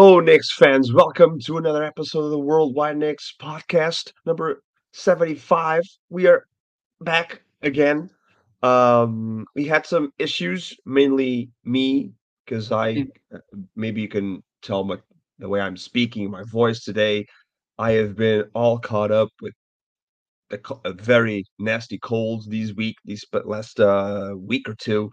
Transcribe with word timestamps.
Hello, 0.00 0.20
Knicks 0.20 0.52
fans. 0.52 0.92
Welcome 0.92 1.40
to 1.40 1.56
another 1.58 1.82
episode 1.82 2.22
of 2.22 2.30
the 2.30 2.38
Worldwide 2.38 2.98
Knicks 2.98 3.34
podcast, 3.42 4.12
number 4.24 4.62
75. 4.92 5.82
We 6.08 6.28
are 6.28 6.46
back 7.00 7.42
again. 7.62 8.08
Um, 8.62 9.44
we 9.56 9.64
had 9.64 9.86
some 9.86 10.12
issues, 10.16 10.72
mainly 10.86 11.50
me, 11.64 12.12
because 12.44 12.70
I 12.70 13.06
uh, 13.34 13.38
maybe 13.74 14.00
you 14.00 14.06
can 14.06 14.40
tell 14.62 14.84
my 14.84 14.98
the 15.40 15.48
way 15.48 15.60
I'm 15.60 15.76
speaking, 15.76 16.30
my 16.30 16.44
voice 16.44 16.84
today. 16.84 17.26
I 17.76 17.90
have 17.94 18.14
been 18.14 18.44
all 18.54 18.78
caught 18.78 19.10
up 19.10 19.30
with 19.42 19.54
a, 20.52 20.60
a 20.84 20.92
very 20.92 21.44
nasty 21.58 21.98
colds 21.98 22.46
these 22.46 22.72
week, 22.72 22.94
these 23.04 23.24
but 23.32 23.48
last 23.48 23.80
uh, 23.80 24.36
week 24.38 24.68
or 24.68 24.76
two. 24.76 25.10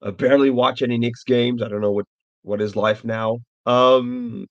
Uh, 0.00 0.12
barely 0.12 0.50
watch 0.50 0.82
any 0.82 0.96
Knicks 0.96 1.24
games. 1.24 1.60
I 1.60 1.66
don't 1.66 1.80
know 1.80 1.90
what 1.90 2.06
what 2.42 2.60
is 2.60 2.76
life 2.76 3.04
now. 3.04 3.38
Um, 3.68 4.46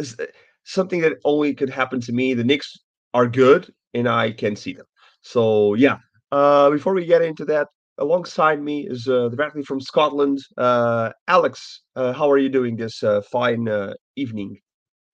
uh, 0.00 0.24
something 0.64 1.00
that 1.00 1.18
only 1.24 1.54
could 1.54 1.70
happen 1.70 2.00
to 2.02 2.12
me. 2.12 2.34
The 2.34 2.44
Knicks 2.44 2.78
are 3.14 3.26
good, 3.26 3.72
and 3.94 4.08
I 4.08 4.32
can 4.32 4.56
see 4.56 4.72
them. 4.72 4.86
So 5.22 5.74
yeah. 5.74 5.98
Uh, 6.30 6.70
before 6.70 6.92
we 6.92 7.06
get 7.06 7.22
into 7.22 7.44
that, 7.46 7.68
alongside 7.98 8.62
me 8.62 8.86
is 8.86 9.08
uh, 9.08 9.28
directly 9.28 9.62
from 9.62 9.80
Scotland, 9.80 10.38
uh, 10.56 11.10
Alex. 11.26 11.82
Uh, 11.96 12.12
how 12.12 12.30
are 12.30 12.38
you 12.38 12.48
doing 12.48 12.76
this 12.76 13.02
uh, 13.02 13.22
fine 13.22 13.68
uh, 13.68 13.94
evening? 14.16 14.58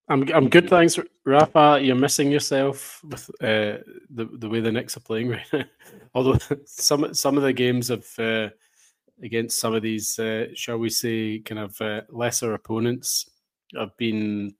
I'm 0.08 0.28
I'm 0.34 0.50
good, 0.50 0.68
thanks, 0.68 0.98
Rafa. 1.24 1.78
You're 1.80 1.96
missing 1.96 2.30
yourself 2.30 3.00
with 3.04 3.30
uh, 3.40 3.78
the 4.10 4.28
the 4.38 4.48
way 4.48 4.60
the 4.60 4.72
Knicks 4.72 4.96
are 4.96 5.00
playing 5.00 5.30
right 5.30 5.46
now. 5.52 5.64
Although 6.14 6.38
some 6.66 7.14
some 7.14 7.36
of 7.36 7.42
the 7.42 7.52
games 7.52 7.88
have 7.88 8.52
against 9.22 9.58
some 9.58 9.74
of 9.74 9.82
these, 9.82 10.20
shall 10.54 10.78
we 10.78 10.90
say, 10.90 11.38
kind 11.38 11.60
of 11.60 12.04
lesser 12.10 12.52
opponents 12.54 13.30
have 13.76 13.96
been 13.96 14.54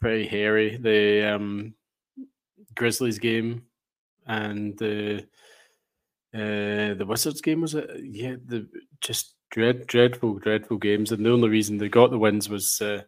pretty 0.00 0.26
hairy. 0.26 0.76
The 0.76 1.34
um, 1.34 1.74
Grizzlies 2.74 3.18
game 3.18 3.62
and 4.26 4.76
the 4.78 5.26
uh, 6.34 6.94
the 6.94 7.06
Wizards 7.06 7.40
game 7.40 7.62
was 7.62 7.74
it? 7.74 7.88
Yeah, 8.02 8.36
the 8.44 8.68
just 9.00 9.34
dread 9.50 9.86
dreadful 9.86 10.38
dreadful 10.38 10.76
games, 10.78 11.12
and 11.12 11.24
the 11.24 11.32
only 11.32 11.48
reason 11.48 11.78
they 11.78 11.88
got 11.88 12.10
the 12.10 12.18
wins 12.18 12.48
was. 12.48 12.80
Uh, 12.80 13.02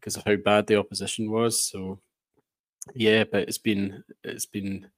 because 0.00 0.16
of 0.16 0.24
how 0.24 0.36
bad 0.36 0.66
the 0.66 0.76
opposition 0.76 1.30
was. 1.30 1.60
So 1.66 2.00
yeah, 2.94 3.24
but 3.24 3.42
it's 3.42 3.58
been 3.58 4.02
it's 4.24 4.46
been 4.46 4.88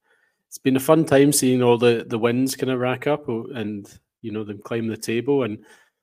it's 0.48 0.58
been 0.58 0.76
a 0.76 0.80
fun 0.80 1.04
time 1.04 1.32
seeing 1.32 1.62
all 1.62 1.76
the 1.76 2.04
the 2.06 2.18
wins 2.18 2.54
kind 2.54 2.70
of 2.70 2.78
rack 2.78 3.06
up 3.06 3.28
and 3.28 3.86
you 4.20 4.30
know 4.30 4.44
them 4.44 4.60
climb 4.62 4.86
the 4.86 4.96
table, 4.96 5.42
and 5.42 5.58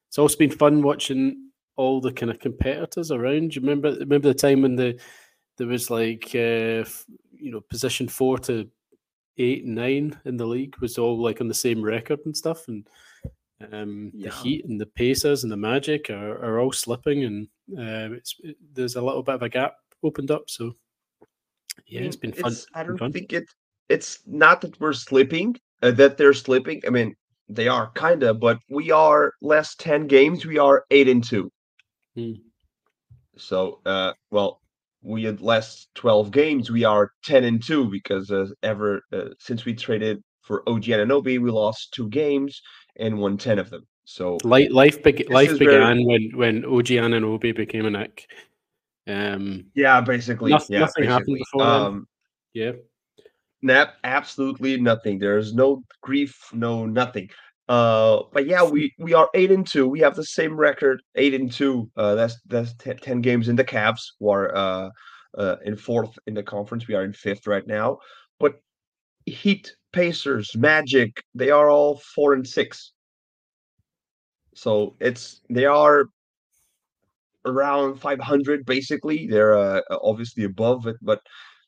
it's 0.07 0.17
also 0.17 0.37
been 0.37 0.51
fun 0.51 0.81
watching 0.83 1.48
all 1.79 2.01
the 2.01 2.11
kind 2.11 2.29
of 2.29 2.39
competitors 2.39 3.09
around. 3.11 3.51
Do 3.51 3.55
You 3.55 3.61
remember 3.61 3.91
remember 3.99 4.27
the 4.27 4.33
time 4.33 4.61
when 4.63 4.75
the 4.75 4.99
there 5.57 5.67
was 5.67 5.89
like 5.89 6.25
uh, 6.35 6.83
you 7.45 7.51
know 7.51 7.61
position 7.69 8.07
four 8.09 8.37
to 8.39 8.69
eight 9.37 9.65
nine 9.65 10.19
in 10.25 10.35
the 10.37 10.45
league 10.45 10.75
was 10.81 10.97
all 10.97 11.17
like 11.17 11.39
on 11.41 11.47
the 11.47 11.53
same 11.65 11.81
record 11.81 12.19
and 12.25 12.35
stuff 12.35 12.67
and 12.67 12.85
um, 13.71 14.11
Yeah. 14.13 14.29
the 14.29 14.35
Heat 14.35 14.65
and 14.65 14.79
the 14.79 14.85
Pacers 14.85 15.43
and 15.43 15.51
the 15.51 15.57
Magic 15.71 16.09
are, 16.09 16.37
are 16.45 16.59
all 16.59 16.71
slipping, 16.71 17.23
and 17.25 17.47
uh, 17.77 18.15
it's 18.15 18.35
it, 18.43 18.55
there's 18.73 18.95
a 18.95 19.01
little 19.01 19.23
bit 19.23 19.35
of 19.35 19.43
a 19.43 19.49
gap 19.49 19.75
opened 20.03 20.31
up. 20.31 20.49
So 20.49 20.75
yeah, 21.87 22.01
I 22.01 22.03
it's 22.05 22.15
mean, 22.21 22.31
been 22.31 22.41
fun. 22.41 22.51
it's 22.51 22.65
I 22.73 22.83
don't 22.83 22.97
fun. 22.97 23.11
think 23.13 23.33
it 23.33 23.45
it's 23.89 24.19
not 24.25 24.61
that 24.61 24.79
we're 24.79 24.93
slipping, 24.93 25.55
uh, 25.81 25.91
that 25.91 26.17
they're 26.17 26.33
slipping. 26.33 26.81
I 26.87 26.89
mean, 26.89 27.15
they 27.49 27.67
are 27.67 27.87
kinda, 27.95 28.33
but 28.33 28.59
we 28.69 28.91
are 28.91 29.33
last 29.41 29.79
10 29.79 30.07
games, 30.07 30.45
we 30.45 30.57
are 30.59 30.85
8 30.91 31.07
and 31.09 31.23
2. 31.23 31.51
Hmm. 32.15 32.33
So, 33.37 33.79
uh, 33.85 34.13
well, 34.31 34.61
we 35.01 35.23
had 35.23 35.41
last 35.41 35.89
12 35.95 36.31
games, 36.31 36.69
we 36.69 36.83
are 36.83 37.11
10 37.23 37.43
and 37.45 37.63
2 37.63 37.89
because 37.89 38.31
uh, 38.31 38.47
ever 38.63 39.01
uh, 39.13 39.29
since 39.39 39.65
we 39.65 39.73
traded 39.73 40.21
for 40.41 40.67
OG 40.67 40.83
Anunoby, 40.83 41.39
we 41.39 41.51
lost 41.51 41.93
two 41.93 42.09
games 42.09 42.61
and 42.97 43.17
won 43.17 43.37
10 43.37 43.59
of 43.59 43.69
them. 43.69 43.87
So, 44.03 44.37
Life 44.43 44.69
life, 44.71 45.03
this 45.03 45.29
life 45.29 45.51
is 45.51 45.59
very 45.59 45.77
began 45.77 46.05
when 46.05 46.31
when 46.35 46.65
OG 46.65 46.87
Anunoby 46.87 47.55
became 47.55 47.85
a 47.85 47.91
Knick. 47.91 48.27
Um, 49.07 49.65
yeah, 49.75 50.01
basically, 50.01 50.51
nothing, 50.51 50.73
yeah, 50.73 50.79
nothing 50.81 51.03
happened 51.05 51.37
basically. 51.37 51.59
before 51.59 51.65
then. 51.65 51.85
Um, 51.85 52.07
Yeah, 52.53 52.71
Nap, 53.61 53.95
absolutely 54.03 54.79
nothing. 54.79 55.19
There's 55.19 55.53
no 55.53 55.83
grief, 56.01 56.35
no 56.53 56.85
nothing. 56.85 57.29
Uh, 57.69 58.23
but 58.33 58.47
yeah, 58.47 58.63
we 58.63 58.91
we 58.97 59.13
are 59.13 59.29
eight 59.35 59.51
and 59.51 59.65
two. 59.65 59.87
We 59.87 59.99
have 59.99 60.15
the 60.15 60.25
same 60.25 60.57
record, 60.57 61.01
eight 61.15 61.35
and 61.35 61.51
two. 61.51 61.89
Uh, 61.95 62.15
that's 62.15 62.35
that's 62.47 62.73
te- 62.73 62.95
ten 62.95 63.21
games 63.21 63.47
in 63.47 63.55
the 63.55 63.63
Cavs, 63.63 64.01
who 64.19 64.29
are 64.31 64.55
uh, 64.55 64.89
uh 65.37 65.57
in 65.63 65.75
fourth 65.75 66.17
in 66.25 66.33
the 66.33 66.41
conference. 66.41 66.87
We 66.87 66.95
are 66.95 67.03
in 67.03 67.13
fifth 67.13 67.45
right 67.45 67.65
now. 67.67 67.99
But 68.39 68.55
Heat, 69.27 69.71
Pacers, 69.93 70.55
Magic, 70.55 71.23
they 71.35 71.51
are 71.51 71.69
all 71.69 72.01
four 72.15 72.33
and 72.33 72.47
six. 72.47 72.91
So 74.55 74.95
it's 74.99 75.41
they 75.51 75.65
are 75.65 76.05
around 77.45 78.01
500 78.01 78.65
basically. 78.65 79.27
They're 79.27 79.55
uh, 79.55 79.81
obviously 80.01 80.43
above 80.43 80.87
it, 80.87 80.95
but 81.03 81.21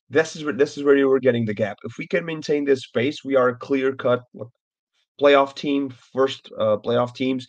this 0.09 0.35
is 0.35 0.43
where 0.43 0.53
this 0.53 0.77
is 0.77 0.83
where 0.83 0.97
you 0.97 1.07
were 1.07 1.19
getting 1.19 1.45
the 1.45 1.53
gap. 1.53 1.77
If 1.83 1.99
we 1.99 2.07
can 2.07 2.25
maintain 2.25 2.65
this 2.65 2.87
pace, 2.87 3.23
we 3.23 3.35
are 3.35 3.55
clear 3.55 3.93
cut 3.93 4.23
playoff 5.21 5.55
team, 5.55 5.89
first 6.13 6.51
uh, 6.57 6.77
playoff 6.77 7.13
teams. 7.13 7.47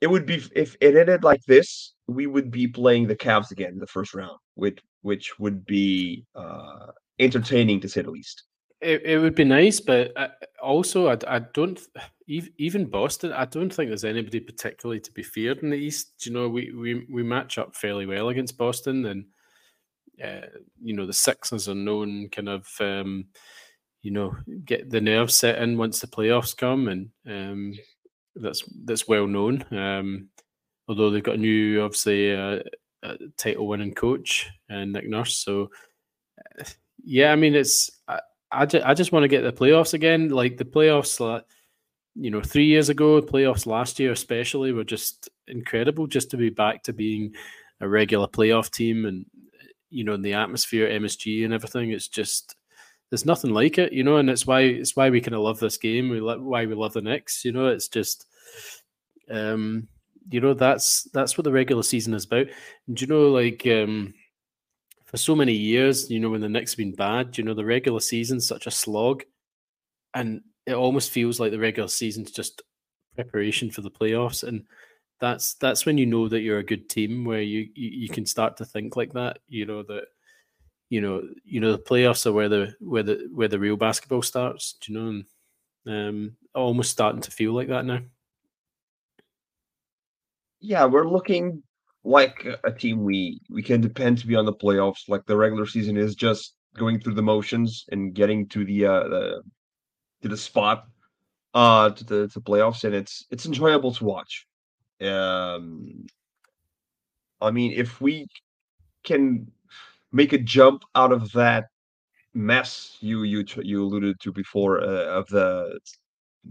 It 0.00 0.08
would 0.08 0.26
be 0.26 0.42
if 0.54 0.76
it 0.80 0.94
ended 0.94 1.24
like 1.24 1.42
this, 1.44 1.94
we 2.06 2.26
would 2.26 2.50
be 2.50 2.68
playing 2.68 3.06
the 3.06 3.16
Cavs 3.16 3.50
again 3.50 3.72
in 3.72 3.78
the 3.78 3.86
first 3.86 4.14
round, 4.14 4.38
which 4.54 4.78
which 5.02 5.38
would 5.38 5.64
be 5.64 6.24
uh, 6.34 6.88
entertaining 7.18 7.80
to 7.80 7.88
say 7.88 8.02
the 8.02 8.10
least. 8.10 8.42
it, 8.80 9.02
it 9.04 9.18
would 9.18 9.34
be 9.34 9.44
nice, 9.44 9.80
but 9.80 10.12
I, 10.16 10.28
also 10.62 11.08
I, 11.08 11.16
I 11.26 11.38
don't 11.54 11.80
even 12.58 12.86
Boston. 12.86 13.32
I 13.32 13.46
don't 13.46 13.72
think 13.72 13.88
there's 13.88 14.04
anybody 14.04 14.40
particularly 14.40 15.00
to 15.00 15.12
be 15.12 15.22
feared 15.22 15.62
in 15.62 15.70
the 15.70 15.76
East. 15.76 16.26
You 16.26 16.32
know, 16.32 16.48
we 16.48 16.72
we 16.72 17.06
we 17.10 17.22
match 17.22 17.58
up 17.58 17.74
fairly 17.74 18.06
well 18.06 18.28
against 18.28 18.58
Boston, 18.58 19.06
and 19.06 19.24
uh, 20.22 20.46
you 20.82 20.94
know 20.94 21.06
the 21.06 21.12
Sixers 21.12 21.68
are 21.68 21.74
known 21.74 22.28
kind 22.28 22.48
of 22.48 22.68
um, 22.80 23.26
you 24.06 24.12
know 24.12 24.36
get 24.64 24.88
the 24.88 25.00
nerves 25.00 25.34
set 25.34 25.60
in 25.60 25.76
once 25.76 25.98
the 25.98 26.06
playoffs 26.06 26.56
come, 26.56 26.86
and 26.86 27.10
um, 27.28 27.74
that's 28.36 28.62
that's 28.84 29.08
well 29.08 29.26
known. 29.26 29.64
Um, 29.72 30.28
although 30.86 31.10
they've 31.10 31.24
got 31.24 31.34
a 31.34 31.38
new, 31.38 31.82
obviously, 31.82 32.32
uh, 32.32 32.60
uh, 33.02 33.16
title 33.36 33.66
winning 33.66 33.94
coach, 33.94 34.48
uh, 34.70 34.84
Nick 34.84 35.08
Nurse. 35.08 35.38
So 35.38 35.70
uh, 36.60 36.62
yeah, 37.04 37.32
I 37.32 37.36
mean 37.36 37.56
it's. 37.56 37.90
I, 38.06 38.20
I, 38.52 38.64
ju- 38.64 38.82
I 38.84 38.94
just 38.94 39.10
want 39.10 39.24
to 39.24 39.28
get 39.28 39.42
the 39.42 39.52
playoffs 39.52 39.92
again. 39.92 40.28
Like 40.28 40.56
the 40.56 40.64
playoffs, 40.64 41.18
la- 41.18 41.40
you 42.14 42.30
know, 42.30 42.40
three 42.40 42.66
years 42.66 42.90
ago, 42.90 43.20
playoffs 43.20 43.66
last 43.66 43.98
year 43.98 44.12
especially 44.12 44.70
were 44.70 44.84
just 44.84 45.28
incredible. 45.48 46.06
Just 46.06 46.30
to 46.30 46.36
be 46.36 46.50
back 46.50 46.84
to 46.84 46.92
being 46.92 47.34
a 47.80 47.88
regular 47.88 48.28
playoff 48.28 48.70
team, 48.70 49.04
and 49.04 49.26
you 49.90 50.04
know, 50.04 50.14
in 50.14 50.22
the 50.22 50.34
atmosphere, 50.34 50.88
MSG, 50.88 51.44
and 51.44 51.52
everything. 51.52 51.90
It's 51.90 52.06
just 52.06 52.55
there's 53.10 53.24
nothing 53.24 53.52
like 53.52 53.78
it, 53.78 53.92
you 53.92 54.02
know, 54.02 54.16
and 54.16 54.28
it's 54.28 54.46
why 54.46 54.60
it's 54.62 54.96
why 54.96 55.10
we 55.10 55.20
kind 55.20 55.34
of 55.34 55.40
love 55.40 55.60
this 55.60 55.76
game. 55.76 56.08
We 56.08 56.20
why 56.20 56.66
we 56.66 56.74
love 56.74 56.92
the 56.92 57.02
Knicks, 57.02 57.44
you 57.44 57.52
know. 57.52 57.68
It's 57.68 57.88
just, 57.88 58.26
um, 59.30 59.88
you 60.30 60.40
know, 60.40 60.54
that's 60.54 61.04
that's 61.12 61.38
what 61.38 61.44
the 61.44 61.52
regular 61.52 61.82
season 61.82 62.14
is 62.14 62.24
about. 62.24 62.48
And 62.88 63.00
you 63.00 63.06
know, 63.06 63.28
like, 63.28 63.64
um, 63.66 64.14
for 65.04 65.16
so 65.18 65.36
many 65.36 65.52
years, 65.52 66.10
you 66.10 66.18
know, 66.18 66.30
when 66.30 66.40
the 66.40 66.48
Knicks 66.48 66.72
have 66.72 66.78
been 66.78 66.94
bad, 66.94 67.38
you 67.38 67.44
know, 67.44 67.54
the 67.54 67.64
regular 67.64 68.00
season's 68.00 68.48
such 68.48 68.66
a 68.66 68.72
slog, 68.72 69.22
and 70.14 70.40
it 70.66 70.74
almost 70.74 71.12
feels 71.12 71.38
like 71.38 71.52
the 71.52 71.60
regular 71.60 71.88
season's 71.88 72.32
just 72.32 72.62
preparation 73.14 73.70
for 73.70 73.82
the 73.82 73.90
playoffs, 73.90 74.42
and 74.42 74.64
that's 75.20 75.54
that's 75.54 75.86
when 75.86 75.96
you 75.96 76.06
know 76.06 76.28
that 76.28 76.40
you're 76.40 76.58
a 76.58 76.64
good 76.64 76.88
team, 76.88 77.24
where 77.24 77.40
you 77.40 77.68
you, 77.74 77.90
you 77.90 78.08
can 78.08 78.26
start 78.26 78.56
to 78.56 78.64
think 78.64 78.96
like 78.96 79.12
that, 79.12 79.38
you 79.48 79.64
know 79.64 79.84
that 79.84 80.06
you 80.88 81.00
know 81.00 81.22
you 81.44 81.60
know 81.60 81.72
the 81.72 81.78
playoffs 81.78 82.26
are 82.26 82.32
where 82.32 82.48
the 82.48 82.74
where 82.80 83.02
the 83.02 83.28
where 83.32 83.48
the 83.48 83.58
real 83.58 83.76
basketball 83.76 84.22
starts, 84.22 84.76
do 84.80 84.92
you 84.92 84.98
know, 84.98 85.22
and 85.86 86.08
um, 86.08 86.36
almost 86.54 86.90
starting 86.90 87.22
to 87.22 87.30
feel 87.30 87.52
like 87.52 87.68
that 87.68 87.84
now. 87.84 88.00
Yeah, 90.60 90.84
we're 90.86 91.08
looking 91.08 91.62
like 92.04 92.46
a 92.64 92.72
team 92.72 93.04
we 93.04 93.40
we 93.50 93.62
can 93.62 93.80
depend 93.80 94.18
to 94.18 94.26
be 94.26 94.36
on 94.36 94.46
the 94.46 94.52
playoffs. 94.52 95.08
Like 95.08 95.26
the 95.26 95.36
regular 95.36 95.66
season 95.66 95.96
is 95.96 96.14
just 96.14 96.54
going 96.76 97.00
through 97.00 97.14
the 97.14 97.22
motions 97.22 97.84
and 97.90 98.14
getting 98.14 98.46
to 98.48 98.64
the 98.64 98.86
uh 98.86 99.08
the 99.08 99.42
to 100.22 100.28
the 100.28 100.36
spot 100.36 100.86
uh 101.54 101.90
to 101.90 102.04
the 102.04 102.28
to 102.28 102.40
playoffs, 102.40 102.84
and 102.84 102.94
it's 102.94 103.26
it's 103.30 103.46
enjoyable 103.46 103.92
to 103.94 104.04
watch. 104.04 104.46
Um, 105.00 106.06
I 107.40 107.50
mean, 107.50 107.72
if 107.72 108.00
we 108.00 108.28
can 109.04 109.50
make 110.12 110.32
a 110.32 110.38
jump 110.38 110.82
out 110.94 111.12
of 111.12 111.32
that 111.32 111.66
mess 112.34 112.98
you 113.00 113.22
you 113.22 113.44
you 113.62 113.82
alluded 113.82 114.20
to 114.20 114.32
before 114.32 114.80
uh, 114.82 115.06
of 115.06 115.26
the 115.28 115.78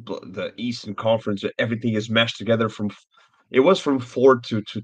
the 0.03 0.51
Eastern 0.57 0.95
Conference, 0.95 1.43
everything 1.57 1.93
is 1.93 2.09
meshed 2.09 2.37
together 2.37 2.69
from 2.69 2.89
it 3.51 3.61
was 3.61 3.79
from 3.79 3.99
four 3.99 4.39
to 4.41 4.61
to 4.61 4.81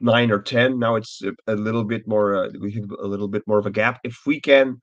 nine 0.00 0.30
or 0.30 0.40
ten. 0.40 0.78
Now 0.78 0.96
it's 0.96 1.22
a, 1.22 1.32
a 1.52 1.56
little 1.56 1.84
bit 1.84 2.06
more. 2.06 2.44
Uh, 2.44 2.50
we 2.60 2.72
have 2.72 2.90
a 3.02 3.06
little 3.06 3.28
bit 3.28 3.42
more 3.46 3.58
of 3.58 3.66
a 3.66 3.70
gap. 3.70 4.00
If 4.04 4.18
we 4.26 4.40
can 4.40 4.80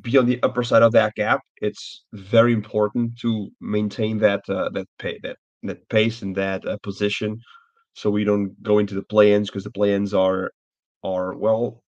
be 0.00 0.18
on 0.18 0.26
the 0.26 0.42
upper 0.42 0.64
side 0.64 0.82
of 0.82 0.92
that 0.92 1.14
gap, 1.14 1.40
it's 1.62 2.04
very 2.12 2.52
important 2.52 3.18
to 3.20 3.50
maintain 3.60 4.18
that 4.18 4.42
uh, 4.48 4.70
that 4.70 4.88
pay 4.98 5.18
that 5.22 5.36
that 5.62 5.88
pace 5.88 6.22
and 6.22 6.36
that 6.36 6.66
uh, 6.66 6.78
position, 6.82 7.38
so 7.94 8.10
we 8.10 8.24
don't 8.24 8.60
go 8.62 8.78
into 8.78 8.94
the 8.94 9.02
play-ins 9.04 9.48
because 9.48 9.64
the 9.64 9.70
play-ins 9.70 10.14
are 10.14 10.50
are 11.04 11.34
well 11.34 11.83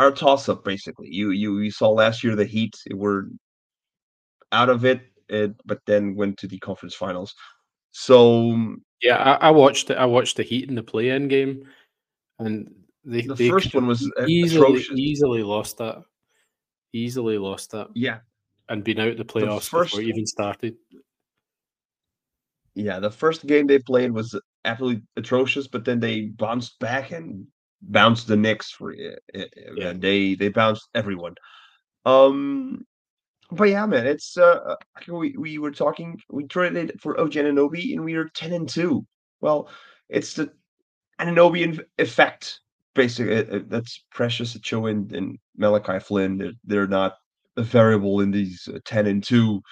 are 0.00 0.08
a 0.08 0.12
toss-up 0.12 0.64
basically. 0.64 1.08
You 1.10 1.30
you 1.30 1.58
you 1.60 1.70
saw 1.70 1.90
last 1.90 2.24
year 2.24 2.34
the 2.36 2.44
Heat 2.44 2.74
were 2.94 3.28
out 4.52 4.68
of 4.68 4.84
it, 4.84 5.02
it 5.28 5.54
but 5.66 5.80
then 5.86 6.14
went 6.16 6.38
to 6.38 6.48
the 6.48 6.58
conference 6.58 6.94
finals. 6.94 7.34
So 7.92 8.42
mm 8.52 8.76
yeah, 9.02 9.16
I, 9.16 9.48
I 9.48 9.50
watched 9.50 9.88
it. 9.90 9.96
I 9.96 10.04
watched 10.04 10.36
the 10.36 10.42
Heat 10.42 10.68
in 10.68 10.74
the 10.74 10.82
play-in 10.82 11.26
game, 11.28 11.66
and 12.38 12.70
they, 13.02 13.22
the 13.22 13.34
they 13.34 13.48
first 13.48 13.74
one 13.74 13.86
was 13.86 14.02
uh, 14.20 14.26
easily 14.26 14.60
atrocious. 14.66 14.98
easily 14.98 15.42
lost 15.42 15.78
that. 15.78 16.02
Easily 16.92 17.38
lost 17.38 17.70
that, 17.70 17.88
Yeah, 17.94 18.18
and 18.68 18.84
been 18.84 19.00
out 19.00 19.16
the 19.16 19.24
playoffs 19.24 19.68
first- 19.68 19.92
before 19.92 20.02
it 20.02 20.08
even 20.08 20.26
started. 20.26 20.76
yeah. 22.74 23.00
The 23.00 23.10
first 23.10 23.46
game 23.46 23.66
they 23.66 23.78
played 23.78 24.12
was 24.12 24.38
absolutely 24.64 25.02
atrocious, 25.16 25.66
but 25.66 25.84
then 25.84 25.98
they 26.00 26.26
bounced 26.36 26.78
back 26.78 27.12
and 27.12 27.46
bounced 27.82 28.26
the 28.26 28.36
Knicks 28.36 28.70
for 28.70 28.92
it. 28.92 29.22
Yeah. 29.34 29.88
And 29.88 30.00
they 30.00 30.34
they 30.34 30.48
bounced 30.48 30.88
everyone. 30.94 31.34
Um, 32.04 32.84
but 33.50 33.68
yeah, 33.68 33.86
man, 33.86 34.06
it's 34.06 34.36
uh, 34.36 34.76
we 35.08 35.34
we 35.36 35.58
were 35.58 35.72
talking. 35.72 36.20
We 36.30 36.46
traded 36.46 37.00
for 37.00 37.18
OG 37.20 37.32
Anunoby, 37.32 37.92
and 37.94 38.04
we 38.04 38.14
are 38.14 38.28
ten 38.34 38.52
and 38.52 38.68
two. 38.68 39.06
Well, 39.40 39.68
it's 40.08 40.34
the 40.34 40.50
Anunoby 41.20 41.80
effect, 41.98 42.60
basically. 42.94 43.60
That's 43.60 44.04
Precious 44.10 44.56
Achiuwa 44.56 44.90
and, 44.90 45.12
and 45.12 45.38
Malachi 45.56 45.98
Flynn. 45.98 46.38
They're, 46.38 46.52
they're 46.64 46.86
not 46.86 47.14
a 47.56 47.62
variable 47.62 48.20
in 48.20 48.30
these 48.30 48.68
uh, 48.72 48.78
ten 48.84 49.06
and 49.06 49.22
two. 49.22 49.62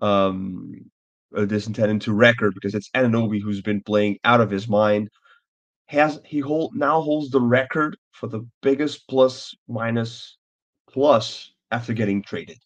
Um, 0.00 0.90
uh, 1.36 1.44
this 1.44 1.66
10 1.66 1.90
and 1.90 2.00
2 2.00 2.12
record 2.12 2.54
because 2.54 2.74
it's 2.74 2.88
Anunoby 2.90 3.42
who's 3.42 3.60
been 3.60 3.82
playing 3.82 4.18
out 4.24 4.40
of 4.40 4.50
his 4.50 4.68
mind. 4.68 5.10
Has 5.88 6.20
he 6.24 6.40
hold 6.40 6.74
now 6.74 7.00
holds 7.00 7.30
the 7.30 7.40
record 7.40 7.96
for 8.12 8.26
the 8.26 8.46
biggest 8.62 9.08
plus 9.08 9.54
minus 9.68 10.36
plus 10.90 11.52
after 11.70 11.92
getting 11.92 12.22
traded. 12.22 12.58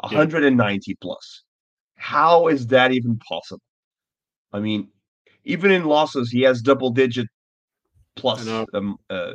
190 0.00 0.96
plus. 1.00 1.42
How 1.96 2.48
is 2.48 2.66
that 2.68 2.92
even 2.92 3.18
possible? 3.18 3.62
I 4.52 4.60
mean, 4.60 4.88
even 5.44 5.70
in 5.70 5.84
losses, 5.84 6.30
he 6.30 6.42
has 6.42 6.60
double 6.60 6.90
digit 6.90 7.26
plus 8.16 8.46
know. 8.46 8.66
um, 8.74 8.96
uh, 9.08 9.34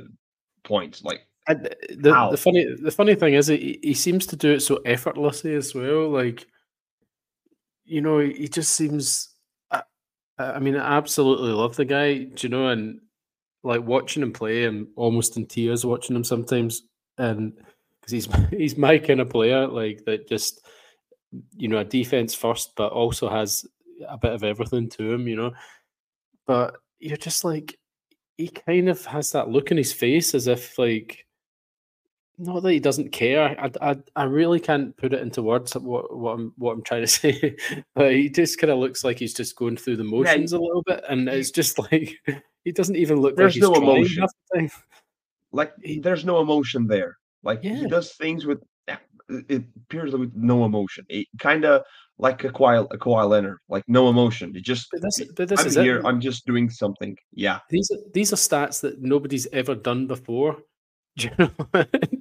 points. 0.64 1.04
Like 1.04 1.22
And 1.48 1.66
the, 1.90 2.28
the 2.32 2.38
funny 2.38 2.66
the 2.82 2.92
funny 2.92 3.16
thing 3.16 3.34
is 3.34 3.48
he, 3.48 3.80
he 3.82 3.94
seems 3.94 4.26
to 4.28 4.36
do 4.36 4.54
it 4.54 4.62
so 4.62 4.78
effortlessly 4.86 5.54
as 5.56 5.74
well. 5.74 6.10
Like 6.10 6.46
you 7.86 8.02
know, 8.02 8.20
he 8.20 8.48
just 8.48 8.74
seems. 8.74 9.30
I, 9.72 9.84
I 10.38 10.60
mean, 10.60 10.76
I 10.76 10.98
absolutely 10.98 11.52
love 11.52 11.76
the 11.76 11.86
guy. 11.86 12.24
Do 12.24 12.48
you 12.48 12.50
know? 12.50 12.68
And 12.68 13.00
like 13.68 13.84
watching 13.84 14.24
him 14.24 14.32
play, 14.32 14.64
I'm 14.64 14.88
almost 14.96 15.36
in 15.36 15.46
tears 15.46 15.86
watching 15.86 16.16
him 16.16 16.24
sometimes, 16.24 16.84
and 17.18 17.54
because 18.00 18.12
he's 18.12 18.28
he's 18.50 18.78
my 18.78 18.98
kind 18.98 19.20
of 19.20 19.30
player, 19.30 19.68
like 19.68 20.06
that. 20.06 20.28
Just 20.28 20.66
you 21.58 21.68
know, 21.68 21.80
a 21.80 21.84
defense 21.84 22.34
first, 22.34 22.72
but 22.78 22.94
also 22.94 23.30
has 23.30 23.66
a 24.08 24.18
bit 24.18 24.32
of 24.32 24.44
everything 24.44 24.90
to 24.92 25.12
him. 25.12 25.28
You 25.28 25.36
know, 25.36 25.52
but 26.46 26.78
you're 27.00 27.18
just 27.18 27.44
like 27.44 27.78
he 28.38 28.48
kind 28.48 28.88
of 28.88 29.06
has 29.06 29.32
that 29.32 29.50
look 29.50 29.70
in 29.70 29.78
his 29.78 29.92
face 29.92 30.34
as 30.34 30.48
if 30.48 30.80
like 30.80 31.26
not 32.38 32.62
that 32.62 32.72
he 32.72 32.80
doesn't 32.80 33.12
care. 33.12 33.60
I, 33.60 33.72
I, 33.82 33.96
I 34.16 34.24
really 34.26 34.60
can't 34.60 34.96
put 34.96 35.14
it 35.14 35.22
into 35.22 35.42
words 35.42 35.74
what 35.76 36.16
what 36.16 36.34
I'm 36.34 36.54
what 36.58 36.72
I'm 36.72 36.84
trying 36.84 37.02
to 37.02 37.08
say. 37.08 37.58
but 37.96 38.14
he 38.14 38.30
just 38.30 38.60
kind 38.60 38.72
of 38.72 38.80
looks 38.80 39.04
like 39.04 39.20
he's 39.20 39.34
just 39.34 39.58
going 39.58 39.76
through 39.76 39.98
the 39.98 40.06
motions 40.06 40.54
a 40.54 40.60
little 40.60 40.84
bit, 40.84 41.04
and 41.10 41.28
it's 41.28 41.52
just 41.52 41.78
like 41.92 42.16
he 42.68 42.72
doesn't 42.74 42.98
even 42.98 43.18
look 43.22 43.36
There's 43.38 43.56
like 43.56 43.62
he's 43.62 43.70
no 43.70 43.76
emotion. 43.76 44.28
like 45.54 45.72
he, 45.82 46.00
there's 46.00 46.26
no 46.26 46.42
emotion 46.42 46.86
there. 46.88 47.18
Like 47.44 47.60
Yeah. 47.64 47.76
he 47.76 47.88
does 47.88 48.14
things 48.16 48.46
with 48.46 48.60
eh, 48.90 48.98
it 49.30 49.64
appears 49.84 50.12
with 50.14 50.34
no 50.36 50.66
emotion. 50.66 51.06
It 51.08 51.28
kind 51.40 51.64
of 51.66 51.84
like 52.18 52.44
a 52.44 52.50
Kawhi, 52.50 52.86
a 52.92 52.98
Kawhi 52.98 53.30
Leonard, 53.30 53.60
like 53.70 53.84
no 53.88 54.10
emotion. 54.10 54.54
It 54.56 54.64
just 54.64 54.90
But 54.92 55.02
this, 55.04 55.22
but 55.36 55.48
this 55.48 55.62
I'm 55.62 55.68
is 55.68 55.76
here. 55.76 56.00
it. 56.00 56.06
I'm 56.06 56.20
just 56.20 56.46
doing 56.46 56.70
something. 56.70 57.16
Yeah, 57.32 57.60
These 57.70 57.90
are 57.92 58.02
these 58.14 58.34
are 58.34 58.42
stats 58.48 58.82
that 58.82 59.02
nobody's 59.02 59.48
ever 59.54 59.76
done 59.76 60.08
before. 60.08 60.58
Do 61.18 61.30
you 61.30 61.34
know? 61.40 61.52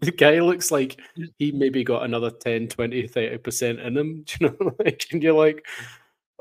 the 0.07 0.15
guy 0.17 0.39
looks 0.41 0.71
like 0.71 1.01
he 1.39 1.51
maybe 1.53 1.83
got 1.85 2.05
another 2.05 2.31
10, 2.31 2.69
20, 2.69 3.09
30% 3.09 3.85
in 3.85 3.97
him. 3.97 4.23
Do 4.27 4.35
you 4.41 4.47
know? 4.49 4.71
Like, 4.79 5.05
and 5.13 5.23
you're 5.23 5.35
like, 5.47 5.67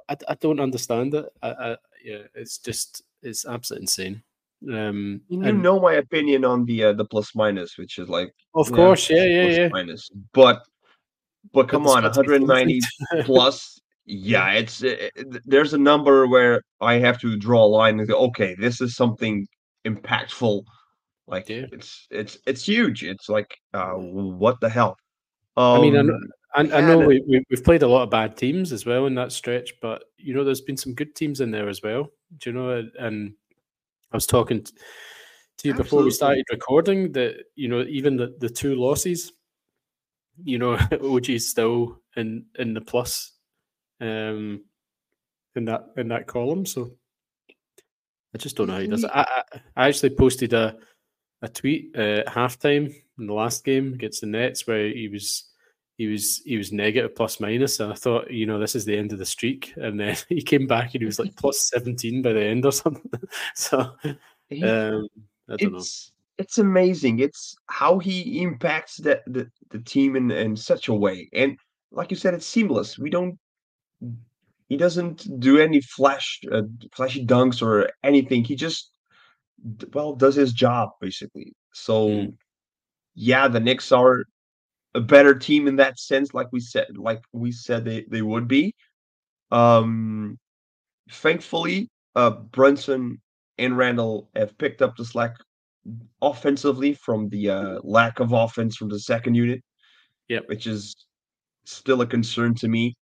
I, 0.07 0.15
I 0.29 0.35
don't 0.35 0.61
understand 0.61 1.15
it. 1.15 1.25
I, 1.41 1.49
I, 1.49 1.77
yeah, 2.03 2.23
it's 2.33 2.59
just, 2.59 3.01
it's 3.25 3.45
absolutely 3.45 3.83
insane. 3.83 4.23
Um, 4.71 5.21
you 5.27 5.43
and 5.43 5.61
know 5.61 5.79
my 5.79 5.93
opinion 5.93 6.45
on 6.45 6.65
the 6.65 6.85
uh, 6.85 6.93
the 6.93 7.05
plus 7.05 7.35
minus, 7.35 7.77
which 7.77 7.97
is 7.99 8.09
like 8.09 8.31
of 8.55 8.69
yeah, 8.69 8.75
course, 8.75 9.09
yeah, 9.09 9.23
yeah, 9.23 9.43
plus 9.45 9.57
yeah. 9.57 9.69
minus. 9.71 10.09
But 10.33 10.63
but 11.53 11.67
come 11.67 11.83
there's 11.83 11.95
on, 11.95 12.03
got 12.03 12.13
to 12.13 12.23
be 12.23 12.29
190 12.31 12.79
plus. 13.23 13.79
Yeah, 14.05 14.51
it's 14.51 14.83
uh, 14.83 14.95
th- 15.15 15.43
there's 15.45 15.73
a 15.73 15.77
number 15.77 16.27
where 16.27 16.61
I 16.79 16.95
have 16.95 17.19
to 17.21 17.37
draw 17.37 17.63
a 17.63 17.67
line 17.67 17.99
and 17.99 18.07
go, 18.07 18.17
okay, 18.27 18.55
this 18.57 18.79
is 18.81 18.95
something 18.95 19.47
impactful. 19.85 20.63
Like 21.27 21.49
Yeah. 21.49 21.65
it's 21.71 22.07
it's 22.11 22.37
it's 22.45 22.63
huge. 22.67 23.03
It's 23.03 23.29
like 23.29 23.55
uh, 23.73 23.93
what 23.93 24.59
the 24.61 24.69
hell? 24.69 24.97
I 25.57 25.79
mean, 25.81 25.95
Know, 26.63 26.75
I, 26.75 26.81
know 26.81 26.99
we, 26.99 27.21
we, 27.27 27.43
we've 27.49 27.63
played 27.63 27.83
a 27.83 27.87
lot 27.87 28.03
of 28.03 28.09
bad 28.09 28.37
teams 28.37 28.71
as 28.71 28.85
well 28.85 29.05
in 29.07 29.15
that 29.15 29.31
stretch, 29.31 29.73
but 29.81 30.03
you 30.17 30.33
know, 30.33 30.43
there's 30.43 30.61
been 30.61 30.77
some 30.77 30.93
good 30.93 31.15
teams 31.15 31.41
in 31.41 31.51
there 31.51 31.67
as 31.69 31.81
well. 31.83 32.09
Do 32.37 32.49
you 32.49 32.55
know? 32.55 32.69
and- 32.71 32.91
And 32.97 33.33
I 34.11 34.17
was 34.17 34.27
talking 34.27 34.63
to 34.63 35.67
you 35.67 35.73
before 35.73 36.03
we 36.03 36.11
started 36.11 36.45
recording 36.51 37.11
that 37.13 37.35
you 37.55 37.67
know, 37.67 37.81
even 37.83 38.15
the, 38.17 38.35
the 38.39 38.49
two 38.49 38.75
losses, 38.75 39.31
you 40.43 40.57
know, 40.57 40.73
OG's 41.01 41.49
still 41.49 42.01
in 42.15 42.45
in 42.57 42.73
the 42.73 42.81
plus, 42.81 43.33
um, 44.01 44.63
in 45.55 45.65
that 45.65 45.87
in 45.97 46.07
that 46.09 46.27
column. 46.27 46.65
So 46.65 46.91
I 48.33 48.37
just 48.37 48.55
don't 48.57 48.67
know 48.67 48.73
how 48.73 48.79
he 48.81 48.87
does 48.87 49.03
it. 49.03 49.11
I, 49.13 49.21
I, 49.21 49.59
I 49.75 49.87
actually 49.87 50.11
posted 50.11 50.53
a 50.53 50.77
a 51.41 51.49
tweet 51.49 51.91
uh, 51.97 52.01
at 52.25 52.27
halftime 52.27 52.93
in 53.19 53.27
the 53.27 53.33
last 53.33 53.63
game 53.65 53.93
against 53.93 54.21
the 54.21 54.27
Nets 54.27 54.65
where 54.67 54.87
he 54.89 55.07
was 55.09 55.49
he 55.97 56.07
was 56.07 56.41
he 56.45 56.57
was 56.57 56.71
negative 56.73 57.15
plus 57.15 57.39
minus, 57.39 57.79
and 57.79 57.91
I 57.91 57.95
thought, 57.95 58.29
you 58.31 58.45
know, 58.45 58.59
this 58.59 58.75
is 58.75 58.85
the 58.85 58.97
end 58.97 59.13
of 59.13 59.19
the 59.19 59.25
streak. 59.25 59.73
And 59.77 59.99
then 59.99 60.15
he 60.29 60.41
came 60.41 60.67
back 60.67 60.93
and 60.93 61.01
he 61.01 61.05
was 61.05 61.19
like 61.19 61.35
plus 61.37 61.69
seventeen 61.69 62.21
by 62.21 62.33
the 62.33 62.43
end 62.43 62.65
or 62.65 62.71
something. 62.71 63.11
so 63.55 63.79
um, 63.79 65.07
I 65.49 65.55
don't 65.57 65.71
know. 65.71 65.77
it's 65.77 66.11
it's 66.37 66.57
amazing. 66.57 67.19
It's 67.19 67.55
how 67.67 67.97
he 67.99 68.41
impacts 68.41 68.97
the 68.97 69.21
the, 69.27 69.49
the 69.69 69.79
team 69.79 70.15
in, 70.15 70.31
in 70.31 70.55
such 70.55 70.89
a 70.89 70.93
way. 70.93 71.29
And 71.33 71.57
like 71.91 72.11
you 72.11 72.17
said, 72.17 72.33
it's 72.33 72.45
seamless. 72.45 72.99
We 72.99 73.09
don't 73.09 73.37
he 74.67 74.77
doesn't 74.77 75.39
do 75.39 75.59
any 75.59 75.79
flash 75.81 76.41
uh, 76.51 76.63
flashy 76.91 77.25
dunks 77.25 77.61
or 77.61 77.89
anything. 78.03 78.43
He 78.43 78.55
just 78.55 78.91
well 79.93 80.13
does 80.13 80.35
his 80.35 80.51
job 80.53 80.89
basically. 80.99 81.53
So 81.73 82.09
Mm. 82.09 82.33
yeah, 83.15 83.47
the 83.47 83.59
Knicks 83.59 83.91
are 83.91 84.25
a 84.95 85.01
better 85.01 85.35
team 85.35 85.67
in 85.67 85.75
that 85.75 85.99
sense, 85.99 86.33
like 86.33 86.47
we 86.51 86.59
said, 86.59 86.87
like 86.97 87.21
we 87.33 87.51
said 87.51 87.85
they, 87.85 88.05
they 88.09 88.21
would 88.21 88.47
be. 88.47 88.73
Um 89.51 90.37
thankfully, 91.11 91.89
uh 92.15 92.31
Brunson 92.31 93.21
and 93.57 93.77
Randle 93.77 94.29
have 94.35 94.57
picked 94.57 94.81
up 94.81 94.95
the 94.97 95.05
slack 95.05 95.35
offensively 96.21 96.93
from 96.93 97.29
the 97.29 97.49
uh, 97.49 97.79
lack 97.83 98.19
of 98.19 98.31
offense 98.31 98.75
from 98.75 98.89
the 98.89 98.99
second 98.99 99.35
unit. 99.35 99.61
Yep. 100.29 100.43
Which 100.47 100.65
is 100.67 100.95
still 101.65 102.01
a 102.01 102.07
concern 102.07 102.55
to 102.55 102.67
me, 102.67 102.95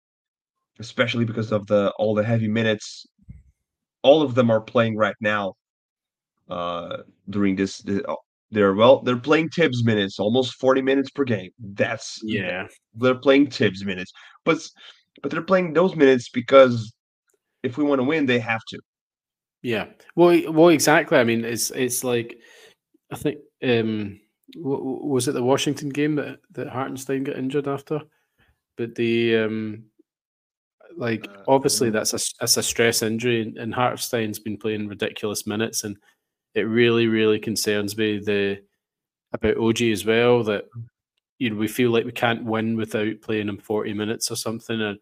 especially 0.81 1.25
because 1.25 1.53
of 1.53 1.67
the 1.67 1.93
all 1.99 2.15
the 2.15 2.25
heavy 2.25 2.49
minutes. 2.49 3.07
All 4.03 4.23
of 4.23 4.35
them 4.35 4.51
are 4.51 4.61
playing 4.61 4.97
right 4.97 5.15
now. 5.21 5.55
Uh, 6.49 6.99
during 7.31 7.55
this, 7.55 7.83
oh, 8.09 8.17
they're 8.53 8.75
well, 8.75 9.03
they're 9.03 9.17
playing 9.19 9.49
Thibs 9.51 9.85
minutes, 9.85 10.19
almost 10.21 10.55
forty 10.55 10.83
minutes 10.83 11.11
per 11.11 11.25
game. 11.25 11.51
That's 11.59 12.21
Yeah, 12.23 12.69
they're 12.95 13.17
playing 13.17 13.51
Thibs 13.51 13.85
minutes, 13.85 14.13
but 14.45 14.59
but 15.23 15.31
they're 15.31 15.43
playing 15.43 15.73
those 15.73 15.97
minutes 15.97 16.29
because 16.31 16.93
if 17.63 17.77
we 17.79 17.85
want 17.85 18.01
to 18.01 18.05
win, 18.05 18.27
they 18.27 18.39
have 18.41 18.63
to. 18.69 18.81
yeah. 19.63 19.87
Well, 20.17 20.53
well, 20.53 20.69
exactly. 20.69 21.19
I 21.19 21.25
mean, 21.25 21.45
it's 21.45 21.71
it's 21.71 22.05
like 22.05 22.39
I 23.13 23.17
think 23.17 23.39
um, 23.63 24.21
was 24.57 25.29
it 25.29 25.33
the 25.33 25.43
Washington 25.43 25.89
game 25.91 26.17
that 26.17 26.39
that 26.53 26.69
Hartenstein 26.69 27.25
got 27.25 27.37
injured 27.39 27.69
after, 27.69 28.01
but 28.77 28.95
the 28.95 29.37
um, 29.37 29.85
like 30.97 31.29
Uh, 31.29 31.43
obviously 31.47 31.89
um, 31.89 31.93
that's 31.93 32.15
a 32.15 32.19
that's 32.41 32.57
a 32.57 32.63
stress 32.63 33.03
injury, 33.03 33.43
and, 33.43 33.57
and 33.59 33.75
Hartenstein's 33.75 34.39
been 34.39 34.59
playing 34.59 34.89
ridiculous 34.89 35.47
minutes, 35.47 35.85
and 35.85 35.97
it 36.55 36.63
really, 36.63 37.07
really 37.07 37.39
concerns 37.39 37.97
me 37.97 38.19
the 38.19 38.63
about 39.33 39.57
OG 39.57 39.83
as 39.83 40.05
well 40.05 40.43
that 40.45 40.65
mm. 40.77 40.85
you 41.39 41.51
know 41.51 41.57
we 41.57 41.69
feel 41.69 41.91
like 41.91 42.05
we 42.05 42.13
can't 42.13 42.45
win 42.45 42.77
without 42.77 43.21
playing 43.23 43.49
him 43.49 43.59
40 43.59 43.95
minutes 43.95 44.31
or 44.31 44.37
something. 44.37 44.81
And 44.81 44.99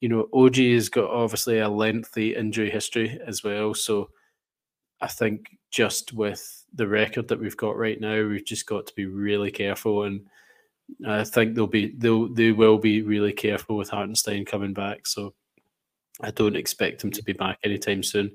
you 0.00 0.08
know, 0.08 0.28
OG 0.32 0.56
has 0.56 0.88
got 0.88 1.10
obviously 1.10 1.60
a 1.60 1.68
lengthy 1.68 2.34
injury 2.34 2.70
history 2.70 3.20
as 3.26 3.44
well. 3.44 3.72
So 3.72 4.10
I 5.00 5.06
think 5.06 5.46
just 5.70 6.12
with 6.12 6.64
the 6.74 6.88
record 6.88 7.28
that 7.28 7.40
we've 7.40 7.56
got 7.56 7.76
right 7.76 8.00
now, 8.00 8.26
we've 8.26 8.44
just 8.44 8.66
got 8.66 8.86
to 8.86 8.94
be 8.94 9.06
really 9.06 9.50
careful 9.50 10.04
and 10.04 10.26
I 11.06 11.24
think 11.24 11.54
they'll 11.54 11.66
be 11.66 11.94
they'll 11.96 12.28
they 12.28 12.52
will 12.52 12.78
be 12.78 13.02
really 13.02 13.32
careful 13.32 13.76
with 13.76 13.90
Hartenstein 13.90 14.44
coming 14.44 14.74
back. 14.74 15.06
So 15.06 15.34
I 16.20 16.30
don't 16.30 16.56
expect 16.56 17.02
him 17.02 17.10
to 17.12 17.22
be 17.22 17.32
back 17.32 17.58
anytime 17.64 18.02
soon. 18.02 18.32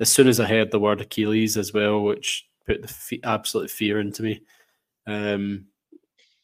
As 0.00 0.10
soon 0.10 0.28
as 0.28 0.40
I 0.40 0.46
heard 0.46 0.70
the 0.70 0.80
word 0.80 1.00
Achilles 1.00 1.56
as 1.56 1.72
well, 1.72 2.02
which 2.02 2.48
put 2.66 2.82
the 3.10 3.20
absolute 3.24 3.70
fear 3.70 4.00
into 4.00 4.22
me. 4.22 4.42
Um, 5.06 5.66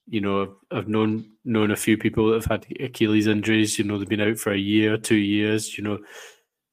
you 0.08 0.20
know, 0.20 0.42
I've, 0.42 0.78
I've, 0.78 0.88
known 0.88 1.30
known 1.44 1.70
a 1.70 1.76
few 1.76 1.96
people 1.98 2.28
that 2.28 2.34
have 2.34 2.44
had 2.46 2.66
Achilles 2.80 3.26
injuries. 3.26 3.78
You 3.78 3.84
know, 3.84 3.98
they've 3.98 4.08
been 4.08 4.20
out 4.20 4.38
for 4.38 4.52
a 4.52 4.58
year, 4.58 4.96
two 4.96 5.16
years. 5.16 5.76
You 5.76 5.84
know, 5.84 5.98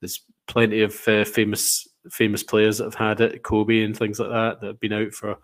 there's 0.01 0.21
plenty 0.47 0.81
of 0.81 0.95
uh, 1.07 1.25
famous 1.25 1.87
famous 2.11 2.43
players 2.43 2.77
that 2.77 2.85
have 2.85 2.95
had 2.95 3.21
it, 3.21 3.43
Kobe 3.43 3.83
and 3.83 3.97
things 3.97 4.19
like 4.19 4.29
that, 4.29 4.61
that 4.61 4.67
have 4.67 4.79
been 4.79 4.93
out 4.93 5.13
for 5.13 5.37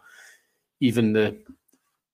even 0.82 1.14
the 1.14 1.38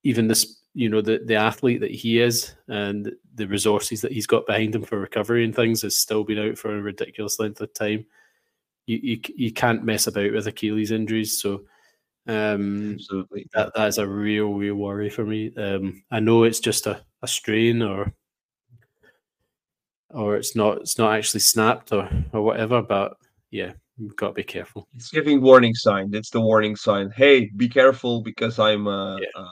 even 0.04 0.28
this 0.28 0.62
you 0.74 0.90
know 0.90 1.02
the 1.02 1.20
the 1.26 1.36
athlete 1.36 1.82
that 1.82 1.92
he 1.92 2.22
is 2.22 2.54
and 2.68 3.12
the 3.34 3.48
resources 3.48 4.02
that 4.02 4.12
he's 4.12 4.28
got 4.28 4.46
behind 4.46 4.76
him 4.76 4.84
for 4.84 5.00
recovery 5.00 5.44
and 5.44 5.56
things 5.56 5.82
has 5.82 5.96
still 5.96 6.24
been 6.24 6.40
out 6.40 6.58
for 6.58 6.78
a 6.78 6.82
ridiculous 6.82 7.40
length 7.40 7.60
of 7.62 7.74
time. 7.74 8.06
You 8.86 9.00
you, 9.02 9.20
you 9.36 9.52
can't 9.52 9.84
mess 9.84 10.08
about 10.08 10.32
with 10.32 10.48
Achilles 10.48 10.92
injuries, 10.92 11.42
so 11.42 11.64
um, 12.28 12.94
absolutely 12.94 13.48
that 13.54 13.74
that 13.76 13.88
is 13.88 13.98
a 13.98 14.08
real 14.08 14.54
real 14.54 14.76
worry 14.76 15.10
for 15.10 15.26
me. 15.26 15.54
Um, 15.56 16.04
I 16.12 16.20
know 16.20 16.44
it's 16.44 16.60
just 16.60 16.88
a, 16.88 17.02
a 17.22 17.28
strain 17.28 17.82
or 17.82 18.14
or 20.10 20.36
it's 20.36 20.56
not 20.56 20.80
it's 20.80 20.98
not 20.98 21.14
actually 21.14 21.42
snapped 21.42 21.92
or 21.92 22.10
or 22.34 22.42
whatever, 22.42 22.82
but 22.82 23.18
yeah, 23.52 23.74
you've 23.98 24.16
got 24.16 24.30
to 24.30 24.34
be 24.34 24.44
careful. 24.44 24.88
It's 24.96 25.10
giving 25.10 25.42
warning 25.42 25.76
sign. 25.76 26.14
It's 26.14 26.30
the 26.30 26.42
warning 26.42 26.76
sign. 26.76 27.12
Hey, 27.16 27.52
be 27.56 27.70
careful 27.70 28.22
because 28.22 28.60
I'm 28.60 28.88
uh, 28.88 29.18
yeah. 29.18 29.28
uh 29.36 29.48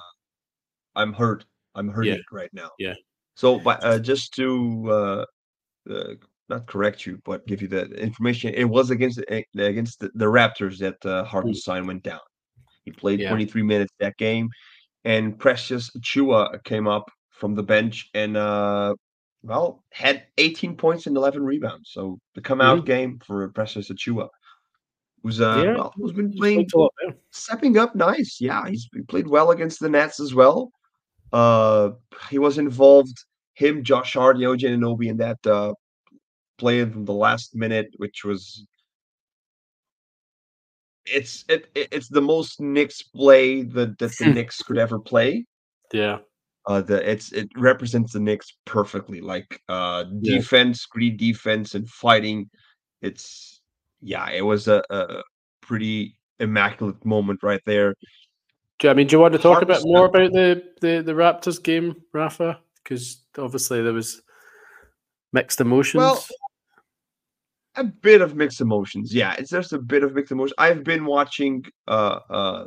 I'm 0.95 1.13
hurt. 1.13 1.45
I'm 1.75 1.89
hurting 1.89 2.13
yeah. 2.13 2.19
right 2.31 2.53
now. 2.53 2.69
Yeah. 2.77 2.93
So, 3.35 3.59
but 3.59 3.83
uh, 3.83 3.99
just 3.99 4.33
to 4.35 4.91
uh, 4.91 5.25
uh, 5.91 6.13
not 6.49 6.67
correct 6.67 7.05
you, 7.05 7.19
but 7.25 7.45
give 7.47 7.61
you 7.61 7.67
the 7.67 7.85
information, 7.91 8.53
it 8.53 8.65
was 8.65 8.89
against 8.89 9.21
eh, 9.29 9.43
against 9.57 9.99
the, 9.99 10.11
the 10.15 10.25
Raptors 10.25 10.77
that 10.79 11.03
uh, 11.05 11.23
Hartenstein 11.23 11.87
went 11.87 12.03
down. 12.03 12.19
He 12.83 12.91
played 12.91 13.19
yeah. 13.19 13.29
23 13.29 13.63
minutes 13.63 13.93
that 13.99 14.17
game, 14.17 14.49
and 15.05 15.37
Precious 15.39 15.89
Achiuwa 15.97 16.63
came 16.63 16.87
up 16.87 17.09
from 17.29 17.55
the 17.55 17.63
bench 17.63 18.09
and 18.13 18.37
uh, 18.37 18.93
well 19.41 19.83
had 19.91 20.23
18 20.37 20.75
points 20.75 21.07
and 21.07 21.15
11 21.15 21.43
rebounds. 21.43 21.91
So 21.91 22.19
the 22.35 22.41
come 22.41 22.61
out 22.61 22.79
mm-hmm. 22.79 22.85
game 22.85 23.19
for 23.25 23.47
Precious 23.49 23.89
Achiuwa 23.89 24.29
who's 25.23 25.41
uh 25.41 25.63
yeah, 25.65 25.73
well, 25.73 25.93
who's 25.95 26.11
been 26.11 26.31
playing 26.31 26.67
stepping 27.31 27.77
up 27.77 27.95
nice. 27.95 28.39
Yeah, 28.39 28.67
he's 28.67 28.87
he 28.93 29.01
played 29.01 29.27
well 29.27 29.51
against 29.51 29.79
the 29.79 29.89
Nets 29.89 30.19
as 30.19 30.35
well. 30.35 30.71
Uh, 31.31 31.91
he 32.29 32.37
was 32.37 32.57
involved. 32.57 33.17
Him, 33.55 33.83
Josh 33.83 34.13
Hart, 34.13 34.37
OG 34.37 34.59
Anunoby 34.59 35.09
in 35.09 35.17
that 35.17 35.37
uh, 35.45 35.73
play 36.57 36.85
from 36.85 37.05
the 37.05 37.13
last 37.13 37.55
minute, 37.55 37.87
which 37.97 38.23
was 38.23 38.65
it's 41.05 41.45
it, 41.49 41.69
it's 41.75 42.07
the 42.07 42.21
most 42.21 42.61
Knicks 42.61 43.01
play 43.01 43.63
that, 43.63 43.97
that 43.99 44.17
the 44.17 44.25
Knicks 44.33 44.61
could 44.61 44.77
ever 44.77 44.99
play. 44.99 45.45
Yeah. 45.91 46.19
Uh, 46.65 46.81
the 46.81 47.09
it's 47.09 47.31
it 47.33 47.49
represents 47.57 48.13
the 48.13 48.19
Knicks 48.19 48.53
perfectly. 48.65 49.19
Like 49.19 49.61
uh, 49.67 50.05
yeah. 50.21 50.37
defense, 50.37 50.85
great 50.85 51.17
defense, 51.17 51.75
and 51.75 51.89
fighting. 51.89 52.49
It's 53.01 53.61
yeah, 54.01 54.29
it 54.29 54.41
was 54.41 54.67
a, 54.67 54.81
a 54.89 55.23
pretty 55.61 56.17
immaculate 56.39 57.03
moment 57.05 57.43
right 57.43 57.61
there. 57.65 57.95
Do 58.79 58.87
you, 58.87 58.91
I 58.91 58.93
mean, 58.93 59.07
do 59.07 59.15
you 59.15 59.19
want 59.19 59.33
to 59.33 59.39
talk 59.39 59.61
a 59.61 59.65
bit 59.65 59.81
more 59.83 60.05
about 60.05 60.31
the, 60.33 60.63
the, 60.81 61.01
the 61.01 61.13
Raptors 61.13 61.61
game, 61.61 61.95
Rafa? 62.11 62.59
Because 62.83 63.21
obviously 63.37 63.81
there 63.81 63.93
was 63.93 64.21
mixed 65.31 65.61
emotions. 65.61 66.01
Well, 66.01 66.25
a 67.75 67.83
bit 67.83 68.21
of 68.21 68.35
mixed 68.35 68.61
emotions. 68.61 69.13
Yeah, 69.13 69.35
it's 69.37 69.49
just 69.51 69.73
a 69.73 69.79
bit 69.79 70.03
of 70.03 70.13
mixed 70.13 70.31
emotions. 70.31 70.53
I've 70.57 70.83
been 70.83 71.05
watching 71.05 71.63
uh 71.87 72.19
uh 72.29 72.65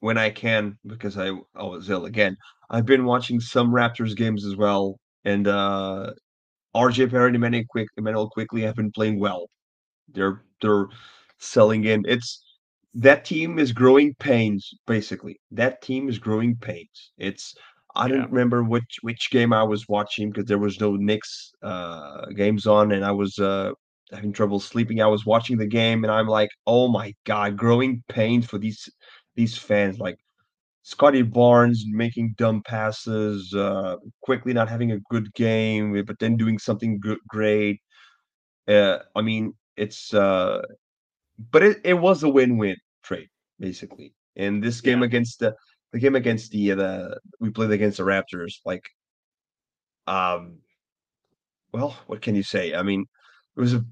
when 0.00 0.16
I 0.18 0.30
can 0.30 0.78
because 0.86 1.18
I, 1.18 1.28
I 1.54 1.64
was 1.64 1.90
ill 1.90 2.06
again. 2.06 2.36
I've 2.70 2.86
been 2.86 3.04
watching 3.04 3.40
some 3.40 3.70
Raptors 3.70 4.16
games 4.16 4.46
as 4.46 4.56
well, 4.56 4.98
and 5.24 5.46
uh 5.46 6.12
RJ 6.74 7.10
Barrett 7.10 7.34
and 7.36 7.68
Quick, 7.68 7.88
Immanuel 7.98 8.30
Quickley 8.30 8.62
have 8.62 8.76
been 8.76 8.92
playing 8.92 9.18
well. 9.20 9.48
They're 10.12 10.42
they're 10.62 10.88
selling 11.38 11.84
in. 11.84 12.04
It's 12.06 12.42
that 12.94 13.24
team 13.24 13.58
is 13.58 13.72
growing 13.72 14.14
pains 14.18 14.72
basically 14.86 15.38
that 15.50 15.80
team 15.82 16.08
is 16.08 16.18
growing 16.18 16.56
pains 16.56 17.12
it's 17.18 17.54
i 17.96 18.06
yeah. 18.06 18.16
don't 18.16 18.30
remember 18.30 18.62
which 18.62 18.98
which 19.02 19.30
game 19.30 19.52
i 19.52 19.62
was 19.62 19.88
watching 19.88 20.30
because 20.30 20.46
there 20.46 20.58
was 20.58 20.80
no 20.80 20.96
Knicks 20.96 21.52
uh 21.62 22.26
games 22.36 22.66
on 22.66 22.92
and 22.92 23.04
i 23.04 23.10
was 23.10 23.38
uh 23.38 23.72
having 24.12 24.32
trouble 24.32 24.60
sleeping 24.60 25.00
i 25.00 25.06
was 25.06 25.24
watching 25.26 25.56
the 25.56 25.66
game 25.66 26.04
and 26.04 26.12
i'm 26.12 26.26
like 26.26 26.50
oh 26.66 26.88
my 26.88 27.14
god 27.24 27.56
growing 27.56 28.02
pains 28.08 28.46
for 28.46 28.58
these 28.58 28.88
these 29.36 29.56
fans 29.56 29.98
like 29.98 30.18
Scottie 30.82 31.22
Barnes 31.22 31.84
making 31.86 32.34
dumb 32.38 32.62
passes, 32.62 33.54
uh, 33.54 33.96
Quickley 34.22 34.54
not 34.54 34.68
having 34.68 34.92
a 34.92 34.98
good 35.10 35.32
game, 35.34 36.02
but 36.06 36.18
then 36.18 36.38
doing 36.38 36.58
something 36.58 36.98
good, 36.98 37.18
great. 37.28 37.80
Uh, 38.66 38.98
I 39.14 39.20
mean, 39.20 39.52
it's 39.76 40.14
uh, 40.14 40.62
but 41.52 41.62
it, 41.62 41.80
it 41.84 41.94
was 41.94 42.22
a 42.22 42.28
win-win 42.28 42.76
trade 43.02 43.28
basically. 43.60 44.14
And 44.36 44.62
this 44.62 44.80
game 44.80 45.00
yeah. 45.00 45.06
against 45.06 45.40
the 45.40 45.54
the 45.92 45.98
game 45.98 46.16
against 46.16 46.50
the 46.52 46.70
the 46.70 47.20
we 47.40 47.50
played 47.50 47.70
against 47.70 47.98
the 47.98 48.04
Raptors, 48.04 48.54
like, 48.64 48.84
um, 50.06 50.58
well, 51.72 51.96
what 52.06 52.22
can 52.22 52.34
you 52.34 52.42
say? 52.42 52.74
I 52.74 52.82
mean, 52.82 53.04
it 53.56 53.60
was 53.60 53.74
a 53.74 53.84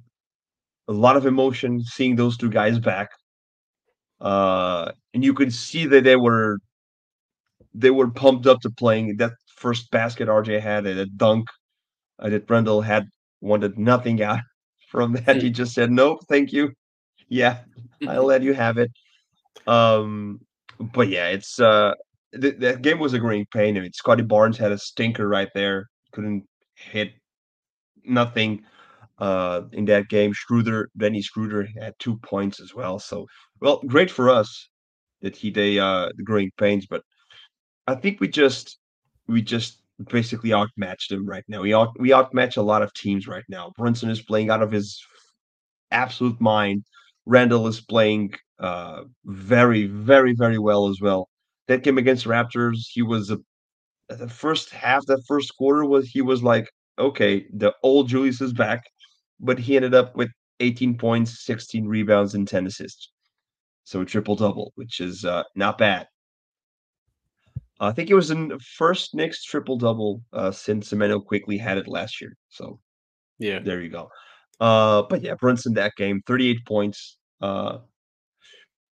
a 0.88 0.92
lot 0.92 1.16
of 1.16 1.26
emotion 1.26 1.82
seeing 1.82 2.16
those 2.16 2.36
two 2.36 2.48
guys 2.50 2.78
back, 2.78 3.10
uh, 4.20 4.92
and 5.14 5.24
you 5.24 5.34
could 5.34 5.52
see 5.52 5.86
that 5.86 6.04
they 6.04 6.16
were 6.16 6.58
they 7.74 7.90
were 7.90 8.10
pumped 8.10 8.46
up 8.46 8.60
to 8.62 8.70
playing 8.70 9.16
that 9.18 9.32
first 9.56 9.90
basket 9.90 10.28
RJ 10.28 10.60
had 10.60 10.86
and 10.86 11.00
a 11.00 11.06
dunk 11.06 11.48
uh, 12.18 12.30
that 12.30 12.46
Brendel 12.46 12.82
had 12.82 13.06
wanted 13.40 13.78
nothing 13.78 14.22
out 14.30 14.40
from 14.90 15.12
that. 15.14 15.42
he 15.42 15.50
just 15.50 15.74
said, 15.74 15.90
Nope, 15.90 16.20
thank 16.28 16.52
you 16.52 16.72
yeah, 17.28 17.58
I'll 18.06 18.24
let 18.26 18.42
you 18.42 18.54
have 18.54 18.78
it. 18.78 18.90
Um, 19.66 20.40
but 20.78 21.08
yeah, 21.08 21.28
it's 21.28 21.60
uh, 21.60 21.94
th- 22.40 22.58
that 22.58 22.82
game 22.82 22.98
was 22.98 23.14
a 23.14 23.18
growing 23.18 23.46
pain. 23.52 23.76
I 23.76 23.80
mean, 23.80 23.92
Scottie 23.92 24.22
Barnes 24.22 24.58
had 24.58 24.72
a 24.72 24.78
stinker 24.78 25.28
right 25.28 25.48
there, 25.54 25.86
couldn't 26.12 26.44
hit 26.74 27.12
nothing 28.04 28.62
uh 29.18 29.62
in 29.72 29.84
that 29.86 30.08
game. 30.08 30.32
Schroeder, 30.32 30.90
Benny 30.94 31.20
Schroeder 31.22 31.68
had 31.80 31.94
two 31.98 32.16
points 32.18 32.60
as 32.60 32.74
well. 32.74 32.98
So 32.98 33.26
well, 33.60 33.80
great 33.86 34.10
for 34.10 34.30
us 34.30 34.68
that 35.22 35.36
he 35.36 35.50
they 35.50 35.78
uh 35.78 36.10
the 36.16 36.22
growing 36.22 36.50
pains, 36.56 36.86
but 36.86 37.02
I 37.86 37.94
think 37.96 38.20
we 38.20 38.28
just 38.28 38.78
we 39.26 39.42
just 39.42 39.82
basically 40.10 40.52
outmatched 40.52 41.10
him 41.10 41.26
right 41.26 41.44
now. 41.48 41.62
We 41.62 41.74
out 41.74 41.98
we 41.98 42.12
outmatch 42.12 42.56
a 42.56 42.62
lot 42.62 42.82
of 42.82 42.92
teams 42.94 43.26
right 43.26 43.44
now. 43.48 43.72
Brunson 43.76 44.10
is 44.10 44.22
playing 44.22 44.50
out 44.50 44.62
of 44.62 44.70
his 44.70 45.02
absolute 45.90 46.40
mind. 46.40 46.84
Randle 47.26 47.66
is 47.66 47.80
playing 47.80 48.34
uh, 48.60 49.04
very, 49.24 49.86
very, 49.86 50.34
very 50.34 50.58
well 50.58 50.88
as 50.88 51.00
well. 51.00 51.28
That 51.68 51.82
game 51.82 51.98
against 51.98 52.26
Raptors, 52.26 52.86
he 52.90 53.02
was 53.02 53.30
a, 53.30 53.38
the 54.08 54.28
first 54.28 54.70
half, 54.70 55.04
that 55.06 55.22
first 55.26 55.56
quarter 55.56 55.84
was 55.84 56.08
he 56.08 56.22
was 56.22 56.42
like, 56.42 56.70
okay, 56.98 57.46
the 57.52 57.72
old 57.82 58.08
Julius 58.08 58.40
is 58.40 58.52
back, 58.52 58.84
but 59.38 59.58
he 59.58 59.76
ended 59.76 59.94
up 59.94 60.16
with 60.16 60.30
18 60.60 60.96
points, 60.98 61.44
16 61.44 61.86
rebounds, 61.86 62.34
and 62.34 62.48
10 62.48 62.66
assists. 62.66 63.12
So 63.84 64.00
a 64.00 64.04
triple 64.04 64.36
double, 64.36 64.72
which 64.74 65.00
is 65.00 65.24
uh, 65.24 65.44
not 65.54 65.78
bad. 65.78 66.08
I 67.80 67.92
think 67.92 68.10
it 68.10 68.14
was 68.14 68.28
the 68.28 68.58
first 68.76 69.14
Knicks 69.14 69.44
triple 69.44 69.76
double 69.76 70.22
uh, 70.32 70.50
since 70.50 70.92
Immanuel 70.92 71.20
Quickley 71.20 71.58
had 71.58 71.78
it 71.78 71.86
last 71.86 72.20
year. 72.20 72.36
So 72.48 72.80
yeah, 73.38 73.60
there 73.60 73.80
you 73.80 73.88
go. 73.88 74.10
Uh, 74.60 75.02
but 75.02 75.22
yeah, 75.22 75.34
Brunson 75.34 75.74
that 75.74 75.92
game, 75.96 76.20
38 76.26 76.64
points, 76.66 77.18
uh, 77.40 77.78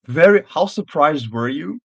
very. 0.07 0.43
How 0.47 0.65
surprised 0.65 1.31
were 1.31 1.49
you 1.49 1.79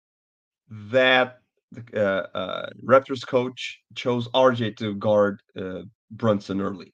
that 0.71 1.39
the 1.73 2.27
uh, 2.35 2.37
uh, 2.37 2.71
Raptors 2.85 3.27
coach 3.27 3.81
chose 3.95 4.29
RJ 4.29 4.77
to 4.79 4.95
guard 4.95 5.41
uh, 5.57 5.83
Brunson 6.11 6.61
early? 6.61 6.93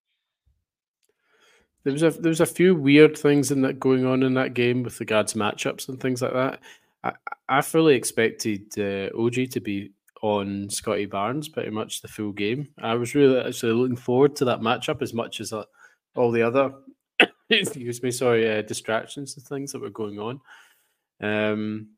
there 1.84 1.92
was 1.92 2.02
a 2.02 2.10
there 2.10 2.30
was 2.30 2.40
a 2.40 2.46
few 2.46 2.74
weird 2.74 3.16
things 3.16 3.50
in 3.50 3.62
that 3.62 3.80
going 3.80 4.06
on 4.06 4.22
in 4.22 4.34
that 4.34 4.54
game 4.54 4.82
with 4.82 5.00
regards 5.00 5.34
matchups 5.34 5.88
and 5.88 6.00
things 6.00 6.22
like 6.22 6.32
that. 6.32 6.60
I, 7.04 7.12
I 7.48 7.60
fully 7.60 7.94
expected 7.94 8.72
uh, 8.78 9.10
OG 9.18 9.50
to 9.50 9.60
be 9.60 9.92
on 10.22 10.70
Scottie 10.70 11.06
Barnes 11.06 11.48
pretty 11.48 11.70
much 11.70 12.00
the 12.00 12.08
full 12.08 12.32
game. 12.32 12.68
I 12.78 12.94
was 12.94 13.14
really 13.16 13.40
actually 13.40 13.72
looking 13.72 13.96
forward 13.96 14.36
to 14.36 14.44
that 14.44 14.60
matchup 14.60 15.02
as 15.02 15.12
much 15.12 15.40
as 15.40 15.52
uh, 15.52 15.64
all 16.14 16.30
the 16.30 16.42
other 16.42 16.72
excuse 17.50 18.02
me, 18.02 18.10
sorry, 18.10 18.58
uh, 18.58 18.62
distractions 18.62 19.36
and 19.36 19.44
things 19.44 19.72
that 19.72 19.80
were 19.80 19.90
going 19.90 20.18
on. 20.20 20.40
Um, 21.22 21.88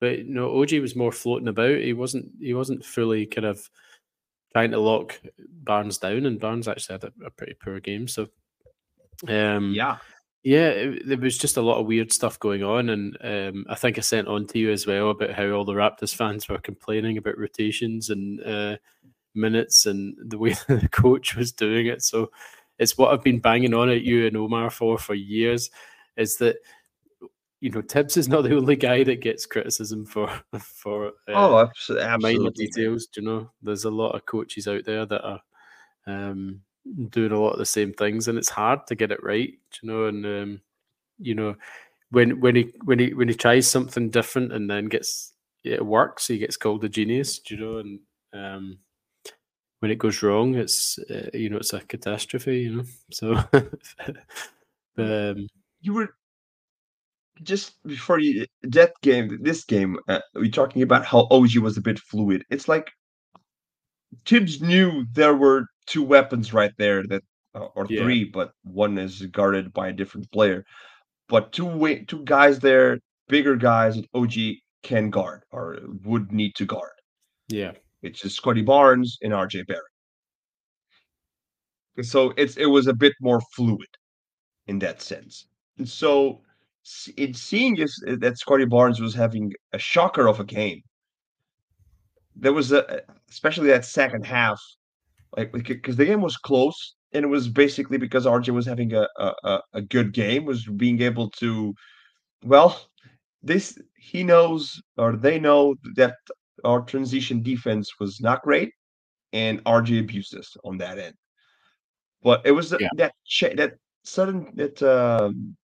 but 0.00 0.26
no, 0.26 0.60
OG 0.60 0.72
was 0.74 0.96
more 0.96 1.12
floating 1.12 1.48
about. 1.48 1.78
He 1.78 1.92
wasn't. 1.92 2.30
He 2.40 2.54
wasn't 2.54 2.84
fully 2.84 3.26
kind 3.26 3.46
of 3.46 3.68
trying 4.52 4.70
to 4.72 4.80
lock 4.80 5.20
Barnes 5.62 5.98
down, 5.98 6.26
and 6.26 6.40
Barnes 6.40 6.68
actually 6.68 6.94
had 6.94 7.04
a, 7.04 7.26
a 7.26 7.30
pretty 7.30 7.54
poor 7.54 7.80
game. 7.80 8.08
So, 8.08 8.28
um, 9.28 9.72
yeah, 9.74 9.98
yeah, 10.42 10.68
it, 10.68 11.06
there 11.06 11.18
was 11.18 11.36
just 11.36 11.58
a 11.58 11.62
lot 11.62 11.78
of 11.78 11.86
weird 11.86 12.12
stuff 12.12 12.38
going 12.38 12.62
on, 12.62 12.88
and 12.88 13.18
um, 13.20 13.66
I 13.68 13.74
think 13.74 13.98
I 13.98 14.00
sent 14.00 14.26
on 14.26 14.46
to 14.48 14.58
you 14.58 14.72
as 14.72 14.86
well 14.86 15.10
about 15.10 15.32
how 15.32 15.50
all 15.50 15.64
the 15.66 15.74
Raptors 15.74 16.14
fans 16.14 16.48
were 16.48 16.58
complaining 16.58 17.18
about 17.18 17.38
rotations 17.38 18.08
and 18.08 18.42
uh, 18.42 18.76
minutes 19.34 19.84
and 19.84 20.16
the 20.18 20.38
way 20.38 20.54
the 20.68 20.88
coach 20.90 21.36
was 21.36 21.52
doing 21.52 21.86
it. 21.86 22.02
So 22.02 22.30
it's 22.78 22.96
what 22.96 23.12
I've 23.12 23.22
been 23.22 23.40
banging 23.40 23.74
on 23.74 23.90
at 23.90 24.02
you 24.02 24.26
and 24.26 24.36
Omar 24.36 24.70
for 24.70 24.96
for 24.96 25.14
years. 25.14 25.70
Is 26.16 26.36
that 26.38 26.56
you 27.60 27.70
know 27.70 27.82
Thibs 27.82 28.16
is 28.16 28.28
not 28.28 28.42
the 28.42 28.56
only 28.56 28.76
guy 28.76 29.04
that 29.04 29.20
gets 29.20 29.46
criticism 29.46 30.06
for 30.06 30.28
for 30.58 31.08
uh, 31.08 31.10
oh 31.28 31.58
absolutely 31.60 32.18
minor 32.18 32.50
details. 32.50 33.06
Do 33.06 33.20
you 33.20 33.26
know, 33.26 33.50
there's 33.62 33.84
a 33.84 33.90
lot 33.90 34.12
of 34.12 34.26
coaches 34.26 34.68
out 34.68 34.84
there 34.84 35.06
that 35.06 35.22
are. 35.22 35.40
Um, 36.06 36.62
doing 37.10 37.32
a 37.32 37.40
lot 37.40 37.52
of 37.52 37.58
the 37.58 37.66
same 37.66 37.92
things, 37.92 38.28
and 38.28 38.38
it's 38.38 38.48
hard 38.48 38.86
to 38.86 38.94
get 38.94 39.12
it 39.12 39.22
right. 39.22 39.50
Do 39.70 39.78
You 39.82 39.92
know, 39.92 40.04
and 40.06 40.26
um, 40.26 40.60
you 41.18 41.34
know 41.34 41.54
when 42.10 42.40
when 42.40 42.56
he 42.56 42.72
when 42.84 42.98
he 42.98 43.14
when 43.14 43.28
he 43.28 43.34
tries 43.34 43.68
something 43.68 44.10
different 44.10 44.52
and 44.52 44.68
then 44.68 44.86
gets 44.86 45.32
it 45.62 45.84
works, 45.84 46.26
he 46.26 46.38
gets 46.38 46.56
called 46.56 46.84
a 46.84 46.88
genius. 46.88 47.38
Do 47.38 47.54
You 47.54 47.60
know, 47.60 47.78
and 47.78 48.00
um, 48.32 48.78
when 49.80 49.90
it 49.90 49.98
goes 49.98 50.22
wrong, 50.22 50.54
it's 50.54 50.98
uh, 51.10 51.30
you 51.34 51.50
know 51.50 51.58
it's 51.58 51.72
a 51.72 51.80
catastrophe. 51.80 52.60
You 52.60 52.76
know, 52.76 52.84
so 53.10 53.34
um, 54.98 55.48
you 55.80 55.94
were 55.94 56.14
just 57.42 57.82
before 57.84 58.18
you 58.18 58.46
that 58.62 58.92
game, 59.02 59.38
this 59.42 59.64
game, 59.64 59.98
uh, 60.08 60.20
we're 60.34 60.50
talking 60.50 60.82
about 60.82 61.04
how 61.04 61.26
OG 61.30 61.56
was 61.58 61.76
a 61.76 61.82
bit 61.82 61.98
fluid. 61.98 62.44
It's 62.50 62.68
like 62.68 62.90
Thibs 64.26 64.60
knew 64.60 65.06
there 65.12 65.34
were 65.34 65.66
two 65.86 66.02
weapons 66.02 66.52
right 66.52 66.72
there 66.78 67.02
that 67.08 67.22
uh, 67.54 67.68
or 67.74 67.86
yeah. 67.88 68.02
three, 68.02 68.24
but 68.24 68.52
one 68.62 68.98
is 68.98 69.22
guarded 69.26 69.72
by 69.72 69.88
a 69.88 69.92
different 69.92 70.30
player. 70.32 70.64
But 71.28 71.52
two 71.52 71.66
way, 71.66 72.04
two 72.04 72.24
guys 72.24 72.58
there, 72.60 72.98
bigger 73.28 73.56
guys 73.56 73.96
that 73.96 74.06
OG 74.14 74.32
can 74.82 75.10
guard 75.10 75.42
or 75.50 75.78
would 76.04 76.32
need 76.32 76.54
to 76.56 76.66
guard. 76.66 76.92
Yeah, 77.48 77.72
it's 78.02 78.28
Scottie 78.32 78.62
Barnes 78.62 79.18
and 79.22 79.32
RJ 79.32 79.66
Barrett. 79.66 79.84
So 82.06 82.32
it's 82.36 82.56
it 82.56 82.66
was 82.66 82.86
a 82.86 82.94
bit 82.94 83.14
more 83.20 83.40
fluid 83.54 83.88
in 84.66 84.78
that 84.80 85.02
sense. 85.02 85.46
And 85.78 85.88
so 85.88 86.42
it 87.16 87.36
seeing 87.36 87.76
that 87.76 88.38
Scottie 88.38 88.64
Barnes 88.64 89.00
was 89.00 89.14
having 89.14 89.52
a 89.72 89.78
shocker 89.78 90.28
of 90.28 90.40
a 90.40 90.44
game. 90.44 90.82
There 92.36 92.52
was 92.52 92.72
a 92.72 93.02
especially 93.28 93.68
that 93.68 93.84
second 93.84 94.24
half 94.24 94.60
like 95.36 95.52
because 95.52 95.96
the 95.96 96.06
game 96.06 96.22
was 96.22 96.36
close 96.36 96.94
and 97.12 97.24
it 97.24 97.28
was 97.28 97.48
basically 97.48 97.98
because 97.98 98.26
RJ 98.26 98.50
was 98.50 98.66
having 98.66 98.94
a, 98.94 99.06
a 99.18 99.60
a 99.74 99.82
good 99.82 100.12
game, 100.12 100.44
was 100.44 100.64
being 100.64 101.02
able 101.02 101.30
to, 101.30 101.74
well, 102.44 102.88
this 103.42 103.78
he 103.96 104.22
knows 104.22 104.80
or 104.96 105.16
they 105.16 105.38
know 105.38 105.74
that 105.96 106.14
our 106.64 106.82
transition 106.82 107.42
defense 107.42 107.98
was 107.98 108.20
not 108.20 108.42
great, 108.42 108.72
and 109.32 109.62
RJ 109.64 110.00
abused 110.00 110.36
us 110.36 110.56
on 110.64 110.78
that 110.78 110.98
end. 110.98 111.14
But 112.22 112.42
it 112.44 112.52
was 112.52 112.74
yeah. 112.78 112.88
that 112.96 113.12
that 113.56 113.74
sudden 114.04 114.52
that 114.54 114.82
um, 114.82 115.56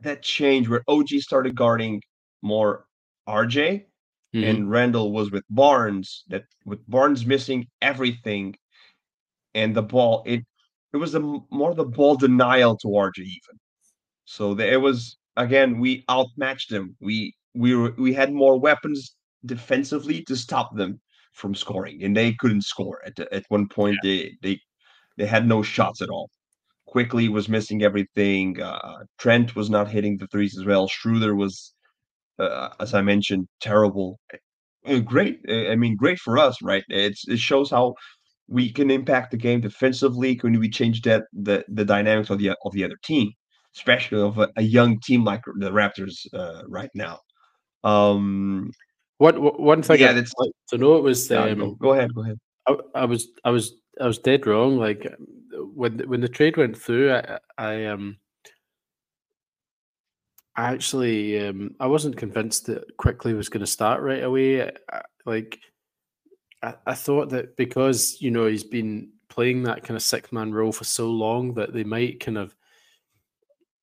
that 0.00 0.22
change 0.22 0.68
where 0.68 0.82
OG 0.88 1.08
started 1.20 1.54
guarding 1.54 2.02
more 2.42 2.86
RJ, 3.28 3.84
mm-hmm. 4.34 4.44
and 4.44 4.70
Randle 4.70 5.12
was 5.12 5.30
with 5.30 5.44
Barnes. 5.50 6.24
That 6.28 6.44
with 6.64 6.80
Barnes 6.88 7.24
missing 7.26 7.66
everything, 7.82 8.56
and 9.54 9.74
the 9.74 9.82
ball 9.82 10.22
it 10.26 10.44
it 10.92 10.98
was 10.98 11.14
a 11.14 11.20
more 11.20 11.74
the 11.74 11.84
ball 11.84 12.16
denial 12.16 12.76
to 12.78 12.88
RJ 12.88 13.18
even. 13.18 13.58
So 14.24 14.54
the, 14.54 14.72
it 14.72 14.80
was 14.80 15.18
again 15.36 15.80
we 15.80 16.04
outmatched 16.10 16.70
them. 16.70 16.96
We 17.00 17.34
we 17.54 17.74
were, 17.74 17.94
we 17.96 18.12
had 18.12 18.32
more 18.32 18.58
weapons 18.58 19.14
defensively 19.46 20.22
to 20.24 20.36
stop 20.36 20.76
them 20.76 21.00
from 21.32 21.54
scoring, 21.54 22.02
and 22.04 22.16
they 22.16 22.32
couldn't 22.34 22.62
score 22.62 23.00
at 23.04 23.18
at 23.18 23.44
one 23.48 23.68
point. 23.68 23.98
Yeah. 24.02 24.10
They 24.10 24.36
they 24.42 24.60
they 25.16 25.26
had 25.26 25.46
no 25.46 25.62
shots 25.62 26.02
at 26.02 26.10
all. 26.10 26.30
Quickley 26.94 27.28
was 27.28 27.48
missing 27.48 27.82
everything. 27.82 28.62
Uh, 28.62 29.02
Trent 29.18 29.56
was 29.56 29.68
not 29.68 29.90
hitting 29.90 30.16
the 30.16 30.28
threes 30.28 30.56
as 30.56 30.64
well. 30.64 30.86
Schroeder 30.86 31.34
was, 31.34 31.74
uh, 32.38 32.68
as 32.78 32.94
I 32.94 33.02
mentioned, 33.02 33.48
terrible. 33.60 34.20
Uh, 34.86 35.00
great. 35.00 35.40
Uh, 35.48 35.70
I 35.72 35.74
mean, 35.74 35.96
great 35.96 36.20
for 36.20 36.38
us, 36.38 36.62
right? 36.62 36.84
It's 36.88 37.26
it 37.26 37.40
shows 37.40 37.68
how 37.68 37.94
we 38.46 38.72
can 38.72 38.92
impact 38.92 39.32
the 39.32 39.36
game 39.36 39.60
defensively 39.60 40.38
when 40.40 40.60
we 40.60 40.70
change 40.70 41.02
that 41.02 41.24
the 41.32 41.64
the 41.66 41.84
dynamics 41.84 42.30
of 42.30 42.38
the 42.38 42.50
of 42.64 42.72
the 42.74 42.84
other 42.84 42.98
team, 43.02 43.32
especially 43.74 44.22
of 44.22 44.38
a, 44.38 44.48
a 44.54 44.62
young 44.62 45.00
team 45.00 45.24
like 45.24 45.42
the 45.58 45.72
Raptors 45.72 46.32
uh, 46.32 46.62
right 46.68 46.90
now. 46.94 47.18
Um, 47.82 48.70
what, 49.18 49.34
one 49.58 49.82
thing 49.82 49.98
yeah, 49.98 50.12
that's 50.12 50.32
like 50.38 50.52
to 50.68 50.78
know 50.78 50.94
it 50.94 51.02
was 51.02 51.28
um, 51.32 51.58
go, 51.58 51.70
go, 51.72 51.92
ahead, 51.94 52.14
go 52.14 52.22
ahead. 52.22 52.38
I, 52.68 52.76
I, 52.94 53.04
was 53.04 53.26
I 53.44 53.50
was 53.50 53.74
I 54.00 54.06
was 54.06 54.18
dead 54.18 54.46
wrong. 54.46 54.78
Like 54.78 55.12
when 55.74 55.98
when 56.08 56.20
the 56.20 56.28
trade 56.28 56.56
went 56.56 56.76
through, 56.76 57.12
I, 57.12 57.38
I 57.58 57.84
um 57.86 58.18
I 60.56 60.72
actually 60.72 61.46
um 61.46 61.74
I 61.80 61.86
wasn't 61.86 62.16
convinced 62.16 62.66
that 62.66 62.96
Quickley 62.96 63.34
was 63.34 63.48
going 63.48 63.60
to 63.60 63.66
start 63.66 64.02
right 64.02 64.22
away. 64.22 64.62
I, 64.62 65.02
like 65.26 65.58
I, 66.62 66.74
I 66.86 66.94
thought 66.94 67.30
that 67.30 67.56
because 67.56 68.16
you 68.20 68.30
know 68.30 68.46
he's 68.46 68.64
been 68.64 69.10
playing 69.28 69.64
that 69.64 69.82
kind 69.82 69.96
of 69.96 70.02
six 70.02 70.32
man 70.32 70.52
role 70.52 70.72
for 70.72 70.84
so 70.84 71.10
long 71.10 71.54
that 71.54 71.72
they 71.72 71.84
might 71.84 72.20
kind 72.20 72.38
of 72.38 72.54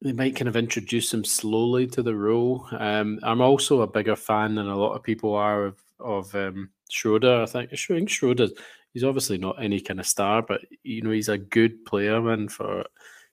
they 0.02 0.13
might 0.13 0.36
kind 0.36 0.47
of 0.47 0.56
introduce 0.56 1.13
him 1.13 1.24
slowly 1.24 1.86
to 1.86 2.02
the 2.02 2.15
role. 2.15 2.67
Um, 2.71 3.19
I'm 3.21 3.41
also 3.41 3.82
a 3.82 3.88
bigger 3.88 4.15
fan 4.15 4.56
than 4.56 4.67
a 4.67 4.78
lot 4.78 4.93
of 4.93 5.04
people 5.04 5.36
are 5.36 5.65
of 5.65 5.82
of 6.00 6.34
um, 6.36 6.69
Schroeder. 6.91 7.41
I 7.41 7.45
think 7.45 7.71
I 7.73 7.75
think 7.75 8.10
Schroeder. 8.10 8.49
He's 8.93 9.04
obviously 9.06 9.38
not 9.38 9.62
any 9.63 9.80
kind 9.80 10.01
of 10.01 10.06
star, 10.06 10.41
but 10.41 10.62
you 10.84 11.01
know 11.01 11.12
he's 11.12 11.30
a 11.30 11.38
good 11.38 11.86
player, 11.86 12.30
and 12.30 12.51
for 12.51 12.84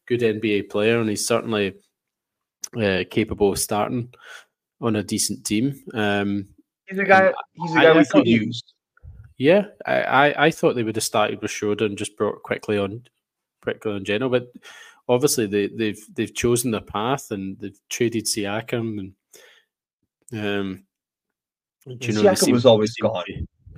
good 0.07 0.21
NBA 0.21 0.71
player, 0.71 1.01
and 1.01 1.11
he's 1.11 1.27
certainly 1.27 1.75
uh, 2.81 3.05
capable 3.11 3.53
of 3.53 3.59
starting 3.59 4.13
on 4.81 4.97
a 4.97 5.03
decent 5.03 5.45
team. 5.45 5.75
Um, 5.95 6.49
he's 6.87 6.99
a 6.99 7.05
guy. 7.05 7.33
He's 7.55 7.73
a 7.73 7.81
guy 7.81 7.85
I, 7.87 7.99
we 7.99 8.05
could 8.05 8.27
use. 8.27 8.63
Yeah, 9.37 9.67
I, 9.87 10.03
I, 10.03 10.47
I 10.47 10.51
thought 10.51 10.75
they 10.75 10.83
would 10.83 10.97
have 10.97 11.05
started 11.05 11.41
with 11.41 11.51
Schroeder 11.51 11.85
and 11.85 11.99
just 11.99 12.17
brought 12.17 12.43
Quickley 12.43 12.79
on, 12.79 13.05
Quickley 13.63 13.93
on 13.93 14.05
general, 14.05 14.31
but 14.31 14.49
obviously 15.09 15.47
they, 15.47 15.69
they've 15.69 16.01
they've 16.15 16.35
chosen 16.35 16.71
their 16.71 16.81
path 16.81 17.31
and 17.31 17.59
they've 17.59 17.79
traded 17.89 18.27
Siakam 18.27 19.13
and 20.33 20.41
um. 20.41 20.85
You 21.89 22.13
know, 22.13 22.23
Siakam 22.23 22.53
was 22.53 22.67
always 22.67 22.95
gone. 22.97 23.25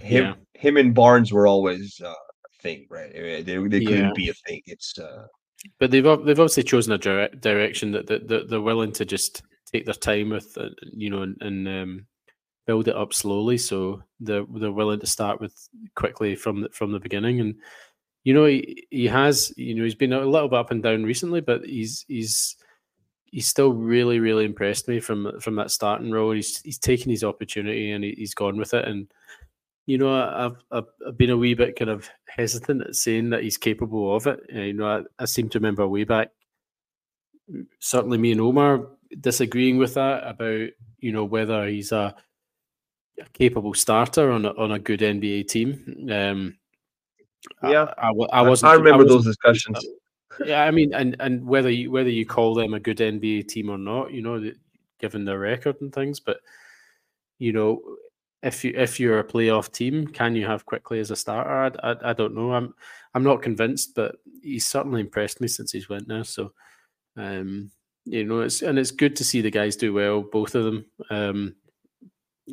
him, 0.00 0.24
yeah. 0.24 0.34
him 0.54 0.76
and 0.76 0.94
Barnes 0.94 1.32
were 1.32 1.46
always 1.46 2.00
uh, 2.04 2.08
a 2.08 2.62
thing, 2.62 2.86
right? 2.90 3.12
They, 3.12 3.42
they 3.42 3.56
couldn't 3.56 3.82
yeah. 3.82 4.12
be 4.14 4.28
a 4.28 4.34
thing. 4.34 4.62
It's 4.66 4.98
uh, 4.98 5.26
but 5.78 5.90
they've 5.90 6.04
they've 6.04 6.40
obviously 6.40 6.62
chosen 6.62 6.92
a 6.92 6.98
direct 6.98 7.40
direction 7.40 7.92
that, 7.92 8.06
that, 8.06 8.28
that 8.28 8.48
they're 8.48 8.60
willing 8.60 8.92
to 8.92 9.04
just 9.04 9.42
take 9.70 9.84
their 9.84 9.94
time 9.94 10.30
with, 10.30 10.56
uh, 10.58 10.70
you 10.92 11.10
know, 11.10 11.22
and, 11.22 11.36
and 11.40 11.68
um, 11.68 12.06
build 12.66 12.88
it 12.88 12.96
up 12.96 13.12
slowly. 13.12 13.58
So 13.58 14.02
they're 14.20 14.46
they're 14.48 14.72
willing 14.72 15.00
to 15.00 15.06
start 15.06 15.40
with 15.40 15.68
Quickley 15.94 16.34
from 16.36 16.62
the, 16.62 16.68
from 16.70 16.92
the 16.92 17.00
beginning. 17.00 17.40
And 17.40 17.56
you 18.24 18.34
know, 18.34 18.46
he, 18.46 18.86
he 18.90 19.06
has 19.06 19.52
you 19.56 19.74
know 19.74 19.84
he's 19.84 19.94
been 19.94 20.12
a 20.12 20.24
little 20.24 20.48
bit 20.48 20.58
up 20.58 20.70
and 20.70 20.82
down 20.82 21.04
recently, 21.04 21.40
but 21.40 21.64
he's 21.64 22.04
he's 22.08 22.56
he's 23.30 23.46
still 23.46 23.72
really 23.72 24.18
really 24.18 24.44
impressed 24.44 24.88
me 24.88 25.00
from 25.00 25.40
from 25.40 25.56
that 25.56 25.70
starting 25.70 26.10
role. 26.10 26.32
He's 26.32 26.60
he's 26.62 26.78
taken 26.78 27.10
his 27.10 27.24
opportunity 27.24 27.92
and 27.92 28.04
he, 28.04 28.14
he's 28.16 28.34
gone 28.34 28.56
with 28.56 28.74
it. 28.74 28.86
And 28.86 29.12
you 29.86 29.98
know, 29.98 30.14
I've, 30.14 30.56
I've, 30.70 30.86
I've 31.08 31.18
been 31.18 31.30
a 31.30 31.36
wee 31.36 31.54
bit 31.54 31.76
kind 31.76 31.90
of 31.90 32.08
hesitant 32.28 32.82
at 32.82 32.94
saying 32.94 33.30
that 33.30 33.42
he's 33.42 33.56
capable 33.56 34.14
of 34.14 34.26
it. 34.26 34.40
You 34.48 34.72
know, 34.72 34.86
I, 34.86 35.22
I 35.22 35.24
seem 35.24 35.48
to 35.48 35.58
remember 35.58 35.86
way 35.88 36.04
back, 36.04 36.28
certainly 37.80 38.18
me 38.18 38.32
and 38.32 38.40
Omar 38.40 38.86
disagreeing 39.20 39.78
with 39.78 39.94
that 39.94 40.24
about 40.24 40.68
you 41.00 41.12
know 41.12 41.24
whether 41.24 41.66
he's 41.66 41.90
a 41.90 42.14
a 43.20 43.28
capable 43.30 43.74
starter 43.74 44.30
on 44.30 44.44
a, 44.46 44.50
on 44.54 44.72
a 44.72 44.78
good 44.78 45.00
NBA 45.00 45.48
team. 45.48 46.08
Um, 46.10 46.56
yeah, 47.62 47.92
I, 47.98 48.08
I, 48.08 48.12
I 48.32 48.42
wasn't. 48.42 48.70
I 48.70 48.74
remember 48.74 49.04
wasn't, 49.04 49.24
those 49.24 49.36
discussions. 49.36 49.86
Yeah, 50.38 50.62
I 50.64 50.70
mean, 50.70 50.94
and 50.94 51.16
and 51.20 51.44
whether 51.46 51.70
you 51.70 51.90
whether 51.90 52.08
you 52.10 52.24
call 52.24 52.54
them 52.54 52.74
a 52.74 52.80
good 52.80 53.00
NBA 53.00 53.42
team 53.42 53.68
or 53.68 53.78
not, 53.78 54.12
you 54.12 54.22
know, 54.22 54.52
given 54.98 55.24
their 55.24 55.38
record 55.38 55.76
and 55.80 55.92
things, 55.92 56.20
but 56.20 56.38
you 57.38 57.52
know, 57.52 57.80
if 58.42 58.64
you 58.64 58.72
if 58.76 59.00
you're 59.00 59.18
a 59.18 59.24
playoff 59.24 59.72
team, 59.72 60.06
can 60.06 60.34
you 60.36 60.46
have 60.46 60.66
Quickley 60.66 61.00
as 61.00 61.10
a 61.10 61.16
starter? 61.16 61.78
I, 61.84 61.92
I, 61.92 62.10
I 62.10 62.12
don't 62.12 62.34
know. 62.34 62.52
I'm 62.52 62.74
I'm 63.14 63.24
not 63.24 63.42
convinced, 63.42 63.94
but 63.94 64.16
he's 64.42 64.66
certainly 64.66 65.00
impressed 65.00 65.40
me 65.40 65.48
since 65.48 65.72
he's 65.72 65.88
went 65.88 66.08
there. 66.08 66.24
So, 66.24 66.52
um, 67.16 67.70
you 68.04 68.24
know, 68.24 68.40
it's 68.40 68.62
and 68.62 68.78
it's 68.78 68.92
good 68.92 69.16
to 69.16 69.24
see 69.24 69.40
the 69.42 69.50
guys 69.50 69.76
do 69.76 69.94
well, 69.94 70.22
both 70.22 70.54
of 70.54 70.64
them. 70.64 70.86
Um, 71.10 71.56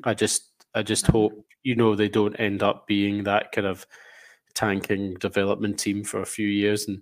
I 0.03 0.13
just 0.13 0.43
I 0.75 0.83
just 0.83 1.07
hope 1.07 1.33
you 1.63 1.75
know 1.75 1.95
they 1.95 2.09
don't 2.09 2.35
end 2.39 2.63
up 2.63 2.87
being 2.87 3.23
that 3.23 3.51
kind 3.51 3.67
of 3.67 3.85
tanking 4.53 5.15
development 5.15 5.79
team 5.79 6.03
for 6.03 6.21
a 6.21 6.25
few 6.25 6.47
years 6.47 6.87
and 6.87 7.01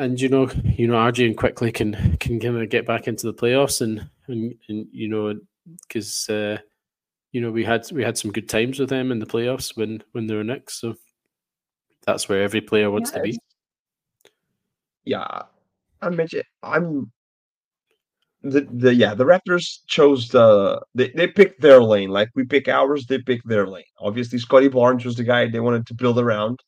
and 0.00 0.18
you 0.18 0.28
know 0.30 0.50
you 0.64 0.86
know 0.86 0.94
RJ 0.94 1.26
and 1.26 1.36
Quickley 1.36 1.70
can 1.70 2.16
can 2.18 2.40
kind 2.40 2.56
of 2.56 2.68
get 2.70 2.86
back 2.86 3.06
into 3.06 3.26
the 3.26 3.34
playoffs 3.34 3.82
and 3.82 4.08
and, 4.28 4.54
and 4.68 4.86
you 4.92 5.08
know 5.08 5.38
because 5.82 6.28
uh, 6.30 6.58
you 7.32 7.40
know 7.40 7.50
we 7.50 7.62
had 7.62 7.86
we 7.92 8.02
had 8.02 8.16
some 8.16 8.32
good 8.32 8.48
times 8.48 8.78
with 8.78 8.88
them 8.88 9.12
in 9.12 9.18
the 9.18 9.26
playoffs 9.26 9.76
when 9.76 10.02
when 10.12 10.26
they 10.26 10.34
were 10.34 10.44
next. 10.44 10.80
So 10.80 10.94
that's 12.06 12.28
where 12.28 12.42
every 12.42 12.62
player 12.62 12.90
wants 12.90 13.10
to 13.10 13.20
be. 13.20 13.38
Yeah. 15.04 15.42
I 16.02 16.08
mentioned 16.08 16.44
I'm 16.62 17.12
the 18.42 18.62
the 18.72 18.94
yeah 18.94 19.12
the 19.12 19.26
Raptors 19.26 19.80
chose 19.86 20.28
the 20.28 20.80
they, 20.94 21.10
they 21.10 21.26
picked 21.26 21.60
their 21.60 21.82
lane. 21.82 22.08
Like 22.08 22.30
we 22.34 22.44
pick 22.44 22.68
ours 22.68 23.04
they 23.04 23.18
pick 23.18 23.42
their 23.44 23.66
lane. 23.66 23.84
Obviously 23.98 24.38
Scottie 24.38 24.68
Barnes 24.68 25.04
was 25.04 25.16
the 25.16 25.24
guy 25.24 25.46
they 25.46 25.60
wanted 25.60 25.86
to 25.88 25.94
build 25.94 26.18
around. 26.18 26.58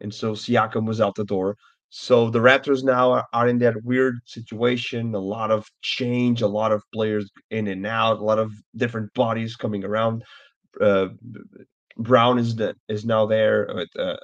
And 0.00 0.14
so 0.14 0.32
Siakam 0.32 0.86
was 0.86 1.02
out 1.02 1.16
the 1.16 1.24
door 1.24 1.56
so 1.90 2.28
the 2.28 2.38
Raptors 2.38 2.84
now 2.84 3.24
are, 3.32 3.48
in 3.48 3.58
that 3.58 3.82
weird 3.82 4.18
situation 4.24 5.14
a 5.14 5.18
lot 5.18 5.50
of 5.50 5.66
change 5.82 6.42
a 6.42 6.46
lot 6.46 6.72
of 6.72 6.82
players 6.92 7.30
in 7.50 7.66
and 7.68 7.86
out 7.86 8.18
a 8.18 8.24
lot 8.24 8.38
of 8.38 8.52
different 8.76 9.12
bodies 9.14 9.56
coming 9.56 9.84
around 9.84 10.22
uh, 10.80 11.08
Brown 11.96 12.38
is 12.38 12.54
the, 12.54 12.74
is 12.88 13.04
now 13.04 13.26
there 13.26 13.68
with, 13.74 13.88
uh, 13.98 14.16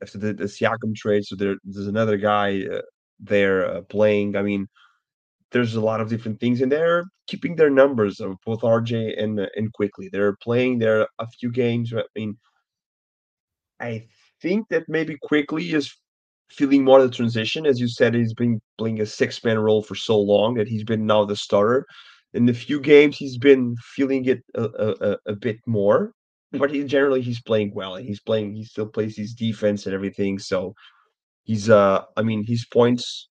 after 0.00 0.18
the, 0.18 0.34
the 0.34 0.44
Siakam 0.44 0.94
trade 0.94 1.24
so 1.24 1.36
there, 1.36 1.56
there's 1.64 1.86
another 1.86 2.16
guy 2.16 2.62
uh, 2.70 2.82
there 3.20 3.68
uh, 3.68 3.80
playing 3.82 4.36
I 4.36 4.42
mean 4.42 4.68
there's 5.52 5.74
a 5.74 5.80
lot 5.80 6.00
of 6.00 6.08
different 6.08 6.40
things, 6.40 6.60
and 6.60 6.72
they're 6.72 7.04
keeping 7.26 7.54
their 7.54 7.70
numbers 7.70 8.20
of 8.20 8.36
both 8.44 8.62
RJ 8.62 9.22
and 9.22 9.38
uh, 9.38 9.46
and 9.54 9.72
Quickley. 9.72 10.08
They're 10.10 10.36
playing 10.36 10.78
there 10.78 11.06
a 11.18 11.26
few 11.38 11.50
games. 11.50 11.92
I 11.94 12.02
mean, 12.16 12.36
I 13.78 14.08
think 14.40 14.68
that 14.70 14.88
maybe 14.88 15.16
Quickley 15.22 15.72
is 15.72 15.94
feeling 16.52 16.84
more 16.84 17.02
the 17.02 17.10
transition, 17.10 17.66
as 17.66 17.80
you 17.80 17.88
said. 17.88 18.14
He's 18.14 18.34
been 18.34 18.60
playing 18.78 19.00
a 19.00 19.06
six 19.06 19.42
man 19.44 19.58
role 19.58 19.82
for 19.82 19.94
so 19.94 20.18
long 20.18 20.54
that 20.54 20.68
he's 20.68 20.84
been 20.84 21.06
now 21.06 21.24
the 21.24 21.36
starter. 21.36 21.86
In 22.34 22.46
the 22.46 22.54
few 22.54 22.80
games, 22.80 23.16
he's 23.16 23.38
been 23.38 23.76
feeling 23.94 24.24
it 24.26 24.42
a, 24.54 24.64
a, 24.64 25.16
a 25.26 25.36
bit 25.36 25.58
more, 25.66 26.12
but 26.52 26.70
he 26.70 26.84
generally 26.84 27.20
he's 27.20 27.42
playing 27.42 27.72
well, 27.74 27.96
and 27.96 28.06
he's 28.06 28.20
playing. 28.20 28.54
He 28.54 28.64
still 28.64 28.86
plays 28.86 29.16
his 29.16 29.34
defense 29.34 29.86
and 29.86 29.94
everything. 29.94 30.38
So 30.38 30.74
he's 31.44 31.68
uh, 31.68 32.02
I 32.16 32.22
mean, 32.22 32.44
his 32.46 32.66
points 32.66 33.28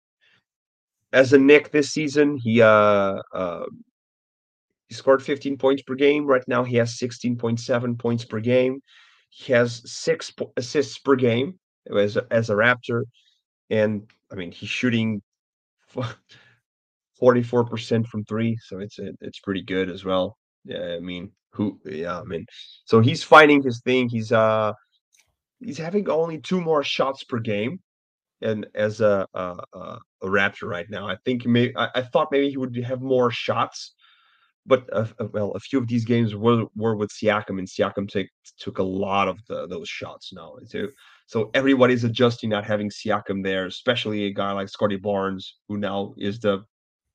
as 1.13 1.33
a 1.33 1.37
Knick 1.37 1.71
this 1.71 1.91
season, 1.91 2.37
he 2.37 2.61
uh, 2.61 3.21
uh, 3.33 3.65
he 4.87 4.95
scored 4.95 5.23
15 5.23 5.57
points 5.57 5.81
per 5.83 5.95
game. 5.95 6.25
Right 6.25 6.43
now, 6.47 6.63
he 6.63 6.75
has 6.77 6.97
16.7 6.97 7.97
points 7.97 8.25
per 8.25 8.39
game. 8.39 8.79
He 9.29 9.53
has 9.53 9.81
six 9.85 10.31
po- 10.31 10.53
assists 10.55 10.99
per 10.99 11.15
game 11.15 11.59
as 11.93 12.17
a, 12.17 12.25
as 12.31 12.49
a 12.49 12.53
Raptor, 12.53 13.03
and 13.69 14.03
I 14.31 14.35
mean 14.35 14.51
he's 14.51 14.69
shooting 14.69 15.21
44% 17.21 18.07
from 18.07 18.25
three, 18.25 18.57
so 18.61 18.79
it's 18.79 18.99
it's 18.99 19.39
pretty 19.39 19.61
good 19.61 19.89
as 19.89 20.03
well. 20.05 20.37
Yeah, 20.63 20.95
I 20.95 20.99
mean 20.99 21.31
who? 21.51 21.79
Yeah, 21.85 22.19
I 22.19 22.23
mean 22.23 22.45
so 22.85 22.99
he's 22.99 23.23
finding 23.23 23.63
his 23.63 23.81
thing. 23.81 24.09
He's 24.09 24.31
uh 24.31 24.73
he's 25.59 25.77
having 25.77 26.09
only 26.09 26.39
two 26.39 26.61
more 26.61 26.83
shots 26.83 27.23
per 27.23 27.39
game, 27.39 27.79
and 28.41 28.67
as 28.75 29.01
a 29.01 29.27
a, 29.33 29.57
a, 29.73 29.99
Raptor 30.23 30.67
right 30.67 30.89
now. 30.89 31.07
I 31.07 31.17
think 31.23 31.45
maybe 31.45 31.75
I, 31.77 31.89
I, 31.95 32.01
thought 32.01 32.31
maybe 32.31 32.49
he 32.49 32.57
would 32.57 32.75
have 32.77 33.01
more 33.01 33.29
shots, 33.29 33.93
but 34.65 34.89
uh, 34.91 35.05
well, 35.31 35.51
a 35.51 35.59
few 35.59 35.79
of 35.79 35.87
these 35.87 36.05
games 36.05 36.35
were 36.35 36.65
were 36.75 36.95
with 36.95 37.11
Siakam, 37.11 37.59
and 37.59 37.67
Siakam 37.67 38.09
take, 38.09 38.29
took 38.59 38.79
a 38.79 38.83
lot 38.83 39.27
of 39.27 39.37
the, 39.47 39.67
those 39.67 39.87
shots 39.87 40.33
now. 40.33 40.55
So, 40.65 40.87
so 41.27 41.49
everybody's 41.53 42.03
adjusting 42.03 42.49
not 42.49 42.65
having 42.65 42.89
Siakam 42.89 43.43
there, 43.43 43.65
especially 43.65 44.25
a 44.25 44.33
guy 44.33 44.51
like 44.51 44.69
Scottie 44.69 44.95
Barnes, 44.95 45.57
who 45.67 45.77
now 45.77 46.13
is 46.17 46.39
the 46.39 46.63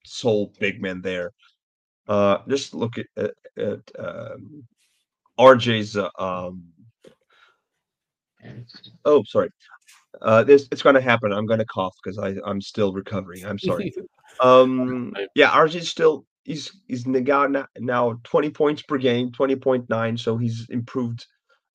sole 0.04 0.52
big 0.58 0.82
man 0.82 1.00
there. 1.00 1.32
Uh, 2.08 2.38
just 2.48 2.74
look 2.74 2.98
at, 2.98 3.06
at, 3.16 3.30
at 3.56 3.80
um, 3.98 4.64
RJ's. 5.38 5.96
Uh, 5.96 6.08
um, 6.18 6.64
oh, 9.04 9.22
sorry. 9.24 9.50
Uh, 10.20 10.42
this 10.42 10.66
it's 10.72 10.82
going 10.82 10.96
to 10.96 11.00
happen. 11.00 11.32
I'm 11.32 11.46
going 11.46 11.60
to 11.60 11.66
cough 11.66 11.94
because 12.02 12.18
I 12.18 12.34
I'm 12.44 12.60
still 12.60 12.92
recovering. 12.92 13.46
I'm 13.46 13.60
sorry. 13.60 13.94
um, 14.40 15.14
yeah, 15.36 15.50
RJ's 15.50 15.88
still 15.88 16.26
he's 16.42 16.72
he's 16.88 17.04
got 17.04 17.50
now 17.78 18.18
20 18.24 18.50
points 18.50 18.82
per 18.82 18.98
game, 18.98 19.30
20.9. 19.30 20.18
So 20.18 20.36
he's 20.36 20.66
improved 20.68 21.24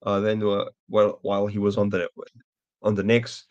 uh, 0.06 0.20
than 0.20 0.42
uh, 0.44 0.66
well 0.88 1.20
while 1.24 1.48
he 1.48 1.58
was 1.60 1.78
on 1.78 1.90
the 1.90 2.08
on 2.82 2.96
the 2.96 3.04
Knicks. 3.04 3.46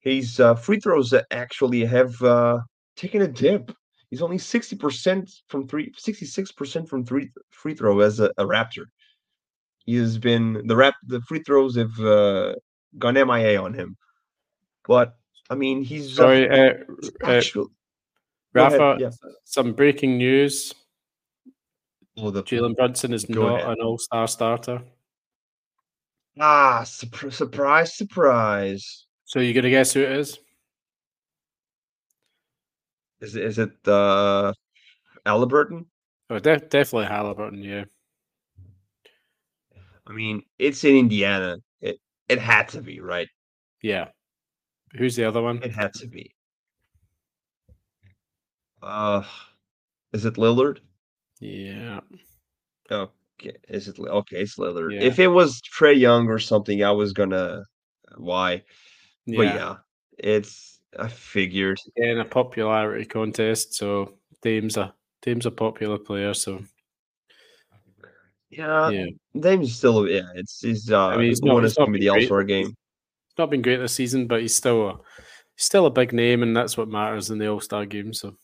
His 0.00 0.38
uh, 0.38 0.54
free 0.54 0.78
throws 0.78 1.14
actually 1.30 1.84
have 1.84 2.20
uh, 2.22 2.60
taken 2.94 3.22
a 3.22 3.28
dip. 3.28 3.72
He's 4.10 4.22
only 4.22 4.36
60% 4.36 5.28
from 5.48 5.66
three, 5.66 5.90
66% 5.92 6.88
from 6.88 7.04
three 7.04 7.30
free 7.50 7.74
throw 7.74 8.00
as 8.00 8.20
a, 8.20 8.26
a 8.36 8.44
Raptor. 8.44 8.84
He 9.86 9.96
has 9.96 10.18
been 10.18 10.62
the 10.66 10.76
rap 10.76 10.94
the 11.06 11.20
free 11.22 11.42
throws 11.42 11.76
have 11.76 11.98
uh, 12.00 12.54
gone 12.98 13.14
MIA 13.14 13.60
on 13.60 13.74
him. 13.74 13.96
But 14.86 15.16
I 15.50 15.54
mean, 15.54 15.82
he's 15.82 16.18
uh, 16.18 16.22
sorry, 16.22 16.48
uh, 16.48 16.74
uh, 17.24 17.42
Rafa. 18.52 18.96
Yeah. 19.00 19.10
Some 19.44 19.72
breaking 19.72 20.16
news. 20.18 20.74
Oh, 22.16 22.30
Jalen 22.30 22.76
Brunson 22.76 23.12
is 23.12 23.28
not 23.28 23.60
ahead. 23.60 23.70
an 23.70 23.82
All 23.82 23.98
Star 23.98 24.28
starter. 24.28 24.82
Ah, 26.38 26.82
su- 26.84 27.30
surprise, 27.30 27.94
surprise. 27.94 29.06
So 29.24 29.40
you're 29.40 29.54
gonna 29.54 29.70
guess 29.70 29.92
who 29.92 30.00
it 30.02 30.12
is? 30.12 30.38
Is 33.20 33.36
it, 33.36 33.44
is 33.44 33.58
it 33.58 33.88
uh, 33.88 34.52
Halliburton? 35.24 35.86
Oh, 36.30 36.38
de- 36.38 36.58
definitely 36.58 37.06
Halliburton. 37.06 37.62
Yeah. 37.62 37.84
I 40.06 40.12
mean, 40.12 40.42
it's 40.58 40.84
in 40.84 40.96
Indiana. 40.96 41.58
It 41.80 41.98
it 42.28 42.38
had 42.38 42.68
to 42.70 42.82
be 42.82 43.00
right. 43.00 43.28
Yeah. 43.82 44.08
Who's 44.96 45.16
the 45.16 45.24
other 45.24 45.40
one? 45.42 45.62
It 45.62 45.72
had 45.72 45.94
to 45.94 46.06
be. 46.06 46.34
Uh, 48.82 49.22
is 50.12 50.24
it 50.26 50.34
Lillard? 50.34 50.80
Yeah. 51.40 52.00
Okay. 52.90 53.10
Is 53.68 53.88
it 53.88 53.98
okay? 53.98 54.40
It's 54.40 54.56
Lillard. 54.56 54.94
Yeah. 54.94 55.02
If 55.02 55.18
it 55.18 55.28
was 55.28 55.60
Trae 55.60 55.98
Young 55.98 56.28
or 56.28 56.38
something, 56.38 56.82
I 56.82 56.92
was 56.92 57.12
gonna 57.12 57.64
why. 58.16 58.62
Yeah. 59.26 59.36
But 59.36 59.46
yeah, 59.46 59.76
it's 60.18 60.80
I 60.98 61.08
figured. 61.08 61.78
In 61.96 62.20
a 62.20 62.24
popularity 62.24 63.04
contest, 63.04 63.74
so 63.74 64.14
Dame's 64.42 64.76
a 64.76 64.94
Dame's 65.22 65.46
a 65.46 65.50
popular 65.50 65.98
player, 65.98 66.34
so 66.34 66.62
yeah, 68.50 68.90
yeah. 68.90 69.06
Dame's 69.38 69.74
still 69.74 70.08
yeah. 70.08 70.28
It's 70.34 70.60
he's 70.60 70.90
uh. 70.90 71.08
I 71.08 71.16
mean, 71.16 71.26
he's 71.26 71.42
not, 71.42 71.62
he's 71.62 71.78
not 71.78 71.92
the 71.92 72.08
All 72.08 72.20
Star 72.20 72.44
game 72.44 72.76
not 73.38 73.50
been 73.50 73.62
great 73.62 73.78
this 73.78 73.94
season, 73.94 74.26
but 74.26 74.40
he's 74.40 74.54
still 74.54 74.88
a 74.88 74.92
he's 75.56 75.64
still 75.64 75.86
a 75.86 75.90
big 75.90 76.12
name, 76.12 76.42
and 76.42 76.56
that's 76.56 76.76
what 76.76 76.88
matters 76.88 77.30
in 77.30 77.38
the 77.38 77.48
All 77.48 77.60
Star 77.60 77.86
game. 77.86 78.12
So, 78.12 78.36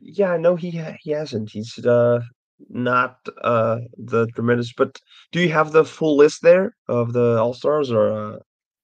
yeah, 0.00 0.36
no, 0.36 0.56
he 0.56 0.70
he 1.00 1.10
hasn't. 1.10 1.50
He's 1.50 1.78
uh 1.84 2.20
not 2.68 3.18
uh 3.42 3.78
the 3.96 4.26
tremendous. 4.34 4.72
But 4.72 5.00
do 5.32 5.40
you 5.40 5.50
have 5.50 5.72
the 5.72 5.84
full 5.84 6.16
list 6.16 6.42
there 6.42 6.76
of 6.88 7.12
the 7.12 7.38
All 7.38 7.54
Stars 7.54 7.90
or? 7.90 8.12
Uh... 8.12 8.38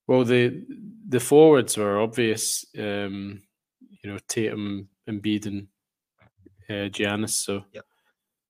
Well, 0.07 0.23
the 0.25 0.65
the 1.07 1.19
forwards 1.19 1.77
are 1.77 1.99
obvious. 1.99 2.65
Um, 2.77 3.41
you 4.03 4.11
know, 4.11 4.19
Tatum, 4.27 4.89
Embiid, 5.07 5.45
and 5.45 5.67
uh, 6.69 6.89
Giannis. 6.89 7.29
So, 7.29 7.63
yeah, 7.71 7.81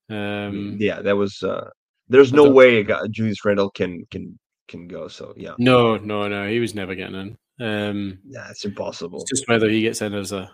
um, 0.10 0.78
yeah, 0.80 1.02
that 1.02 1.16
was. 1.16 1.44
uh 1.44 1.70
There's 2.10 2.34
no 2.34 2.50
way 2.50 2.78
a 2.78 2.84
guy, 2.84 3.00
Julius 3.10 3.46
Randle 3.46 3.70
can 3.70 4.06
can 4.10 4.38
can 4.68 4.88
go. 4.88 5.08
So 5.08 5.34
yeah. 5.38 5.54
No, 5.58 5.98
no, 5.98 6.28
no. 6.28 6.50
He 6.50 6.60
was 6.60 6.74
never 6.74 6.96
getting 6.96 7.16
in. 7.16 7.38
Um, 7.60 8.20
yeah, 8.26 8.50
it's 8.50 8.66
impossible. 8.66 9.22
It's 9.22 9.30
just 9.30 9.48
whether 9.48 9.70
he 9.70 9.82
gets 9.82 10.02
in 10.02 10.14
as 10.14 10.32
a 10.32 10.52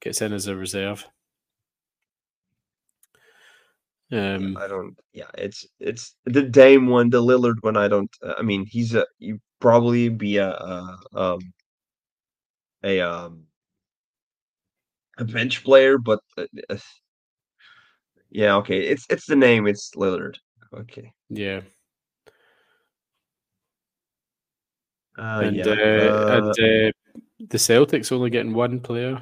gets 0.00 0.22
in 0.22 0.32
as 0.32 0.46
a 0.46 0.56
reserve. 0.56 1.06
Um, 4.12 4.56
I 4.56 4.66
don't. 4.66 4.98
Yeah, 5.12 5.30
it's 5.38 5.66
it's 5.78 6.16
the 6.24 6.42
Dame 6.42 6.88
one, 6.88 7.10
the 7.10 7.22
Lillard 7.22 7.56
one. 7.62 7.76
I 7.76 7.88
don't. 7.88 8.10
Uh, 8.22 8.34
I 8.38 8.42
mean, 8.42 8.66
he's 8.66 8.94
a 8.94 9.06
you 9.18 9.40
probably 9.60 10.08
be 10.08 10.38
a, 10.38 10.48
a 10.50 10.98
um 11.14 11.40
a 12.82 13.00
um 13.00 13.46
a 15.18 15.24
bench 15.24 15.62
player, 15.64 15.98
but 15.98 16.20
uh, 16.38 16.46
uh, 16.68 16.76
yeah, 18.30 18.56
okay, 18.56 18.80
it's 18.80 19.06
it's 19.10 19.26
the 19.26 19.36
name, 19.36 19.66
it's 19.66 19.90
Lillard. 19.96 20.36
Okay. 20.74 21.12
Yeah. 21.28 21.60
Uh, 25.18 25.40
And 25.44 25.56
yeah. 25.56 25.64
uh, 25.66 25.74
and 25.74 26.44
Uh, 26.58 26.88
uh, 26.88 26.90
the 27.48 27.58
Celtics 27.58 28.12
only 28.12 28.30
getting 28.30 28.54
one 28.54 28.80
player. 28.80 29.20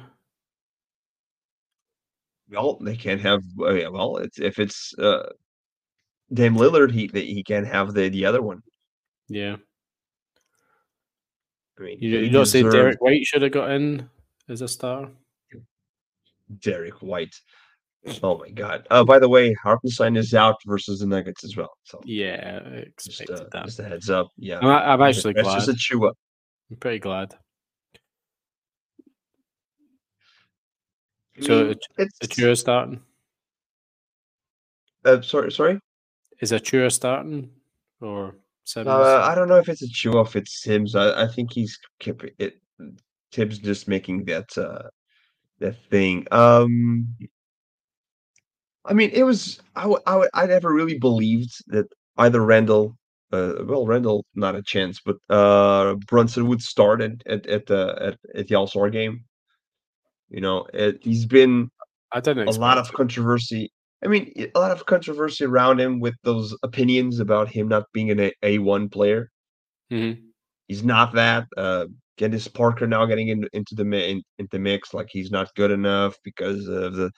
Well, 2.51 2.77
they 2.81 2.95
can't 2.95 3.21
have. 3.21 3.41
Uh, 3.59 3.73
yeah, 3.73 3.87
well, 3.89 4.17
it's 4.17 4.39
if 4.39 4.59
it's 4.59 4.93
uh 4.97 5.29
Dame 6.33 6.55
Lillard, 6.55 6.91
he 6.91 7.07
he 7.13 7.43
can't 7.43 7.67
have 7.67 7.93
the 7.93 8.09
the 8.09 8.25
other 8.25 8.41
one. 8.41 8.61
Yeah. 9.27 9.57
I 11.79 11.83
mean, 11.83 11.97
You, 12.01 12.19
you 12.19 12.29
don't 12.29 12.45
say 12.45 12.59
deserved 12.61 12.75
Derrick 12.75 13.01
White 13.01 13.25
should 13.25 13.41
have 13.41 13.51
got 13.53 13.71
in 13.71 14.09
as 14.49 14.61
a 14.61 14.67
star? 14.67 15.09
Derrick 16.61 17.01
White. 17.01 17.35
Oh 18.23 18.37
my 18.37 18.49
God! 18.49 18.87
Uh, 18.89 19.03
by 19.03 19.19
the 19.19 19.27
way, 19.29 19.53
Hartenstein 19.53 20.15
is 20.15 20.33
out 20.33 20.55
versus 20.65 20.99
the 21.01 21.05
Nuggets 21.05 21.43
as 21.43 21.55
well. 21.57 21.69
So 21.83 22.01
Yeah, 22.05 22.59
I 22.65 22.85
just 23.01 23.29
uh, 23.29 23.45
that. 23.51 23.65
just 23.65 23.79
a 23.79 23.83
heads 23.83 24.09
up. 24.09 24.29
Yeah, 24.37 24.59
I'm, 24.59 24.65
I'm 24.67 25.01
actually 25.01 25.33
that's 25.33 25.45
glad. 25.47 25.55
just 25.55 25.69
a 25.69 25.75
chew 25.75 26.07
up. 26.07 26.17
I'm 26.71 26.77
pretty 26.77 26.99
glad. 26.99 27.35
So 31.41 31.63
mean, 31.63 31.71
it- 31.71 31.87
it's 31.97 32.19
Achiuwa 32.19 32.57
starting? 32.57 33.01
uh, 35.05 35.21
sorry, 35.21 35.51
sorry. 35.51 35.79
Is 36.41 36.51
Achiuwa 36.51 36.91
starting 36.91 37.49
or 38.01 38.35
Simmons? 38.63 38.89
Uh, 39.07 39.21
I 39.23 39.35
don't 39.35 39.47
know 39.47 39.57
if 39.57 39.69
it's 39.69 39.81
a 39.81 39.87
chew 39.89 40.13
off. 40.17 40.35
It's 40.35 40.61
Sims. 40.63 40.95
I, 40.95 41.23
I 41.23 41.27
think 41.27 41.51
he's 41.53 41.77
kept 41.99 42.25
it. 42.37 42.55
Thibs 43.31 43.59
just 43.59 43.87
making 43.87 44.25
that 44.25 44.57
uh 44.57 44.89
that 45.59 45.75
thing. 45.91 46.25
Um, 46.31 47.07
I 48.85 48.93
mean, 48.93 49.11
it 49.13 49.23
was 49.23 49.59
I 49.75 49.81
w- 49.83 50.01
I 50.07 50.11
w- 50.13 50.29
I 50.33 50.45
never 50.45 50.73
really 50.73 50.97
believed 50.97 51.51
that 51.67 51.85
either 52.17 52.41
Randle, 52.43 52.97
uh, 53.31 53.55
well, 53.65 53.85
Randle 53.85 54.25
not 54.35 54.55
a 54.55 54.63
chance, 54.63 54.99
but 55.05 55.17
uh 55.29 55.95
Brunson 56.07 56.47
would 56.47 56.61
start 56.61 57.01
at 57.01 57.21
at 57.27 57.45
at 57.47 57.65
the 57.67 57.95
at, 58.01 58.17
at 58.39 58.47
the 58.47 58.55
All 58.55 58.67
Star 58.67 58.89
game. 58.89 59.25
You 60.29 60.41
know, 60.41 60.67
it, 60.73 60.99
he's 61.01 61.25
been 61.25 61.69
I 62.11 62.19
didn't 62.19 62.47
a 62.47 62.51
lot 62.51 62.77
of 62.77 62.91
controversy. 62.93 63.71
I 64.03 64.07
mean, 64.07 64.31
a 64.55 64.59
lot 64.59 64.71
of 64.71 64.85
controversy 64.85 65.45
around 65.45 65.79
him 65.79 65.99
with 65.99 66.15
those 66.23 66.55
opinions 66.63 67.19
about 67.19 67.49
him 67.49 67.67
not 67.67 67.83
being 67.93 68.11
an 68.11 68.31
A 68.43 68.59
one 68.59 68.89
player. 68.89 69.29
Mhm. 69.91 70.21
He's 70.67 70.83
not 70.83 71.13
that. 71.13 71.47
Uh, 71.57 71.87
Dennis 72.17 72.47
Parker 72.47 72.85
now 72.85 73.05
getting 73.05 73.29
in, 73.29 73.47
into 73.53 73.75
the 73.75 73.83
in, 73.83 74.21
into 74.37 74.59
mix, 74.59 74.93
like 74.93 75.07
he's 75.09 75.31
not 75.31 75.53
good 75.55 75.71
enough 75.71 76.15
because 76.23 76.67
of 76.67 76.93
the 76.93 77.11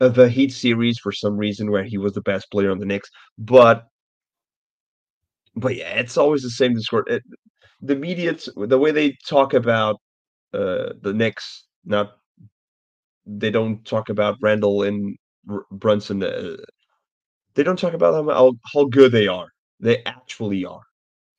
of 0.00 0.14
the 0.14 0.28
Heat 0.28 0.52
series 0.52 0.98
for 0.98 1.12
some 1.12 1.36
reason 1.36 1.70
where 1.70 1.84
he 1.84 1.98
was 1.98 2.12
the 2.12 2.20
best 2.22 2.50
player 2.50 2.70
on 2.70 2.78
the 2.78 2.86
Knicks. 2.86 3.08
But 3.38 3.84
but 5.54 5.76
yeah, 5.76 5.94
it's 5.98 6.16
always 6.16 6.42
the 6.42 6.50
same 6.50 6.74
discourse. 6.74 7.04
It, 7.08 7.22
the 7.80 7.96
media, 7.96 8.36
the 8.56 8.78
way 8.78 8.90
they 8.90 9.16
talk 9.28 9.54
about 9.54 9.96
uh, 10.54 10.92
the 11.00 11.12
Knicks, 11.12 11.66
not 11.84 12.16
they 13.26 13.50
don't 13.50 13.84
talk 13.84 14.08
about 14.08 14.38
Randle 14.40 14.82
and 14.82 15.16
R- 15.48 15.66
Brunson. 15.70 16.22
Uh, 16.22 16.56
they 17.54 17.62
don't 17.62 17.78
talk 17.78 17.94
about 17.94 18.14
how, 18.14 18.32
how 18.32 18.52
how 18.72 18.84
good 18.84 19.12
they 19.12 19.26
are. 19.26 19.48
They 19.80 20.02
actually 20.04 20.64
are. 20.64 20.82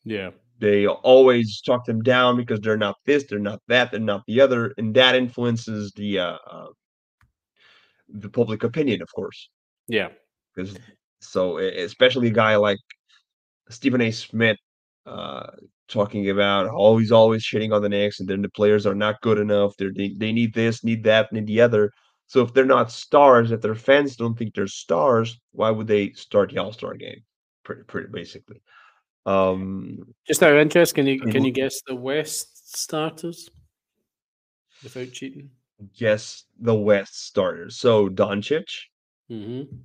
Yeah. 0.03 0.31
They 0.59 0.87
always 0.87 1.61
talk 1.61 1.85
them 1.85 2.01
down 2.01 2.37
because 2.37 2.59
they're 2.61 2.77
not 2.77 2.95
this, 3.05 3.25
they're 3.25 3.39
not 3.39 3.59
that, 3.67 3.91
they're 3.91 3.99
not 3.99 4.23
the 4.27 4.39
other, 4.39 4.73
and 4.77 4.93
that 4.95 5.15
influences 5.15 5.91
the 5.93 6.19
uh, 6.19 6.37
uh, 6.49 6.67
the 8.09 8.29
public 8.29 8.63
opinion, 8.63 9.01
of 9.01 9.09
course. 9.13 9.49
Yeah. 9.87 10.09
Because 10.55 10.77
so, 11.19 11.57
especially 11.57 12.27
a 12.27 12.31
guy 12.31 12.55
like 12.55 12.77
Stephen 13.69 14.01
A. 14.01 14.11
Smith, 14.11 14.57
uh, 15.05 15.47
talking 15.93 16.29
about 16.29 16.69
he's 16.99 17.11
always 17.11 17.43
shitting 17.43 17.73
on 17.73 17.81
the 17.81 17.89
Knicks, 17.89 18.19
and 18.19 18.27
then 18.27 18.41
the 18.41 18.49
players 18.49 18.85
are 18.85 18.95
not 18.95 19.21
good 19.21 19.37
enough. 19.37 19.73
They're, 19.77 19.93
they 19.95 20.09
they 20.17 20.31
need 20.33 20.53
this, 20.53 20.83
need 20.83 21.03
that, 21.03 21.31
need 21.31 21.47
the 21.47 21.61
other. 21.61 21.91
So 22.27 22.41
if 22.41 22.53
they're 22.53 22.65
not 22.65 22.91
stars, 22.91 23.51
if 23.51 23.61
their 23.61 23.75
fans 23.75 24.15
don't 24.15 24.37
think 24.37 24.55
they're 24.55 24.67
stars, 24.67 25.39
why 25.51 25.69
would 25.69 25.87
they 25.87 26.11
start 26.13 26.51
the 26.51 26.57
All 26.57 26.73
Star 26.73 26.95
game? 26.95 27.23
Pretty, 27.63 27.83
pretty 27.83 28.09
basically. 28.11 28.61
Um, 29.25 29.99
Just 30.27 30.43
out 30.43 30.51
of 30.51 30.57
interest, 30.57 30.95
can 30.95 31.07
you 31.07 31.19
can 31.19 31.45
you 31.45 31.51
guess 31.51 31.79
the 31.87 31.95
West 31.95 32.77
starters 32.77 33.49
without 34.83 35.11
cheating? 35.11 35.49
guess 35.97 36.45
the 36.59 36.75
West 36.75 37.25
starters. 37.25 37.77
So 37.77 38.09
Doncic 38.09 38.65
Mm-hmm. 39.31 39.75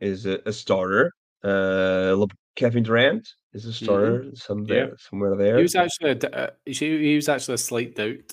is 0.00 0.26
a, 0.26 0.40
a 0.46 0.52
starter. 0.52 1.12
Uh, 1.44 2.26
Kevin 2.56 2.82
Durant 2.82 3.28
is 3.54 3.64
a 3.66 3.72
starter. 3.72 4.24
Mm-hmm. 4.24 4.72
Yeah. 4.72 4.86
somewhere 4.98 5.36
there. 5.36 5.56
He 5.56 5.62
was 5.62 5.76
actually 5.76 6.10
a, 6.10 6.30
uh, 6.36 6.50
he 6.66 7.14
was 7.14 7.28
actually 7.28 7.54
a 7.54 7.58
slight 7.58 7.94
doubt 7.94 8.32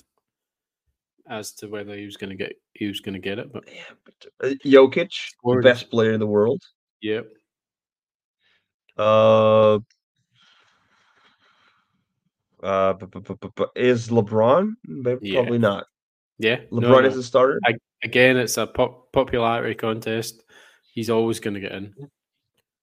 as 1.28 1.52
to 1.54 1.66
whether 1.68 1.94
he 1.96 2.04
was 2.04 2.16
going 2.16 2.30
to 2.30 2.36
get 2.36 2.54
he 2.74 2.86
was 2.86 3.00
going 3.00 3.14
to 3.14 3.20
get 3.20 3.38
it, 3.38 3.52
but 3.52 3.64
Yeah, 3.72 3.82
but, 4.04 4.48
uh, 4.50 4.54
Jokic, 4.64 4.94
the 4.94 5.08
Scored. 5.10 5.64
best 5.64 5.90
player 5.90 6.12
in 6.12 6.20
the 6.20 6.26
world. 6.26 6.62
Yep. 7.02 7.28
Uh, 8.98 9.78
uh, 12.62 12.92
bu- 12.94 13.06
bu- 13.06 13.20
bu- 13.20 13.36
bu- 13.36 13.50
bu- 13.54 13.66
is 13.76 14.08
LeBron? 14.08 14.72
But 15.02 15.22
Yeah. 15.22 15.40
Probably 15.40 15.58
not. 15.58 15.86
yeah. 16.38 16.60
no, 16.70 16.80
LeBron 16.80 17.02
no. 17.02 17.08
is 17.08 17.16
a 17.16 17.22
starter. 17.22 17.60
I- 17.64 17.74
again, 18.02 18.36
it's 18.36 18.56
a 18.56 18.66
pop, 18.66 19.12
popularity 19.12 19.74
contest. 19.74 20.42
He's 20.92 21.10
always 21.10 21.40
going 21.40 21.54
to 21.54 21.60
get 21.60 21.72
in. 21.72 21.94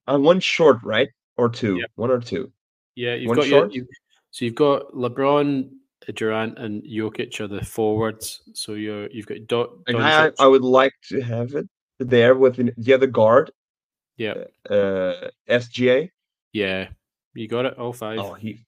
Uh, 0.07 0.17
one 0.19 0.39
short, 0.39 0.77
right? 0.83 1.09
Or 1.37 1.49
two? 1.49 1.77
Yeah. 1.77 1.85
One 1.95 2.11
or 2.11 2.19
two? 2.19 2.51
Yeah, 2.95 3.15
you've 3.15 3.29
One 3.29 3.37
got 3.37 3.47
your, 3.47 3.59
short? 3.61 3.73
you, 3.73 3.87
so 4.31 4.45
you've 4.45 4.55
got 4.55 4.91
LeBron, 4.93 5.69
Durant, 6.13 6.59
and 6.59 6.83
Jokic 6.83 7.39
are 7.39 7.47
the 7.47 7.63
forwards. 7.63 8.41
So 8.53 8.73
you're 8.73 9.09
you've 9.09 9.25
got 9.47 9.69
And 9.87 9.97
I, 9.97 10.31
I 10.39 10.47
would 10.47 10.61
like 10.63 10.93
to 11.09 11.21
have 11.21 11.53
it 11.55 11.67
there 11.99 12.35
with 12.35 12.57
the 12.57 12.71
the 12.77 12.93
other 12.93 13.07
guard, 13.07 13.51
yeah, 14.17 14.35
uh, 14.69 15.29
SGA. 15.49 16.09
yeah, 16.51 16.89
you 17.33 17.47
got 17.47 17.65
it. 17.65 17.77
All 17.79 17.93
five. 17.93 18.19
Oh, 18.19 18.33
he. 18.33 18.63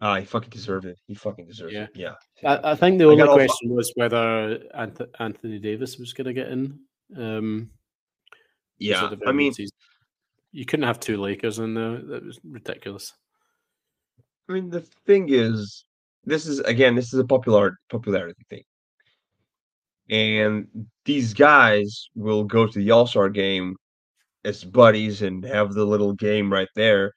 Ah, 0.00 0.16
he 0.18 0.24
fucking 0.24 0.48
deserved 0.50 0.86
it. 0.86 0.98
He 1.06 1.14
fucking 1.14 1.46
deserved 1.46 1.74
Yeah. 1.74 1.82
it. 1.84 1.90
Yeah. 1.94 2.14
I, 2.42 2.72
I 2.72 2.74
think 2.74 2.98
the 2.98 3.04
I 3.04 3.08
only 3.08 3.26
question 3.26 3.68
was 3.68 3.92
whether 3.96 4.58
Anthony 5.18 5.58
Davis 5.58 5.98
was 5.98 6.14
going 6.14 6.24
to 6.26 6.32
get 6.32 6.48
in. 6.48 6.78
Um, 7.14 7.70
Yeah. 8.78 9.10
I 9.26 9.32
mean, 9.32 9.48
evidences. 9.48 9.72
You 10.52 10.64
couldn't 10.64 10.86
have 10.86 11.00
two 11.00 11.16
Lakers 11.20 11.58
in 11.58 11.74
there. 11.74 11.98
That 12.02 12.24
was 12.24 12.38
ridiculous. 12.44 13.12
I 14.48 14.52
mean, 14.54 14.70
the 14.70 14.80
thing 15.06 15.28
is, 15.30 15.84
this 16.24 16.46
is 16.46 16.58
again, 16.60 16.94
this 16.94 17.12
is 17.12 17.20
a 17.20 17.24
popular 17.24 17.78
popularity 17.88 18.42
thing, 18.50 18.64
and 20.10 20.66
these 21.04 21.32
guys 21.34 22.08
will 22.14 22.44
go 22.44 22.66
to 22.66 22.78
the 22.78 22.90
All 22.90 23.06
Star 23.06 23.28
game 23.28 23.76
as 24.44 24.64
buddies 24.64 25.22
and 25.22 25.44
have 25.44 25.74
the 25.74 25.84
little 25.84 26.14
game 26.14 26.52
right 26.52 26.68
there, 26.74 27.12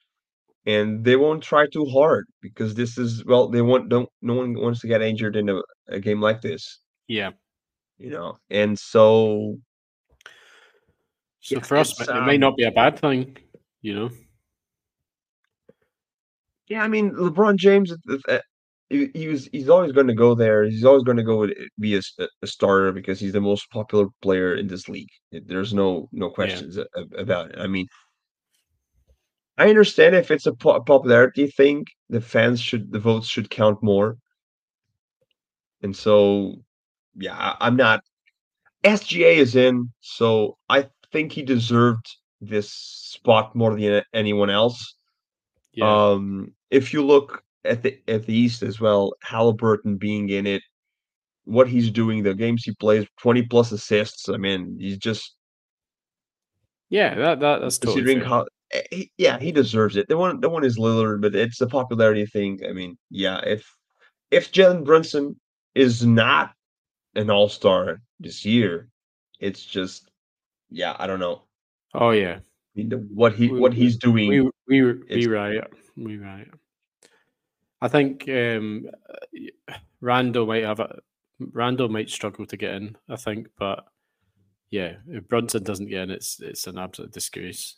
and 0.66 1.04
they 1.04 1.16
won't 1.16 1.44
try 1.44 1.68
too 1.68 1.86
hard 1.86 2.26
because 2.42 2.76
this 2.76 2.98
is 2.98 3.26
well, 3.26 3.48
they 3.50 3.62
want 3.62 3.90
don't 3.90 4.10
no 4.22 4.36
one 4.36 4.54
wants 4.54 4.82
to 4.82 4.88
get 4.88 5.02
injured 5.02 5.36
in 5.36 5.50
a, 5.50 5.62
a 5.90 6.00
game 6.00 6.22
like 6.22 6.42
this, 6.42 6.80
Yeah. 7.08 7.32
you 7.98 8.10
know, 8.12 8.38
and 8.50 8.78
so 8.78 9.58
So 11.44 11.56
Yeah, 11.58 11.62
for 11.62 11.78
us, 11.78 12.00
it 12.00 12.10
might 12.10 12.36
um, 12.36 12.40
not 12.40 12.56
be 12.56 12.64
a 12.64 12.72
bad 12.72 12.98
thing, 12.98 13.36
you 13.82 13.94
know. 13.94 14.10
Yeah, 16.70 16.84
I 16.84 16.88
mean, 16.88 17.12
LeBron 17.12 17.58
James, 17.58 17.92
uh, 17.92 18.18
uh, 18.30 18.40
he, 18.90 19.10
he 19.14 19.28
was 19.28 19.50
he's 19.52 19.68
always 19.68 19.92
going 19.92 20.08
to 20.08 20.14
go 20.14 20.36
there. 20.36 20.64
He's 20.64 20.86
always 20.86 21.04
going 21.04 21.18
to 21.18 21.24
go 21.24 21.50
be 21.78 21.98
a, 21.98 22.02
starter 22.48 22.94
because 22.94 23.20
he's 23.20 23.34
the 23.34 23.42
most 23.42 23.70
popular 23.72 24.08
player 24.22 24.56
in 24.56 24.68
this 24.68 24.88
league. 24.88 25.10
There's 25.34 25.74
no 25.74 26.08
no 26.14 26.30
questions 26.30 26.78
a- 26.78 26.88
a- 26.96 27.22
about 27.22 27.52
it. 27.52 27.60
I 27.60 27.68
mean, 27.68 27.88
I 29.58 29.68
understand 29.68 30.16
if 30.16 30.32
it's 30.32 30.46
a 30.46 30.54
popularity 30.54 31.48
thing, 31.48 31.86
the 32.10 32.22
fans 32.22 32.62
should 32.62 32.90
the 32.94 33.00
votes 33.00 33.28
should 33.28 33.50
count 33.50 33.84
more. 33.84 34.16
And 35.82 35.94
so, 35.94 36.56
yeah, 37.18 37.58
I'm 37.60 37.76
not. 37.76 38.02
SGA 38.86 39.36
is 39.36 39.58
in, 39.58 39.92
so 40.00 40.58
I 40.70 40.88
think 41.14 41.32
he 41.32 41.44
deserved 41.44 42.06
this 42.42 42.70
spot 42.74 43.56
more 43.56 43.74
than 43.80 44.04
anyone 44.14 44.50
else. 44.50 44.96
Yeah. 45.72 46.12
Um, 46.12 46.54
if 46.70 46.92
you 46.94 47.06
look 47.06 47.44
at 47.64 47.84
the 47.84 48.00
at 48.08 48.26
the 48.26 48.34
East 48.34 48.64
as 48.64 48.82
well, 48.82 49.14
Halliburton 49.22 49.98
being 49.98 50.30
in 50.30 50.46
it, 50.46 50.62
what 51.46 51.70
he's 51.70 51.90
doing, 51.92 52.24
the 52.24 52.34
games 52.34 52.64
he 52.66 52.74
plays, 52.74 53.06
twenty 53.22 53.44
plus 53.44 53.72
assists. 53.72 54.28
I 54.28 54.38
mean, 54.38 54.78
he's 54.80 54.98
just 54.98 55.36
yeah, 56.90 57.16
that, 57.16 57.40
that 57.40 57.62
that's 57.62 57.78
considering 57.78 58.20
how. 58.20 58.46
eh, 58.72 58.82
he- 58.92 59.12
yeah, 59.18 59.40
he 59.40 59.52
deserves 59.52 59.96
it. 59.96 60.08
The 60.10 60.18
one, 60.18 60.42
the 60.42 60.50
one 60.50 60.64
is 60.66 60.78
Lillard, 60.78 61.22
but 61.22 61.34
it's 61.36 61.62
a 61.62 61.68
popularity 61.68 62.26
thing. 62.26 62.60
I 62.68 62.74
mean, 62.74 62.98
yeah, 63.10 63.40
if 63.46 63.64
if 64.32 64.52
Jalen 64.52 64.84
Brunson 64.84 65.40
is 65.76 66.06
not 66.06 66.52
an 67.16 67.30
all 67.30 67.50
star 67.50 68.02
this 68.20 68.46
year. 68.46 68.90
It's 69.40 69.66
just, 69.66 70.10
yeah, 70.74 70.96
I 71.00 71.06
don't 71.08 71.20
know. 71.20 71.44
Oh 71.94 72.10
yeah, 72.10 72.40
I 72.40 72.42
mean, 72.76 72.90
the, 72.90 72.98
what 72.98 73.34
he 73.34 73.48
what 73.48 73.74
he's 73.74 73.98
doing. 73.98 74.28
we 74.28 74.42
we 74.68 74.82
we 74.82 75.02
It's- 75.08 75.28
right, 75.28 75.64
we 75.96 76.18
right. 76.18 76.50
I 77.82 77.88
think 77.88 78.28
um, 78.30 78.88
Randle 80.02 80.46
might 80.48 80.64
have 80.64 80.80
a 80.80 81.00
Randle 81.40 81.90
might 81.90 82.10
struggle 82.10 82.46
to 82.48 82.58
get 82.58 82.74
in. 82.76 82.96
I 83.10 83.16
think, 83.18 83.48
but 83.60 83.86
yeah, 84.72 84.96
if 85.08 85.28
Brunson 85.28 85.64
doesn't 85.64 85.90
get 85.90 86.04
in, 86.04 86.10
it's 86.12 86.40
it's 86.42 86.66
an 86.68 86.78
absolute 86.78 87.12
disgrace. 87.12 87.76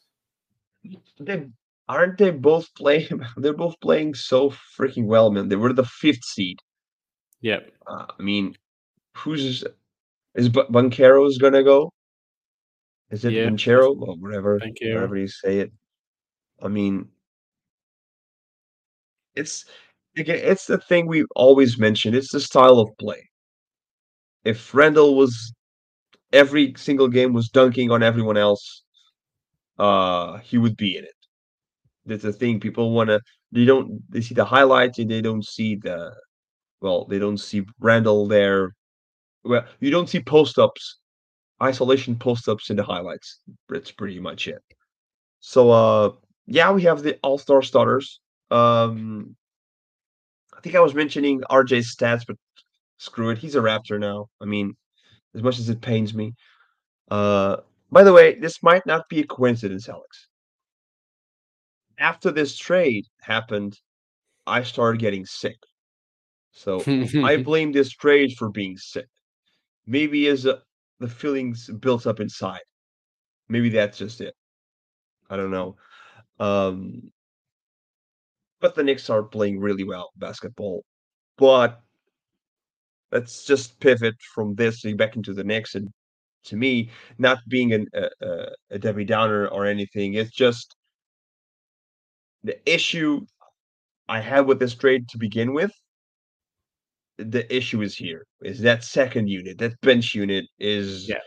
they 1.20 1.48
aren't 1.90 2.18
they 2.18 2.32
both 2.32 2.74
playing? 2.76 3.22
They're 3.38 3.54
both 3.54 3.80
playing 3.82 4.14
so 4.16 4.52
freaking 4.78 5.06
well, 5.06 5.30
man. 5.32 5.50
They 5.50 5.56
were 5.58 5.74
the 5.74 5.86
fifth 5.86 6.24
seed. 6.24 6.60
Yeah, 7.42 7.60
Uh, 7.86 8.06
I 8.18 8.24
mean, 8.24 8.56
who's 9.18 9.64
is 10.36 10.50
Bu- 10.50 10.70
Banquero's 10.70 11.38
gonna 11.38 11.64
go? 11.64 11.92
Is 13.12 13.26
it 13.26 13.34
Yeah, 13.34 13.50
Banchero 13.50 14.00
or 14.00 14.16
whatever, 14.18 14.60
Banchero. 14.60 14.96
whatever 14.96 15.18
you 15.18 15.28
say 15.28 15.60
it? 15.60 15.72
I 16.62 16.68
mean, 16.68 17.10
it's 19.36 19.66
again, 20.18 20.40
it's 20.42 20.66
the 20.66 20.78
thing 20.78 21.08
we 21.08 21.26
always 21.36 21.78
mention. 21.78 22.16
It's 22.16 22.32
the 22.32 22.40
style 22.40 22.80
of 22.80 22.90
play. 22.98 23.30
If 24.44 24.74
Randle 24.74 25.16
was 25.16 25.54
every 26.34 26.74
single 26.78 27.08
game 27.08 27.34
was 27.34 27.50
dunking 27.50 27.92
on 27.92 28.04
everyone 28.04 28.38
else, 28.38 28.84
uh, 29.78 30.38
he 30.40 30.58
would 30.58 30.78
be 30.78 30.98
in 30.98 31.04
it. 31.04 31.12
That's 32.06 32.24
the 32.24 32.34
thing. 32.34 32.60
People 32.60 32.92
wanna 32.92 33.20
they 33.52 33.66
don't 33.66 34.02
they 34.12 34.22
see 34.22 34.36
the 34.36 34.46
highlights 34.46 35.00
and 35.00 35.10
they 35.10 35.22
don't 35.22 35.46
see 35.46 35.76
the 35.76 36.14
well, 36.82 37.06
they 37.06 37.20
don't 37.20 37.38
see 37.40 37.66
Randle 37.80 38.28
there. 38.28 38.74
Well, 39.44 39.66
you 39.80 39.92
don't 39.92 40.10
see 40.10 40.22
post 40.22 40.60
ups, 40.60 41.00
isolation 41.62 42.16
post 42.16 42.48
ups 42.50 42.70
in 42.70 42.78
the 42.78 42.84
highlights. 42.84 43.40
That's 43.70 43.92
pretty 43.92 44.20
much 44.20 44.48
it. 44.48 44.62
So 45.40 45.72
uh 45.72 46.12
yeah, 46.48 46.72
we 46.72 46.84
have 46.84 47.02
the 47.02 47.18
all 47.24 47.38
star 47.38 47.62
starters. 47.62 48.20
Um 48.52 49.36
I 50.56 50.62
think 50.62 50.76
I 50.76 50.80
was 50.80 50.96
mentioning 50.96 51.42
RJ's 51.50 51.96
stats, 51.96 52.24
but 52.28 52.38
screw 52.98 53.30
it. 53.30 53.38
He's 53.38 53.56
a 53.56 53.60
Raptor 53.60 54.00
now. 54.00 54.28
I 54.42 54.46
mean, 54.46 54.76
as 55.34 55.44
much 55.44 55.60
as 55.60 55.70
it 55.70 55.82
pains 55.82 56.14
me. 56.14 56.34
Uh 57.10 57.58
by 57.92 58.04
the 58.04 58.14
way, 58.14 58.38
this 58.40 58.62
might 58.64 58.86
not 58.86 59.08
be 59.10 59.22
a 59.22 59.28
coincidence, 59.28 59.88
Alex. 59.88 60.28
After 61.98 62.32
this 62.32 62.58
trade 62.58 63.06
happened, 63.22 63.80
I 64.46 64.64
started 64.64 65.00
getting 65.00 65.26
sick. 65.26 65.58
So 66.52 66.82
I 67.24 67.38
blame 67.44 67.72
this 67.72 67.92
trade 67.92 68.34
for 68.38 68.50
being 68.50 68.78
sick. 68.78 69.08
Maybe 69.86 70.28
as 70.28 70.46
uh, 70.46 70.60
the 71.00 71.08
feelings 71.08 71.70
built 71.80 72.08
up 72.08 72.20
inside. 72.20 72.62
Maybe 73.50 73.70
that's 73.70 73.98
just 73.98 74.22
it. 74.22 74.34
I 75.30 75.38
don't 75.38 75.52
know. 75.52 75.76
Um, 76.40 77.12
but 78.60 78.76
the 78.76 78.84
Knicks 78.84 79.10
are 79.10 79.24
playing 79.24 79.60
really 79.60 79.84
well 79.84 80.12
basketball. 80.18 80.84
But 81.38 81.82
let's 83.12 83.46
just 83.46 83.80
pivot 83.80 84.16
from 84.34 84.56
this 84.56 84.84
back 84.96 85.16
into 85.16 85.34
the 85.34 85.44
Knicks. 85.44 85.76
And 85.76 85.90
to 86.46 86.56
me, 86.56 86.90
not 87.18 87.40
being 87.48 87.74
an, 87.74 87.88
a, 87.94 88.10
a, 88.22 88.48
a 88.72 88.80
Debbie 88.80 89.06
Downer 89.06 89.48
or 89.48 89.66
anything, 89.66 90.14
it's 90.14 90.32
just 90.32 90.76
the 92.44 92.58
issue 92.72 93.26
I 94.08 94.20
had 94.20 94.46
with 94.46 94.60
this 94.60 94.76
trade 94.76 95.10
to 95.10 95.18
begin 95.18 95.54
with. 95.54 95.72
The 97.18 97.54
issue 97.56 97.82
is 97.82 97.96
here 97.96 98.26
is 98.42 98.60
that 98.62 98.84
second 98.84 99.28
unit, 99.30 99.58
that 99.60 99.80
bench 99.82 100.14
unit 100.14 100.46
is 100.60 101.08
Yeah. 101.08 101.22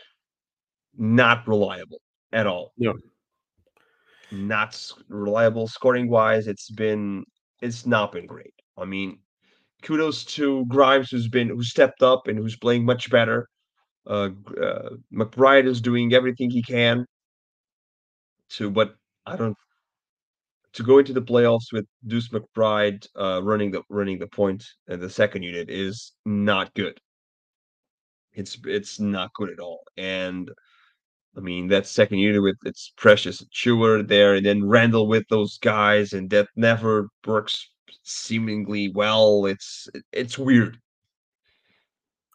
not 0.97 1.47
reliable 1.49 2.01
at 2.33 2.47
all. 2.47 2.73
No. 2.77 2.95
Not 4.31 4.93
reliable 5.09 5.67
scoring 5.67 6.09
wise. 6.11 6.47
It's 6.47 6.71
been 6.71 7.25
it's 7.63 7.87
not 7.87 8.13
been 8.13 8.27
great. 8.27 8.55
I 8.77 8.85
mean, 8.85 9.19
kudos 9.83 10.25
to 10.37 10.65
Grimes 10.67 11.11
who's 11.11 11.29
been 11.29 11.49
who 11.49 11.63
stepped 11.63 12.03
up 12.03 12.29
and 12.29 12.39
who's 12.39 12.57
playing 12.57 12.85
much 12.85 13.11
better. 13.11 13.49
Uh, 14.07 14.31
uh 14.61 14.91
McBride 15.13 15.67
is 15.67 15.81
doing 15.81 16.13
everything 16.13 16.51
he 16.51 16.63
can 16.63 17.07
to, 18.51 18.71
but 18.71 18.95
I 19.27 19.37
don't 19.37 19.57
to 20.75 20.83
go 20.83 20.99
into 20.99 21.13
the 21.13 21.23
playoffs 21.23 21.73
with 21.73 21.87
Deuce 22.07 22.29
McBride 22.29 23.07
uh, 23.19 23.43
running 23.43 23.71
the 23.71 23.83
running 23.89 24.19
the 24.19 24.27
point 24.27 24.65
and 24.87 25.01
the 25.01 25.11
second 25.11 25.43
unit 25.43 25.71
is 25.71 26.13
not 26.25 26.73
good. 26.75 27.01
It's 28.33 28.59
it's 28.65 29.01
not 29.01 29.33
good 29.35 29.51
at 29.51 29.61
all. 29.61 29.83
And 29.97 30.51
I 31.37 31.41
mean 31.41 31.69
that 31.69 31.87
second 31.87 32.19
unit 32.19 32.43
with 32.43 32.59
its 32.65 32.93
Precious 32.97 33.43
Achiuwa 33.43 34.07
there, 34.07 34.35
and 34.35 34.45
then 34.45 34.69
Randle 34.69 35.07
with 35.07 35.27
those 35.29 35.59
guys, 35.59 36.13
and 36.13 36.29
that 36.31 36.49
never 36.57 37.09
works 37.27 37.69
seemingly 38.03 38.91
well. 38.91 39.47
It's 39.47 39.89
it's 40.13 40.39
weird. 40.39 40.79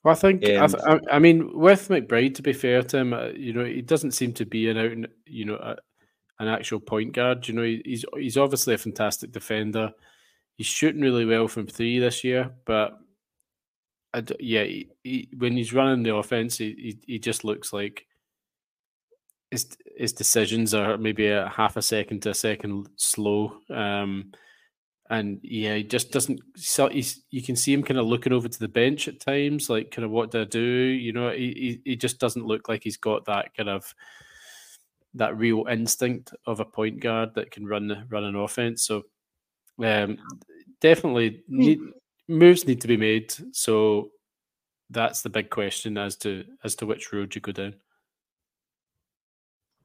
Well, 0.03 0.13
I 0.13 0.15
think 0.15 0.43
I, 0.43 0.67
th- 0.67 0.83
I, 0.85 0.99
I 1.11 1.19
mean 1.19 1.57
with 1.57 1.87
McBride. 1.87 2.35
To 2.35 2.41
be 2.41 2.51
fair 2.51 2.83
to 2.83 2.97
him, 2.97 3.13
uh, 3.13 3.27
you 3.27 3.53
know, 3.53 3.63
he 3.63 3.81
doesn't 3.81 4.11
seem 4.11 4.33
to 4.33 4.45
be 4.45 4.69
an 4.69 4.77
out, 4.77 5.09
you 5.25 5.45
know, 5.45 5.75
an 6.39 6.47
actual 6.47 6.79
point 6.79 7.13
guard. 7.13 7.47
You 7.47 7.53
know, 7.53 7.63
he's 7.63 8.05
he's 8.15 8.37
obviously 8.37 8.73
a 8.73 8.77
fantastic 8.77 9.31
defender. 9.31 9.91
He's 10.55 10.67
shooting 10.67 11.01
really 11.01 11.25
well 11.25 11.47
from 11.47 11.67
three 11.67 11.99
this 11.99 12.23
year, 12.23 12.51
but 12.65 12.97
I 14.13 14.23
yeah, 14.39 14.63
he, 14.63 14.89
he, 15.03 15.29
when 15.37 15.57
he's 15.57 15.73
running 15.73 16.03
the 16.03 16.15
offense, 16.15 16.57
he, 16.57 16.99
he 17.05 17.13
he 17.13 17.19
just 17.19 17.43
looks 17.43 17.73
like 17.73 18.05
his 19.51 19.77
his 19.97 20.13
decisions 20.13 20.73
are 20.73 20.97
maybe 20.97 21.27
a 21.27 21.49
half 21.49 21.77
a 21.77 21.81
second 21.81 22.21
to 22.23 22.31
a 22.31 22.35
second 22.35 22.89
slow. 22.97 23.57
Um, 23.69 24.31
and 25.09 25.39
yeah, 25.43 25.75
he 25.75 25.83
just 25.83 26.11
doesn't. 26.11 26.39
So 26.55 26.89
he's 26.89 27.23
you 27.29 27.41
can 27.41 27.55
see 27.55 27.73
him 27.73 27.83
kind 27.83 27.99
of 27.99 28.05
looking 28.05 28.33
over 28.33 28.47
to 28.47 28.59
the 28.59 28.67
bench 28.67 29.07
at 29.07 29.19
times, 29.19 29.69
like 29.69 29.91
kind 29.91 30.05
of 30.05 30.11
what 30.11 30.31
do 30.31 30.41
I 30.41 30.45
do? 30.45 30.59
You 30.59 31.13
know, 31.13 31.31
he, 31.31 31.81
he 31.83 31.95
just 31.95 32.19
doesn't 32.19 32.45
look 32.45 32.69
like 32.69 32.83
he's 32.83 32.97
got 32.97 33.25
that 33.25 33.55
kind 33.55 33.69
of 33.69 33.93
that 35.15 35.37
real 35.37 35.65
instinct 35.69 36.33
of 36.47 36.59
a 36.59 36.65
point 36.65 36.99
guard 36.99 37.35
that 37.35 37.51
can 37.51 37.65
run 37.65 38.05
run 38.09 38.23
an 38.23 38.35
offense. 38.35 38.85
So 38.85 39.03
um, 39.83 40.17
definitely 40.81 41.43
need, 41.47 41.79
moves 42.27 42.67
need 42.67 42.81
to 42.81 42.87
be 42.87 42.97
made. 42.97 43.33
So 43.51 44.09
that's 44.89 45.21
the 45.21 45.29
big 45.29 45.49
question 45.49 45.97
as 45.97 46.15
to 46.17 46.43
as 46.63 46.75
to 46.75 46.85
which 46.85 47.11
road 47.13 47.35
you 47.35 47.41
go 47.41 47.51
down. 47.51 47.75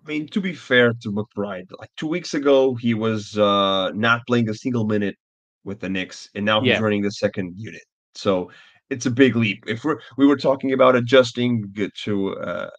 I 0.05 0.11
mean, 0.11 0.29
to 0.29 0.41
be 0.41 0.55
fair 0.55 0.95
to 1.03 1.13
McBride, 1.13 1.67
like 1.79 1.91
two 1.97 2.07
weeks 2.07 2.33
ago, 2.35 2.75
he 2.75 2.95
was 2.95 3.37
uh, 3.37 3.91
not 3.95 4.27
playing 4.27 4.49
a 4.49 4.55
single 4.55 4.87
minute 4.87 5.17
with 5.65 5.81
the 5.81 5.89
Knicks, 5.89 6.31
and 6.35 6.45
now 6.45 6.61
he's 6.61 6.71
Yeah. 6.71 6.81
running 6.81 7.03
the 7.03 7.11
second 7.11 7.55
unit. 7.57 7.83
So 8.15 8.51
it's 8.91 9.07
a 9.07 9.11
big 9.11 9.37
leap. 9.37 9.65
If 9.67 9.85
we're 9.85 9.99
we 10.17 10.27
were 10.27 10.37
talking 10.37 10.73
about 10.73 10.97
adjusting 10.97 11.75
to 12.05 12.37
uh, 12.37 12.71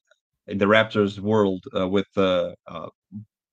in 0.50 0.58
the 0.58 0.66
Raptors 0.66 1.20
world 1.20 1.64
uh, 1.78 1.88
with 1.88 2.08
uh, 2.18 2.52
uh, 2.68 2.88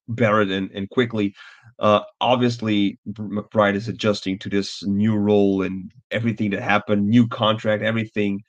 Barrett 0.08 0.50
and, 0.50 0.70
and 0.72 0.88
Quickley, 0.90 1.34
uh, 1.78 2.00
obviously 2.20 2.98
McBride 3.08 3.74
is 3.74 3.88
adjusting 3.88 4.38
to 4.40 4.48
this 4.48 4.82
new 4.84 5.16
role 5.16 5.62
and 5.62 5.90
everything 6.10 6.50
that 6.50 6.62
happened, 6.62 7.08
new 7.08 7.28
contract, 7.28 7.82
everything. 7.82 8.40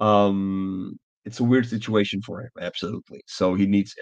Um, 0.00 0.96
it's 1.24 1.40
a 1.40 1.44
weird 1.44 1.66
situation 1.66 2.20
for 2.24 2.42
him, 2.42 2.50
absolutely. 2.60 3.22
So 3.26 3.54
he 3.54 3.66
needs 3.66 3.94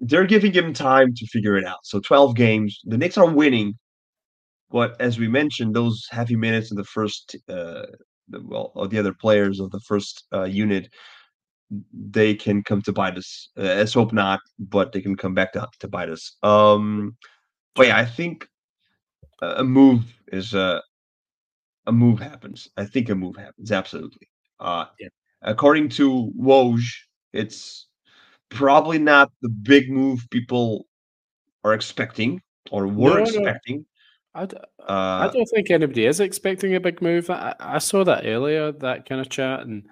they're 0.00 0.26
giving 0.26 0.52
him 0.52 0.72
time 0.72 1.14
to 1.14 1.26
figure 1.28 1.56
it 1.56 1.64
out. 1.64 1.78
So 1.84 2.00
12 2.00 2.34
games. 2.36 2.80
The 2.84 2.98
Knicks 2.98 3.16
are 3.18 3.30
winning, 3.30 3.74
but 4.70 5.00
as 5.00 5.18
we 5.18 5.28
mentioned, 5.28 5.74
those 5.74 6.06
heavy 6.10 6.36
minutes 6.36 6.70
in 6.70 6.76
the 6.76 6.84
first, 6.84 7.36
uh, 7.48 7.86
the, 8.28 8.42
well, 8.44 8.72
the 8.90 8.98
other 8.98 9.14
players 9.14 9.60
of 9.60 9.70
the 9.70 9.80
first 9.80 10.24
uh, 10.32 10.44
unit, 10.44 10.88
they 11.92 12.34
can 12.34 12.62
come 12.62 12.82
to 12.82 12.92
bite 12.92 13.16
us. 13.16 13.50
Uh, 13.58 13.62
let's 13.62 13.94
hope 13.94 14.12
not, 14.12 14.40
but 14.58 14.92
they 14.92 15.00
can 15.00 15.16
come 15.16 15.34
back 15.34 15.52
to, 15.52 15.66
to 15.80 15.88
bite 15.88 16.10
us. 16.10 16.36
Um, 16.42 17.16
but 17.74 17.86
yeah, 17.88 17.98
I 17.98 18.04
think 18.04 18.46
a 19.42 19.56
a 19.58 19.64
move 19.64 20.04
is 20.32 20.54
uh, 20.54 20.80
a 21.86 21.92
move 21.92 22.20
happens. 22.20 22.68
I 22.76 22.84
think 22.84 23.08
a 23.08 23.14
move 23.14 23.36
happens 23.36 23.72
absolutely. 23.72 24.28
Uh, 24.60 24.86
Yeah. 25.00 25.08
According 25.42 25.90
to 25.90 26.32
Woj, 26.40 26.80
it's 27.34 27.88
probably 28.48 28.98
not 28.98 29.30
the 29.42 29.50
big 29.50 29.90
move 29.90 30.26
people 30.30 30.86
are 31.64 31.74
expecting 31.74 32.40
or 32.70 32.86
were 32.86 33.10
No, 33.10 33.14
no. 33.16 33.22
expecting. 33.24 33.84
I, 34.34 34.46
d- 34.46 34.56
I 34.80 35.26
Uh, 35.26 35.30
don't 35.30 35.46
think 35.54 35.70
anybody 35.70 36.06
is 36.06 36.20
expecting 36.20 36.74
a 36.74 36.80
big 36.80 37.02
move. 37.02 37.28
I, 37.30 37.54
I 37.60 37.78
saw 37.78 38.04
that 38.04 38.24
earlier, 38.26 38.72
that 38.72 39.06
kind 39.06 39.20
of 39.20 39.28
chat, 39.28 39.60
and 39.60 39.86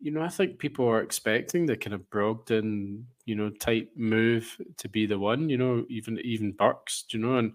you 0.00 0.10
know, 0.10 0.22
I 0.22 0.28
think 0.28 0.58
people 0.58 0.86
are 0.86 1.02
expecting 1.02 1.66
the 1.66 1.76
kind 1.76 1.94
of 1.94 2.08
Brogdon, 2.10 3.02
you 3.24 3.34
know, 3.34 3.50
type 3.50 3.90
move 3.96 4.56
to 4.78 4.88
be 4.88 5.06
the 5.06 5.18
one. 5.18 5.48
You 5.48 5.58
know, 5.58 5.84
even 5.88 6.18
even 6.20 6.52
Burks, 6.52 7.04
do 7.10 7.18
you 7.18 7.24
know, 7.24 7.36
and 7.36 7.52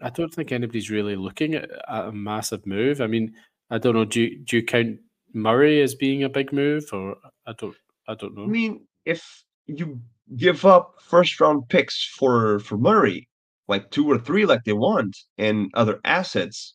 I 0.00 0.10
don't 0.10 0.32
think 0.32 0.52
anybody's 0.52 0.90
really 0.90 1.16
looking 1.16 1.54
at, 1.54 1.70
at 1.88 2.08
a 2.08 2.12
massive 2.12 2.66
move. 2.66 3.00
I 3.00 3.06
mean, 3.06 3.34
I 3.70 3.78
don't 3.78 3.94
know. 3.94 4.04
Do 4.04 4.22
you, 4.22 4.38
do 4.38 4.56
you 4.56 4.64
count 4.64 4.98
Murray 5.32 5.82
as 5.82 5.94
being 5.94 6.24
a 6.24 6.28
big 6.28 6.52
move, 6.52 6.84
or 6.92 7.16
I 7.46 7.52
don't, 7.52 7.76
I 8.08 8.14
don't 8.14 8.34
know. 8.34 8.44
I 8.44 8.46
mean, 8.46 8.86
if 9.04 9.44
you 9.66 10.00
give 10.36 10.64
up 10.64 10.94
first 11.02 11.40
round 11.40 11.68
picks 11.68 12.04
for 12.04 12.58
for 12.60 12.76
Murray, 12.78 13.28
like 13.68 13.90
two 13.90 14.10
or 14.10 14.18
three, 14.18 14.46
like 14.46 14.64
they 14.64 14.72
want, 14.72 15.16
and 15.38 15.70
other 15.74 16.00
assets, 16.04 16.74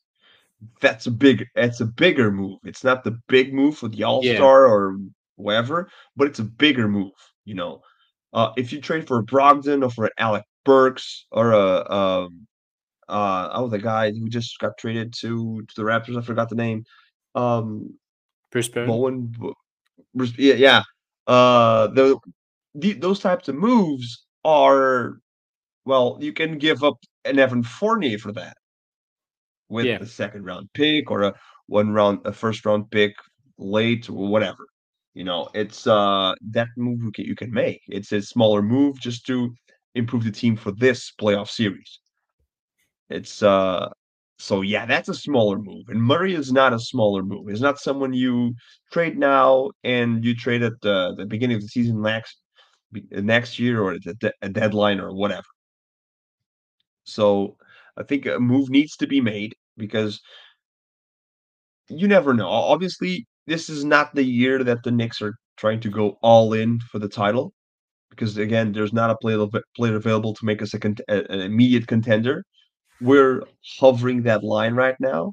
that's 0.82 1.08
a 1.08 1.12
big, 1.12 1.46
that's 1.56 1.82
a 1.82 1.86
bigger 1.86 2.32
move. 2.32 2.60
It's 2.64 2.84
not 2.84 3.04
the 3.04 3.18
big 3.28 3.54
move 3.54 3.78
for 3.78 3.88
the 3.88 4.04
All 4.04 4.24
Star 4.24 4.66
yeah. 4.66 4.72
or 4.72 4.98
whatever, 5.36 5.90
but 6.16 6.28
it's 6.28 6.40
a 6.40 6.44
bigger 6.44 6.88
move. 6.88 7.12
You 7.46 7.56
know, 7.56 7.82
uh, 8.34 8.52
if 8.58 8.72
you 8.72 8.82
trade 8.82 9.08
for 9.08 9.24
Brogdon 9.24 9.84
or 9.84 9.90
for 9.90 10.10
Alec 10.18 10.44
Burks 10.64 11.26
or 11.32 11.52
a 11.52 11.92
um, 11.92 12.48
uh, 13.08 13.50
oh 13.54 13.68
the 13.68 13.80
guy 13.80 14.12
who 14.12 14.28
just 14.30 14.58
got 14.60 14.78
traded 14.78 15.14
to 15.20 15.62
to 15.62 15.76
the 15.76 15.84
Raptors, 15.84 16.18
I 16.18 16.22
forgot 16.22 16.50
the 16.50 16.56
name. 16.56 16.84
Um, 17.36 17.98
Bruce 18.52 18.70
Bowen. 18.70 19.34
Bowen, 19.38 19.54
yeah, 20.38 20.54
yeah. 20.56 20.84
Uh, 21.28 21.88
the, 21.88 22.18
the 22.74 22.94
those 22.94 23.20
types 23.20 23.48
of 23.48 23.56
moves 23.56 24.26
are 24.44 25.20
well, 25.86 26.18
you 26.20 26.34
can 26.34 26.58
give 26.58 26.84
up 26.84 26.98
an 27.26 27.40
Evan 27.40 27.64
Fournier 27.64 28.18
for 28.18 28.32
that 28.32 28.58
with 29.70 29.86
yeah. 29.86 29.98
a 30.00 30.06
second 30.06 30.44
round 30.46 30.70
pick 30.74 31.12
or 31.12 31.24
a 31.24 31.34
one 31.68 31.92
round, 31.92 32.20
a 32.26 32.34
first 32.34 32.66
round 32.66 32.90
pick 32.92 33.14
late 33.58 34.10
or 34.10 34.28
whatever. 34.28 34.66
You 35.14 35.24
know, 35.24 35.48
it's 35.54 35.88
uh 35.88 36.34
that 36.52 36.68
move 36.78 37.02
you 37.02 37.12
can, 37.12 37.26
you 37.26 37.36
can 37.36 37.52
make. 37.52 37.82
It's 37.88 38.12
a 38.12 38.22
smaller 38.22 38.62
move 38.62 39.00
just 39.00 39.26
to 39.28 39.54
improve 39.96 40.24
the 40.24 40.32
team 40.32 40.56
for 40.58 40.72
this 40.72 41.12
playoff 41.20 41.50
series. 41.50 42.00
It's 43.10 43.42
uh 43.42 43.90
so 44.38 44.62
yeah, 44.62 44.86
that's 44.86 45.10
a 45.10 45.14
smaller 45.14 45.58
move. 45.58 45.86
And 45.88 46.02
Murray 46.02 46.36
is 46.36 46.52
not 46.52 46.74
a 46.74 46.80
smaller 46.80 47.24
move. 47.24 47.48
It's 47.48 47.62
not 47.62 47.80
someone 47.80 48.14
you 48.14 48.54
trade 48.92 49.18
now 49.18 49.70
and 49.84 50.24
you 50.26 50.36
trade 50.36 50.62
at 50.62 50.74
the, 50.82 51.16
the 51.18 51.26
beginning 51.26 51.56
of 51.56 51.62
the 51.62 51.70
season 51.70 52.02
next 52.02 52.38
next 53.12 53.60
year 53.60 53.82
or 53.82 53.94
at 53.94 54.24
a, 54.24 54.32
a 54.42 54.50
deadline 54.50 55.00
or 55.00 55.14
whatever. 55.14 55.46
So 57.06 57.58
I 57.98 58.04
think 58.04 58.26
a 58.26 58.40
move 58.40 58.70
needs 58.70 58.96
to 58.98 59.08
be 59.08 59.22
made 59.22 59.56
because 59.78 60.22
you 61.90 62.08
never 62.08 62.34
know. 62.34 62.50
Obviously, 62.50 63.26
this 63.48 63.70
is 63.70 63.86
not 63.86 64.16
the 64.16 64.24
year 64.24 64.64
that 64.64 64.84
the 64.84 64.92
Knicks 64.92 65.22
are 65.22 65.36
trying 65.58 65.80
to 65.82 65.90
go 65.90 66.18
all 66.22 66.54
in 66.54 66.80
for 66.92 67.00
the 67.00 67.08
title 67.08 67.54
because 68.10 68.38
again, 68.38 68.72
there's 68.72 68.94
not 68.94 69.10
a 69.10 69.18
player, 69.18 69.46
player 69.76 69.96
available 69.96 70.34
to 70.34 70.46
make 70.46 70.62
us 70.62 70.74
a, 70.74 70.80
an 71.10 71.42
immediate 71.42 71.88
contender. 71.88 72.44
We're 73.02 73.44
hovering 73.78 74.24
that 74.24 74.44
line 74.44 74.74
right 74.74 74.96
now. 75.00 75.32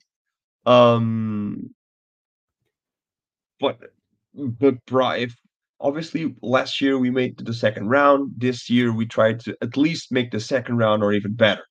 Um, 0.66 1.70
but 3.60 3.78
but 4.34 4.78
if 4.88 5.34
obviously 5.80 6.34
last 6.42 6.80
year 6.80 6.98
we 6.98 7.10
made 7.10 7.38
the 7.38 7.54
second 7.54 7.88
round. 7.88 8.32
This 8.36 8.68
year 8.68 8.92
we 8.92 9.06
tried 9.06 9.40
to 9.40 9.56
at 9.62 9.76
least 9.76 10.12
make 10.12 10.30
the 10.30 10.40
second 10.40 10.76
round 10.78 11.02
or 11.02 11.12
even 11.12 11.34
better. 11.34 11.62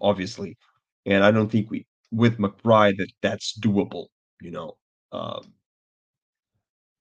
Obviously, 0.00 0.56
and 1.06 1.24
I 1.24 1.30
don't 1.30 1.50
think 1.50 1.70
we 1.70 1.86
with 2.10 2.38
McBride 2.38 2.96
that 2.98 3.10
that's 3.22 3.58
doable. 3.58 4.06
You 4.40 4.52
know, 4.52 4.76
um, 5.12 5.52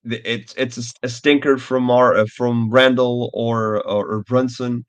it's 0.04 0.54
it's 0.58 0.94
a, 1.04 1.10
stinker 1.10 1.58
from 1.58 1.90
our 1.92 2.16
uh, 2.18 2.26
from 2.36 2.70
Randle 2.70 3.30
or, 3.34 3.86
or, 3.88 4.08
or 4.08 4.24
Brunson, 4.24 4.86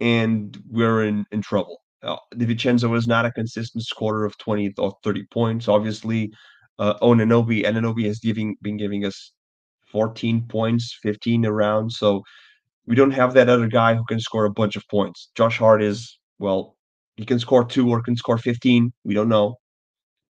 and 0.00 0.56
we're 0.70 1.04
in 1.04 1.26
in 1.32 1.42
trouble. 1.42 1.78
Uh, 2.02 2.16
DiVincenzo 2.34 2.96
is 2.96 3.06
not 3.06 3.26
a 3.26 3.32
consistent 3.32 3.84
scorer 3.84 4.24
of 4.24 4.36
twenty 4.38 4.72
or 4.78 4.94
thirty 5.02 5.24
points. 5.30 5.68
Obviously, 5.68 6.32
uh, 6.78 6.94
Anunoby 7.00 7.64
Anunoby 7.64 8.04
has 8.06 8.18
giving 8.20 8.56
been 8.62 8.76
giving 8.76 9.04
us 9.04 9.32
14 9.94 10.46
points, 10.48 10.98
15 11.02 11.46
around. 11.46 11.92
So 11.92 12.22
we 12.86 12.96
don't 12.96 13.12
have 13.12 13.34
that 13.34 13.48
other 13.48 13.68
guy 13.68 13.94
who 13.94 14.04
can 14.04 14.20
score 14.20 14.44
a 14.44 14.50
bunch 14.50 14.76
of 14.76 14.82
points. 14.90 15.30
Josh 15.36 15.58
Hart 15.58 15.82
is, 15.82 16.18
well, 16.40 16.76
he 17.16 17.24
can 17.24 17.38
score 17.38 17.64
two 17.64 17.88
or 17.88 18.02
can 18.02 18.16
score 18.16 18.38
15. 18.38 18.92
We 19.04 19.14
don't 19.14 19.28
know. 19.28 19.56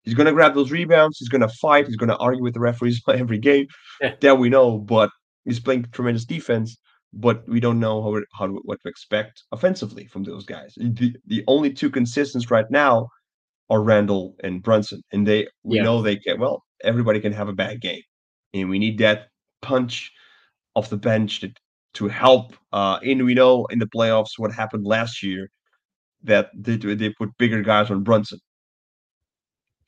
He's 0.04 0.14
going 0.14 0.28
to 0.28 0.34
grab 0.34 0.56
those 0.56 0.72
rebounds. 0.72 1.18
He's 1.20 1.30
going 1.30 1.42
to 1.42 1.50
fight. 1.50 1.88
He's 1.88 1.98
going 1.98 2.10
to 2.10 2.18
argue 2.18 2.44
with 2.44 2.54
the 2.54 2.60
referees 2.60 3.02
every 3.10 3.38
game. 3.38 3.68
Yeah. 4.02 4.16
That 4.22 4.38
we 4.38 4.50
know, 4.50 4.78
but 4.78 5.10
he's 5.46 5.60
playing 5.60 5.88
tremendous 5.92 6.26
defense. 6.26 6.78
But 7.12 7.48
we 7.50 7.60
don't 7.60 7.80
know 7.80 8.04
how, 8.04 8.22
how 8.38 8.48
to, 8.48 8.62
what 8.66 8.80
to 8.84 8.90
expect 8.90 9.44
offensively 9.52 10.06
from 10.06 10.24
those 10.24 10.46
guys. 10.46 10.74
The, 10.78 11.16
the 11.26 11.44
only 11.48 11.74
two 11.74 11.90
consistents 11.90 12.52
right 12.52 12.70
now 12.70 13.08
are 13.70 13.82
Randle 13.82 14.36
and 14.44 14.62
Brunson, 14.62 15.02
and 15.12 15.28
they 15.28 15.48
we 15.64 15.78
yeah. 15.78 15.84
know 15.84 16.02
they 16.02 16.18
can. 16.18 16.40
Well, 16.40 16.64
everybody 16.84 17.20
can 17.20 17.34
have 17.34 17.50
a 17.50 17.54
bad 17.54 17.82
game, 17.82 18.02
and 18.54 18.70
we 18.70 18.78
need 18.78 19.00
that 19.00 19.28
punch 19.64 20.12
off 20.76 20.92
the 20.92 20.98
bench 20.98 21.42
to, 21.42 21.52
to 21.96 22.08
help. 22.08 22.56
Uh, 22.72 23.00
and 23.04 23.26
we 23.26 23.34
know 23.34 23.66
in 23.72 23.80
the 23.80 23.88
playoffs 23.88 24.38
what 24.38 24.52
happened 24.52 24.86
last 24.86 25.24
year 25.24 25.50
that 26.24 26.49
they, 26.53 26.76
they 26.76 27.09
put 27.11 27.38
bigger 27.38 27.61
guys 27.61 27.89
on 27.89 28.03
Brunson. 28.03 28.39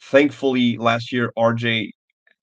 Thankfully, 0.04 0.78
last 0.78 1.12
year 1.12 1.32
RJ 1.38 1.90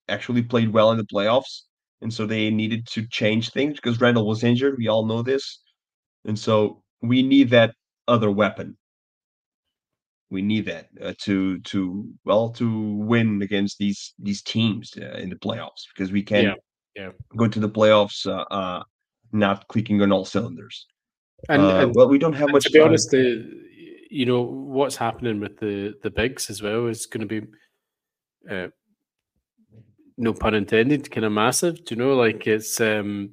actually 0.09 0.43
played 0.43 0.73
well 0.73 0.93
in 0.93 0.99
the 0.99 1.05
playoffs, 1.05 1.63
and 2.01 2.13
so 2.13 2.27
they 2.27 2.51
needed 2.51 2.87
to 2.89 3.07
change 3.09 3.51
things 3.51 3.75
because 3.75 4.01
Randle 4.01 4.27
was 4.27 4.45
injured. 4.45 4.77
We 4.79 4.89
all 4.89 5.05
know 5.05 5.23
this, 5.23 5.61
and 6.25 6.39
so 6.39 6.83
we 7.03 7.23
need 7.23 7.51
that 7.51 7.75
other 8.07 8.31
weapon. 8.31 8.77
We 10.31 10.43
need 10.43 10.67
that 10.67 10.89
uh, 11.03 11.15
to 11.23 11.59
to 11.61 12.09
well 12.25 12.51
to 12.51 12.95
win 12.97 13.43
against 13.43 13.79
these 13.79 14.15
these 14.19 14.43
teams 14.43 14.93
uh, 14.97 15.17
in 15.17 15.31
the 15.31 15.37
playoffs 15.37 15.87
because 15.93 16.13
we 16.13 16.23
can 16.23 16.45
yeah 16.45 16.55
yeah. 16.99 17.11
go 17.37 17.49
to 17.49 17.61
the 17.61 17.69
playoffs 17.69 18.27
uh, 18.27 18.45
uh, 18.53 18.83
not 19.33 19.67
clicking 19.69 20.03
on 20.03 20.13
all 20.13 20.25
cylinders. 20.25 20.87
And, 21.49 21.63
uh, 21.63 21.77
and 21.77 21.95
well, 21.95 22.09
we 22.09 22.19
don't 22.19 22.33
have 22.33 22.51
much. 22.51 22.65
To 22.65 22.71
be 22.71 22.81
time. 22.81 22.89
honest, 22.89 23.11
the 23.11 23.68
you 24.11 24.27
know 24.27 24.43
what's 24.43 24.97
happening 24.97 25.41
with 25.41 25.59
the 25.59 25.95
the 26.03 26.11
bigs 26.11 26.51
as 26.51 26.63
well 26.63 26.87
is 26.87 27.07
going 27.07 27.27
to 27.29 27.41
be, 27.41 27.47
uh, 28.51 28.69
no 30.17 30.33
pun 30.33 30.55
intended, 30.55 31.11
kind 31.11 31.25
of 31.25 31.33
massive. 31.33 31.85
Do 31.85 31.95
you 31.95 32.01
know? 32.01 32.15
Like 32.15 32.47
it's 32.47 32.81
um, 32.81 33.31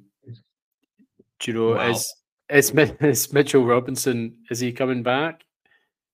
do 1.40 1.50
you 1.50 1.54
know 1.54 1.74
wow. 1.74 1.90
is 1.90 2.14
is, 2.50 2.70
is 3.00 3.32
Mitchell 3.32 3.64
Robinson 3.64 4.36
is 4.50 4.60
he 4.60 4.72
coming 4.72 5.02
back? 5.02 5.42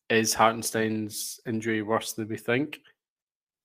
Is 0.08 0.34
Hartenstein's 0.34 1.40
injury 1.46 1.82
worse 1.82 2.12
than 2.12 2.28
we 2.28 2.36
think? 2.36 2.78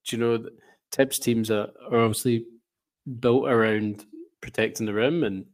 Do 0.05 0.15
you 0.15 0.21
know? 0.21 0.49
Thibs 0.93 1.19
teams 1.19 1.51
are, 1.51 1.67
are 1.91 1.99
obviously 1.99 2.45
built 3.19 3.49
around 3.49 4.05
protecting 4.39 4.85
the 4.85 4.93
rim 4.93 5.25
and 5.25 5.45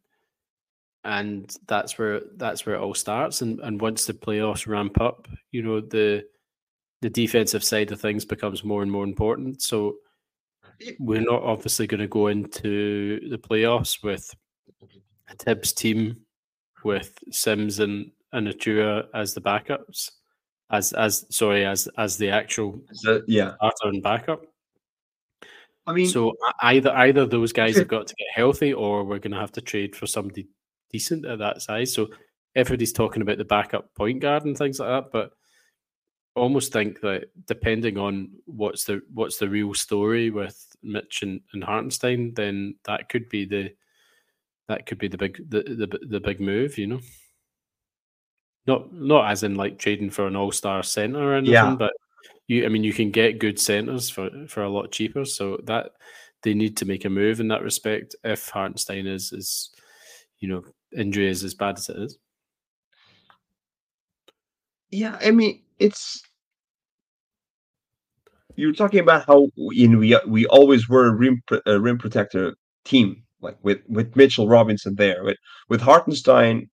and 1.06 1.56
that's 1.68 1.97
where 1.97 2.22
that's 2.38 2.66
where 2.66 2.76
it 2.76 2.82
all 2.82 2.93
starts. 2.93 3.41
And 3.41 3.60
and 3.60 3.82
once 3.82 4.06
the 4.06 4.14
playoffs 4.14 4.68
ramp 4.68 4.99
up 5.01 5.28
you 5.51 5.62
know 5.62 5.82
the 5.82 6.26
the 7.01 7.10
defensive 7.10 7.64
side 7.64 7.91
of 7.91 7.99
things 7.99 8.24
becomes 8.24 8.64
more 8.64 8.82
and 8.82 8.91
more 8.91 9.04
important. 9.04 9.62
So 9.62 9.97
we're 10.99 11.22
not 11.22 11.43
obviously 11.43 11.86
going 11.86 11.99
to 11.99 12.08
go 12.08 12.28
into 12.28 13.30
the 13.30 13.38
playoffs 13.38 14.01
with 14.04 14.34
a 15.30 15.36
Thibs 15.36 15.74
team 15.74 16.22
with 16.84 17.18
Sims 17.32 17.80
and 17.80 18.12
and 18.32 18.47
Achiuwa 18.47 19.06
as 19.14 19.34
the 19.34 19.41
backups 19.41 20.12
as 20.72 20.93
as 20.93 21.26
sorry 21.30 21.66
as 21.66 21.88
as 21.97 22.18
the 22.18 22.30
actual 22.30 22.82
yeah. 23.28 23.56
starter 23.56 23.89
and 23.89 24.01
backup. 24.01 24.41
I 25.86 25.93
mean, 25.93 26.08
so 26.08 26.34
either 26.62 26.91
either 26.91 27.26
those 27.26 27.51
guys 27.51 27.78
have 27.78 27.89
got 27.89 28.08
to 28.08 28.16
get 28.16 28.28
healthy, 28.34 28.74
or 28.74 29.04
we're 29.04 29.20
going 29.20 29.34
to 29.34 29.39
have 29.39 29.51
to 29.54 29.62
trade 29.62 29.95
for 29.95 30.08
somebody 30.08 30.47
decent 30.94 31.26
at 31.26 31.39
that 31.39 31.62
size. 31.62 31.94
So 31.94 32.08
everybody's 32.56 32.94
talking 32.94 33.22
about 33.22 33.38
the 33.39 33.46
backup 33.46 33.94
point 33.96 34.22
guard 34.22 34.46
and 34.46 34.58
things 34.58 34.80
like 34.80 34.89
that, 34.89 35.12
but 35.12 35.32
I 36.36 36.39
almost 36.39 36.74
think 36.74 37.02
that 37.02 37.26
depending 37.46 37.98
on 37.98 38.30
what's 38.46 38.86
the 38.86 39.02
what's 39.14 39.38
the 39.38 39.50
real 39.50 39.74
story 39.74 40.30
with 40.32 40.66
Mitch 40.82 41.22
and, 41.22 41.41
and 41.54 41.64
Hartenstein, 41.64 42.34
then 42.34 42.76
that 42.86 43.10
could 43.10 43.30
be 43.30 43.46
the 43.46 43.74
that 44.68 44.86
could 44.86 44.98
be 44.98 45.08
the 45.08 45.18
big 45.18 45.38
the, 45.50 45.62
the 45.62 46.00
the 46.08 46.20
big 46.20 46.39
move, 46.39 46.78
you 46.78 46.88
know. 46.88 47.00
Not 48.66 48.91
not 48.94 49.30
as 49.30 49.44
in 49.44 49.56
like 49.56 49.78
trading 49.78 50.10
for 50.10 50.26
an 50.26 50.36
all 50.36 50.52
star 50.52 50.82
center 50.82 51.20
or 51.20 51.36
anything, 51.36 51.54
yeah. 51.54 51.76
but 51.76 51.94
you 52.48 52.66
I 52.66 52.70
mean 52.70 52.84
you 52.84 52.94
can 52.94 53.12
get 53.12 53.39
good 53.39 53.60
centers 53.60 54.10
for 54.10 54.30
for 54.48 54.64
a 54.64 54.70
lot 54.70 54.91
cheaper. 54.91 55.26
So 55.26 55.60
that 55.66 55.91
they 56.41 56.56
need 56.56 56.78
to 56.78 56.86
make 56.86 57.06
a 57.06 57.10
move 57.10 57.41
in 57.41 57.48
that 57.50 57.62
respect 57.62 58.16
if 58.24 58.50
Hartenstein 58.50 59.06
is 59.06 59.32
is 59.32 59.70
you 60.39 60.48
know 60.48 60.64
injury 60.96 61.30
is 61.30 61.44
as 61.44 61.54
bad 61.56 61.78
as 61.78 61.89
it 61.89 61.98
is. 61.98 62.18
Yeah, 64.91 65.18
I 65.22 65.32
mean 65.32 65.62
it's 65.80 66.22
you 68.56 68.68
were 68.68 68.74
talking 68.74 69.00
about 69.00 69.26
how 69.26 69.48
you 69.72 69.88
know 69.88 70.00
we 70.00 70.18
we 70.28 70.46
always 70.48 70.88
were 70.89 71.08
a 71.08 71.14
rim 71.16 71.41
a 71.66 71.80
rim 71.80 71.98
protector 71.98 72.56
team 72.86 73.24
like 73.41 73.58
with 73.64 73.80
with 73.88 74.16
Mitchell 74.16 74.48
Robinson 74.48 74.96
there 74.96 75.24
with 75.24 75.38
with 75.70 75.82
Hartenstein 75.82 76.70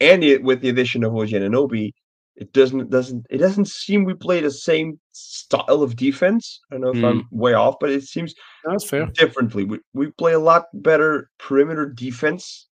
and 0.00 0.24
it, 0.24 0.42
with 0.42 0.60
the 0.62 0.70
addition 0.70 1.04
of 1.04 1.14
OG 1.16 1.30
Anunoby 1.30 1.92
It 2.36 2.52
doesn't 2.52 2.90
doesn't 2.90 3.26
it 3.30 3.38
doesn't 3.38 3.68
seem 3.68 4.04
we 4.04 4.14
play 4.14 4.40
the 4.40 4.50
same 4.50 5.00
style 5.12 5.82
of 5.82 5.96
defense. 5.96 6.60
I 6.70 6.74
don't 6.76 6.82
know 6.82 6.90
if 6.90 6.98
Mm. 6.98 7.10
I'm 7.10 7.24
way 7.32 7.54
off, 7.54 7.76
but 7.80 7.90
it 7.90 8.04
seems 8.04 8.34
That's 8.64 8.88
fair. 8.88 9.08
differently. 9.14 9.64
We 9.64 9.80
we 9.94 10.10
play 10.12 10.32
a 10.34 10.38
lot 10.40 10.64
better 10.74 11.30
perimeter 11.38 11.86
defense, 11.88 12.68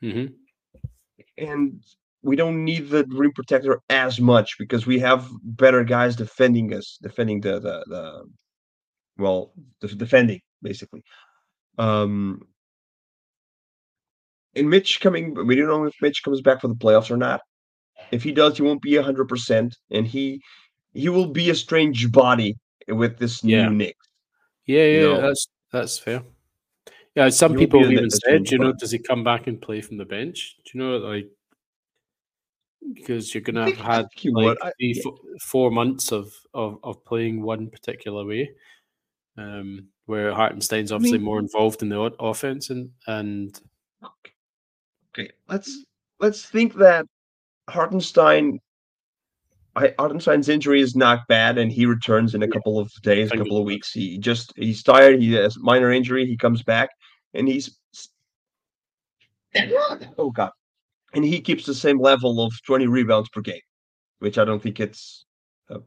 hmm 0.00 0.26
and 1.36 1.82
we 2.22 2.36
don't 2.36 2.64
need 2.64 2.88
the 2.88 3.04
rim 3.08 3.32
protector 3.32 3.80
as 3.88 4.20
much 4.20 4.56
because 4.58 4.86
we 4.86 4.98
have 4.98 5.28
better 5.42 5.84
guys 5.84 6.16
defending 6.16 6.72
us, 6.74 6.98
defending 7.02 7.40
the 7.40 7.58
the, 7.60 7.84
the 7.86 8.24
well, 9.18 9.52
the 9.80 9.88
defending 9.88 10.40
basically. 10.62 11.02
Um, 11.78 12.42
and 14.54 14.68
Mitch 14.68 15.00
coming, 15.00 15.34
we 15.46 15.56
don't 15.56 15.68
know 15.68 15.84
if 15.84 15.94
Mitch 16.02 16.22
comes 16.22 16.42
back 16.42 16.60
for 16.60 16.68
the 16.68 16.74
playoffs 16.74 17.10
or 17.10 17.16
not. 17.16 17.40
If 18.12 18.22
he 18.22 18.32
does, 18.32 18.56
he 18.56 18.62
won't 18.62 18.82
be 18.82 18.96
hundred 18.96 19.28
percent, 19.28 19.76
and 19.90 20.06
he 20.06 20.40
he 20.92 21.08
will 21.08 21.28
be 21.28 21.50
a 21.50 21.54
strange 21.54 22.10
body 22.10 22.56
with 22.88 23.18
this 23.18 23.44
Yeah. 23.44 23.68
new 23.68 23.74
Knick. 23.76 23.96
Yeah, 24.66 24.84
yeah, 24.84 25.00
know. 25.00 25.20
that's 25.22 25.46
that's 25.72 25.98
fair. 25.98 26.22
Yeah, 27.16 27.28
some 27.28 27.52
will 27.52 27.58
people 27.58 27.82
have 27.82 27.90
even 27.92 28.10
said, 28.10 28.50
you 28.50 28.58
know, 28.58 28.72
does 28.72 28.92
he 28.92 28.98
come 28.98 29.24
back 29.24 29.46
and 29.48 29.60
play 29.60 29.80
from 29.80 29.96
the 29.96 30.04
bench? 30.04 30.56
Do 30.64 30.70
you 30.74 30.80
know, 30.84 30.96
like, 30.98 31.28
because 32.94 33.34
you're 33.34 33.42
gonna 33.42 33.64
have 33.70 33.76
had 33.78 34.06
like. 34.26 34.56
I- 34.62 34.72
three, 34.78 34.94
yeah. 34.96 35.02
fo- 35.02 35.18
four 35.42 35.70
months 35.70 36.12
of, 36.12 36.32
of 36.54 36.78
of 36.82 37.04
playing 37.04 37.42
one 37.42 37.68
particular 37.68 38.24
way, 38.24 38.50
um, 39.36 39.88
where 40.06 40.32
Hartenstein's 40.32 40.92
obviously 40.92 41.18
mean- 41.18 41.24
more 41.24 41.38
involved 41.40 41.82
in 41.82 41.88
the 41.88 42.00
offense, 42.20 42.70
and 42.70 42.90
and 43.06 43.60
Okay, 45.12 45.30
let's 45.48 45.84
let's 46.20 46.46
think 46.46 46.74
that 46.74 47.04
Hartenstein, 47.68 48.60
I, 49.74 49.92
Hartenstein's 49.98 50.48
injury 50.48 50.80
is 50.80 50.94
not 50.94 51.26
bad, 51.28 51.58
and 51.58 51.70
he 51.72 51.84
returns 51.84 52.34
in 52.36 52.42
a 52.44 52.46
Yeah. 52.46 52.52
couple 52.52 52.78
of 52.78 52.92
days, 53.02 53.32
a 53.32 53.36
couple 53.36 53.58
of 53.58 53.64
weeks. 53.64 53.92
He 53.92 54.16
just 54.18 54.52
he's 54.56 54.82
tired. 54.84 55.20
He 55.20 55.32
has 55.32 55.58
minor 55.58 55.90
injury. 55.92 56.24
He 56.26 56.36
comes 56.36 56.62
back, 56.62 56.90
and 57.34 57.48
he's 57.48 57.78
oh 60.18 60.30
god, 60.30 60.50
and 61.14 61.24
he 61.24 61.40
keeps 61.40 61.66
the 61.66 61.74
same 61.74 62.00
level 62.00 62.42
of 62.44 62.52
twenty 62.66 62.86
rebounds 62.86 63.28
per 63.28 63.40
game, 63.40 63.60
which 64.18 64.38
I 64.38 64.44
don't 64.44 64.62
think 64.62 64.80
it's 64.80 65.24
uh, 65.70 65.78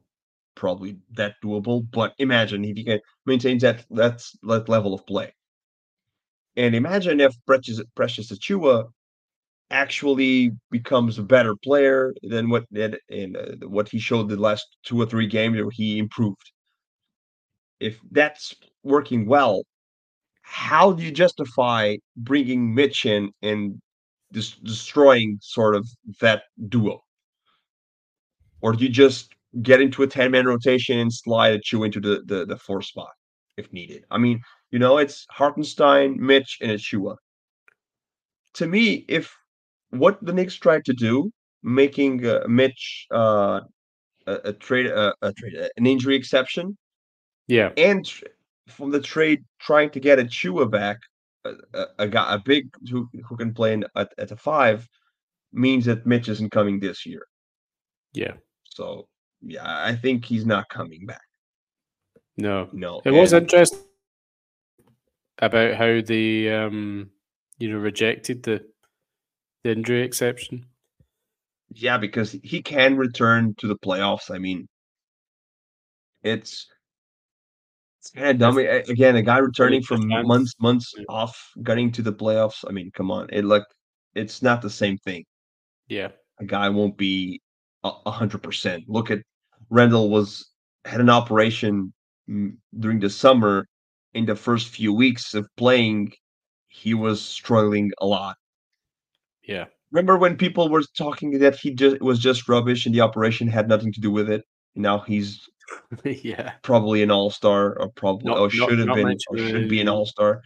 probably 0.56 0.98
that 1.14 1.36
doable. 1.44 1.89
But 1.91 2.14
imagine 2.18 2.64
if 2.66 2.78
he 2.78 2.84
can 2.84 3.00
maintain 3.26 3.58
that 3.60 3.86
that's 3.89 4.36
that 4.44 4.70
level 4.70 4.94
of 4.94 5.06
play. 5.06 5.34
And 6.56 6.76
imagine 6.76 7.20
if 7.20 7.34
Precious 7.46 7.82
Precious 7.96 8.32
Achiuwa 8.32 8.86
actually 9.72 10.52
becomes 10.70 11.18
a 11.18 11.24
better 11.24 11.56
player 11.64 12.14
than 12.22 12.50
what 12.50 12.66
that 12.72 13.00
and 13.10 13.36
uh, 13.36 13.68
what 13.68 13.89
he 13.89 14.00
showed 14.00 14.30
the 14.30 14.38
last 14.38 14.66
two 14.84 15.02
or 15.02 15.06
three 15.06 15.28
games 15.28 15.56
where 15.58 15.72
he 15.72 15.98
improved. 15.98 16.52
If 17.80 18.00
that's 18.12 18.54
working 18.84 19.26
well, 19.26 19.64
how 20.44 20.91
do 20.91 21.04
you 21.04 21.12
justify 21.12 21.96
bringing 22.16 22.76
Mitch 22.76 23.06
in 23.06 23.32
and 23.41 23.82
dis- 24.32 24.58
destroying 24.58 25.38
sort 25.41 25.76
of 25.76 25.88
that 26.22 26.44
duo? 26.68 27.02
Or 28.62 28.74
do 28.74 28.84
you 28.84 28.89
just 28.89 29.34
get 29.62 29.82
into 29.82 30.04
a 30.04 30.08
10 30.08 30.32
man 30.32 30.46
rotation 30.46 31.00
and 31.00 31.12
slide 31.12 31.60
Achiuwa 31.60 31.86
into 31.86 32.00
the, 32.00 32.24
the, 32.26 32.46
the 32.46 32.58
four 32.58 32.82
spot 32.82 33.12
if 33.58 33.72
needed? 33.74 34.06
I 34.12 34.18
mean, 34.18 34.41
you 34.72 34.80
know, 34.80 34.98
it's 34.98 35.26
Hartenstein, 35.30 36.18
Mitch, 36.20 36.60
and 36.62 36.72
Achiuwa. 36.72 37.16
To 38.56 38.68
me, 38.68 39.06
if 39.08 39.34
what 39.89 40.24
the 40.24 40.34
Knicks 40.34 40.56
tried 40.56 40.86
to 40.86 40.94
do, 40.94 41.32
making 41.64 42.26
uh, 42.26 42.41
Mitch 42.48 43.08
uh, 43.12 43.62
a, 44.28 44.34
a 44.46 44.54
trade, 44.54 44.91
uh, 44.91 45.14
a 45.22 45.32
trade, 45.34 45.56
uh, 45.58 45.70
an 45.78 45.88
injury 45.88 46.16
exception, 46.16 46.78
yeah, 47.48 47.72
and 47.78 48.10
from 48.68 48.91
the 48.91 49.01
trade 49.01 49.43
trying 49.59 49.89
to 49.91 49.99
get 49.99 50.20
Achiuwa 50.20 50.70
back, 50.72 50.97
a, 51.45 51.86
a, 51.99 52.07
guy, 52.07 52.34
a 52.34 52.39
big 52.39 52.70
who 52.89 53.09
who 53.28 53.36
can 53.38 53.53
play 53.53 53.74
in, 53.74 53.86
at 53.95 54.14
at 54.18 54.32
a 54.32 54.38
five, 54.38 54.88
means 55.51 55.86
that 55.86 56.05
Mitch 56.05 56.30
isn't 56.30 56.51
coming 56.51 56.80
this 56.80 57.05
year. 57.05 57.26
yeah, 58.14 58.34
So 58.64 59.07
yeah, 59.41 59.64
I 59.66 59.95
think 59.95 60.24
he's 60.26 60.45
not 60.45 60.70
coming 60.70 61.05
back. 61.05 61.22
no, 62.38 62.70
No, 62.72 63.01
It 63.05 63.11
was 63.11 63.34
and- 63.34 63.43
interesting 63.43 63.80
about 65.39 65.76
how 65.76 65.99
they, 66.01 66.49
um, 66.53 67.09
you 67.57 67.70
know, 67.70 67.78
rejected 67.80 68.43
the 68.43 68.66
the 69.64 69.72
injury 69.72 70.03
exception. 70.03 70.66
Yeah, 71.70 71.97
because 71.97 72.32
he 72.43 72.61
can 72.61 72.95
return 72.97 73.55
to 73.59 73.68
the 73.68 73.78
playoffs. 73.78 74.30
I 74.30 74.38
mean, 74.38 74.68
it's 76.24 76.68
kind 78.12 78.30
of 78.30 78.38
dumb. 78.39 78.58
Again, 78.58 79.16
a 79.16 79.22
guy 79.22 79.38
returning 79.39 79.82
from 79.84 80.08
months 80.26 80.54
months 80.60 80.93
off, 81.10 81.38
getting 81.64 81.91
to 81.93 82.01
the 82.01 82.14
playoffs. 82.14 82.64
I 82.68 82.72
mean, 82.72 82.91
come 82.91 83.12
on, 83.12 83.30
it 83.32 83.45
like 83.45 83.64
it's 84.16 84.41
not 84.41 84.62
the 84.62 84.70
same 84.70 84.97
thing. 84.99 85.26
Yeah, 85.88 86.12
A 86.39 86.45
guy 86.45 86.70
won't 86.70 86.97
be 86.97 87.41
hundred 87.84 88.43
percent. 88.43 88.84
Look 88.88 89.10
at 89.12 89.20
Randle 89.70 90.10
was 90.10 90.51
had 90.86 91.01
an 91.01 91.10
operation 91.10 91.93
mm, 92.30 92.58
during 92.80 92.99
the 92.99 93.10
summer. 93.10 93.68
In 94.14 94.26
the 94.26 94.36
first 94.36 94.70
few 94.70 94.93
weeks 94.93 95.34
of 95.34 95.47
playing, 95.58 96.14
he 96.68 96.93
was 96.93 97.22
struggling 97.22 97.91
a 97.99 98.06
lot. 98.06 98.38
yeah, 99.43 99.66
Remember 99.91 100.18
when 100.18 100.38
people 100.38 100.70
were 100.70 100.84
talking 100.97 101.38
that 101.39 101.56
he 101.56 101.74
just 101.74 102.01
was 102.01 102.20
just 102.20 102.49
rubbish 102.49 102.86
and 102.86 102.93
the 102.95 103.01
operation 103.01 103.47
had 103.47 103.68
nothing 103.70 103.93
to 103.93 104.01
do 104.01 104.12
with 104.12 104.30
it? 104.30 104.43
Now 104.76 104.99
he's 104.99 105.47
yeah. 106.03 106.53
probably 106.61 107.03
an 107.03 107.11
all-star 107.11 107.78
or 107.80 107.89
probably 107.89 108.30
Not- 108.30 108.38
or 108.39 108.47
not- 108.47 108.51
should 108.70 108.80
have 108.80 108.88
not 108.88 108.95
been 108.95 109.18
or 109.30 109.38
should 109.38 109.70
be 109.70 109.82
an 109.82 109.88
all-star. 109.89 110.41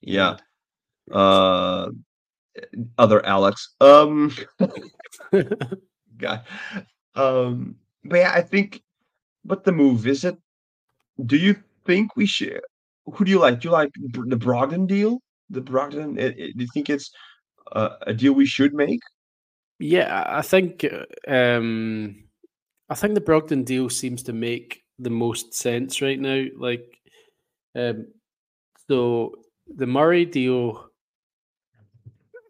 Yeah. 0.00 0.36
Uh 1.10 1.88
other 2.98 3.24
Alex. 3.26 3.74
Um 3.80 4.32
guy. 6.18 6.40
Um 7.14 7.76
but 8.04 8.16
yeah, 8.18 8.32
I 8.34 8.42
think 8.42 8.82
but 9.44 9.64
the 9.64 9.72
move 9.72 10.06
is 10.06 10.24
it 10.24 10.36
do 11.26 11.36
you 11.36 11.56
think 11.86 12.16
we 12.16 12.26
should 12.26 12.60
who 13.12 13.24
do 13.24 13.30
you 13.30 13.40
like? 13.40 13.60
Do 13.60 13.68
you 13.68 13.72
like 13.72 13.90
the 13.94 14.36
Brogdon 14.36 14.86
deal? 14.86 15.20
The 15.48 15.60
Brogdon 15.62 16.18
i- 16.20 16.26
i- 16.26 16.52
do 16.56 16.62
you 16.64 16.68
think 16.72 16.88
it's 16.88 17.10
uh, 17.72 17.96
a 18.02 18.14
deal 18.14 18.32
we 18.34 18.46
should 18.46 18.72
make? 18.72 19.00
Yeah, 19.80 20.22
I 20.22 20.38
I 20.38 20.42
think 20.42 20.84
uh, 20.84 21.06
um, 21.30 22.22
I 22.90 22.94
think 22.94 23.14
the 23.14 23.20
Brogdon 23.20 23.64
deal 23.64 23.88
seems 23.88 24.22
to 24.24 24.32
make 24.32 24.82
the 24.98 25.10
most 25.10 25.54
sense 25.54 26.02
right 26.02 26.18
now. 26.18 26.44
Like, 26.56 26.98
um, 27.74 28.08
so 28.88 29.36
the 29.74 29.86
Murray 29.86 30.24
deal. 30.24 30.86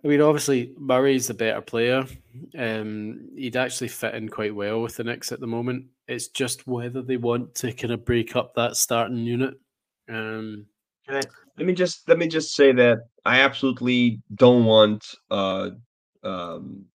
I 0.03 0.09
mean, 0.09 0.23
obviously 0.23 0.73
Murray's 0.79 1.27
the 1.27 1.35
better 1.35 1.61
player. 1.61 2.07
Um, 2.59 3.29
he'd 3.37 3.57
actually 3.57 3.89
fit 3.89 4.15
in 4.15 4.31
quite 4.31 4.55
well 4.55 4.81
with 4.81 4.97
the 4.97 5.05
Knicks 5.05 5.31
at 5.31 5.41
the 5.41 5.47
moment. 5.47 5.85
It's 6.09 6.29
just 6.29 6.67
whether 6.67 7.03
they 7.03 7.19
want 7.19 7.55
to 7.57 7.73
kind 7.75 7.93
of 7.93 8.07
break 8.07 8.35
up 8.35 8.55
that 8.55 8.77
starting 8.77 9.19
unit. 9.19 9.55
Um, 10.09 10.65
Let 11.59 11.67
me 11.67 11.75
just 11.75 12.09
let 12.09 12.17
me 12.17 12.27
just 12.27 12.55
say 12.55 12.73
that 12.73 13.01
I 13.27 13.41
absolutely 13.41 14.23
don't 14.35 14.65
want 14.65 15.05
uh 15.31 15.71
um 16.23 16.87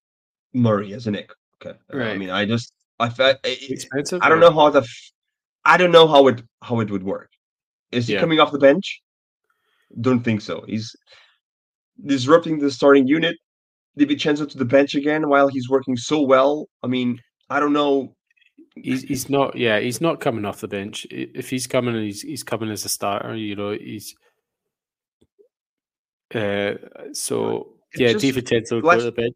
Murray 0.53 0.93
as 0.93 1.05
a 1.05 1.11
Knick. 1.11 1.31
Okay. 1.61 1.77
Uh, 1.93 1.99
I 1.99 2.17
mean, 2.17 2.31
I 2.31 2.45
just 2.45 2.73
I 2.99 3.09
fe- 3.09 3.35
I, 3.43 3.57
expensive. 3.69 4.21
I 4.21 4.29
don't 4.29 4.37
or- 4.37 4.41
know 4.41 4.51
how 4.51 4.69
the 4.69 4.81
f- 4.81 5.11
I 5.65 5.77
don't 5.77 5.91
know 5.91 6.07
how 6.07 6.27
it 6.27 6.41
how 6.61 6.79
it 6.79 6.89
would 6.91 7.03
work. 7.03 7.31
Is 7.91 8.07
he 8.07 8.13
Yeah. 8.13 8.19
coming 8.21 8.39
off 8.39 8.51
the 8.51 8.59
bench? 8.59 9.01
Don't 10.01 10.21
think 10.23 10.41
so. 10.41 10.63
He's 10.67 10.95
disrupting 12.05 12.59
the 12.59 12.71
starting 12.71 13.07
unit. 13.07 13.37
DiVincenzo 13.97 14.49
to 14.49 14.57
the 14.57 14.65
bench 14.65 14.93
again 14.95 15.29
while 15.29 15.47
he's 15.47 15.69
working 15.69 15.95
so 15.95 16.21
well. 16.21 16.67
I 16.83 16.87
mean, 16.87 17.21
I 17.49 17.59
don't 17.61 17.71
know. 17.73 18.15
He's 18.75 19.03
he's 19.03 19.29
not 19.29 19.55
yeah 19.55 19.79
he's 19.79 20.01
not 20.01 20.19
coming 20.19 20.43
off 20.43 20.59
the 20.59 20.67
bench. 20.67 21.07
If 21.09 21.49
he's 21.49 21.65
coming, 21.65 21.95
he's 21.95 22.21
he's 22.21 22.43
coming 22.43 22.69
as 22.71 22.83
a 22.85 22.89
starter. 22.89 23.35
You 23.35 23.55
know 23.55 23.71
he's. 23.71 24.13
Uh, 26.33 26.73
so 27.13 27.73
It's 27.93 28.01
yeah, 28.01 28.13
DiVincenzo 28.31 28.81
go 28.81 28.97
to 28.97 29.03
the 29.03 29.11
bench. 29.11 29.35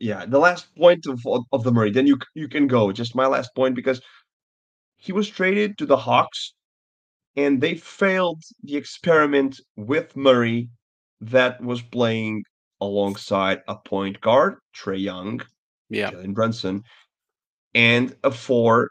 Yeah, 0.00 0.24
the 0.26 0.38
last 0.38 0.74
point 0.74 1.06
of 1.06 1.20
of- 1.52 1.62
the 1.62 1.70
Murray. 1.72 1.90
Then 1.90 2.06
you 2.06 2.18
you 2.34 2.48
can 2.48 2.66
go. 2.66 2.90
Just 2.90 3.14
my 3.14 3.26
last 3.26 3.54
point 3.54 3.74
because 3.76 4.00
he 4.96 5.12
was 5.12 5.28
traded 5.28 5.78
to 5.78 5.86
the 5.86 5.96
Hawks, 5.96 6.54
and 7.36 7.60
they 7.60 7.74
failed 7.74 8.42
the 8.62 8.76
experiment 8.76 9.60
with 9.76 10.16
Murray 10.16 10.68
that 11.20 11.60
was 11.62 11.82
playing 11.82 12.44
alongside 12.80 13.62
a 13.68 13.76
point 13.76 14.20
guard, 14.22 14.56
Trae 14.74 15.00
Young, 15.00 15.42
Yeah, 15.90 16.10
Jalen 16.10 16.34
Brunson, 16.34 16.82
and 17.74 18.16
a 18.24 18.30
four, 18.30 18.90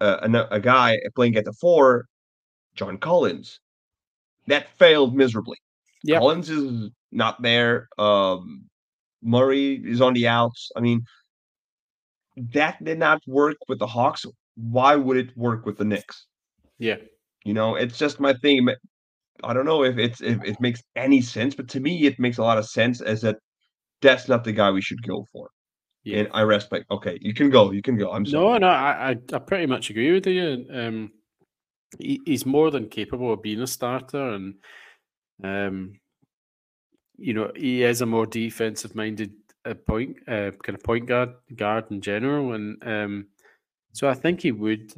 uh, 0.00 0.18
a, 0.22 0.56
a 0.56 0.60
guy 0.60 0.98
playing 1.16 1.36
at 1.36 1.46
the 1.46 1.54
four, 1.54 2.04
John 2.74 2.98
Collins. 2.98 3.60
That 4.46 4.68
failed 4.78 5.14
miserably. 5.16 5.56
yeah, 6.02 6.18
Collins 6.18 6.50
is 6.50 6.90
not 7.12 7.40
there. 7.40 7.88
Um, 7.98 8.66
Murray 9.22 9.80
is 9.84 10.00
on 10.00 10.14
the 10.14 10.26
outs. 10.28 10.70
I 10.76 10.80
mean, 10.80 11.04
that 12.52 12.82
did 12.82 12.98
not 12.98 13.22
work 13.26 13.56
with 13.68 13.78
the 13.78 13.86
Hawks. 13.86 14.24
Why 14.56 14.96
would 14.96 15.16
it 15.16 15.36
work 15.36 15.66
with 15.66 15.78
the 15.78 15.84
Knicks? 15.84 16.26
Yeah. 16.78 16.96
You 17.44 17.54
know, 17.54 17.74
it's 17.74 17.98
just 17.98 18.20
my 18.20 18.34
thing. 18.34 18.68
I 19.42 19.52
don't 19.52 19.66
know 19.66 19.84
if 19.84 19.98
it's 19.98 20.20
if 20.20 20.42
it 20.44 20.60
makes 20.60 20.82
any 20.96 21.20
sense, 21.20 21.54
but 21.54 21.68
to 21.68 21.80
me, 21.80 22.06
it 22.06 22.18
makes 22.18 22.38
a 22.38 22.42
lot 22.42 22.58
of 22.58 22.66
sense 22.66 23.00
as 23.00 23.22
that 23.22 23.36
that's 24.02 24.28
not 24.28 24.44
the 24.44 24.52
guy 24.52 24.70
we 24.70 24.82
should 24.82 25.02
go 25.02 25.26
for. 25.32 25.48
Yeah. 26.04 26.20
And 26.20 26.28
I 26.32 26.42
respect. 26.42 26.86
Okay, 26.90 27.18
you 27.20 27.34
can 27.34 27.50
go. 27.50 27.72
You 27.72 27.82
can 27.82 27.96
go. 27.96 28.12
I'm 28.12 28.24
sorry. 28.24 28.58
No, 28.58 28.58
no, 28.58 28.68
I, 28.68 29.16
I 29.32 29.38
pretty 29.38 29.66
much 29.66 29.90
agree 29.90 30.12
with 30.12 30.26
you. 30.26 30.66
Um, 30.72 31.12
he, 31.98 32.20
he's 32.24 32.46
more 32.46 32.70
than 32.70 32.88
capable 32.88 33.32
of 33.32 33.42
being 33.42 33.60
a 33.60 33.66
starter, 33.66 34.30
and 34.30 34.54
um, 35.44 35.99
you 37.20 37.34
know, 37.34 37.52
he 37.54 37.82
is 37.82 38.00
a 38.00 38.06
more 38.06 38.26
defensive 38.26 38.94
minded 38.94 39.32
uh, 39.64 39.74
point, 39.74 40.16
uh, 40.26 40.50
kind 40.62 40.74
of 40.76 40.82
point 40.82 41.06
guard 41.06 41.34
guard 41.54 41.90
in 41.90 42.00
general, 42.00 42.54
and 42.54 42.82
um, 42.82 43.26
so 43.92 44.08
I 44.08 44.14
think 44.14 44.40
he 44.40 44.52
would. 44.52 44.92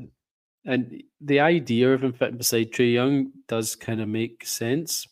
And 0.65 1.03
the 1.21 1.41
idea 1.41 1.93
of 1.93 2.05
him 2.05 2.13
fitting 2.13 2.37
beside 2.37 2.71
Trae 2.71 2.93
Young 2.93 3.33
does 3.49 3.75
kind 3.75 4.01
of 4.01 4.09
make 4.09 4.47
sense. 4.47 5.09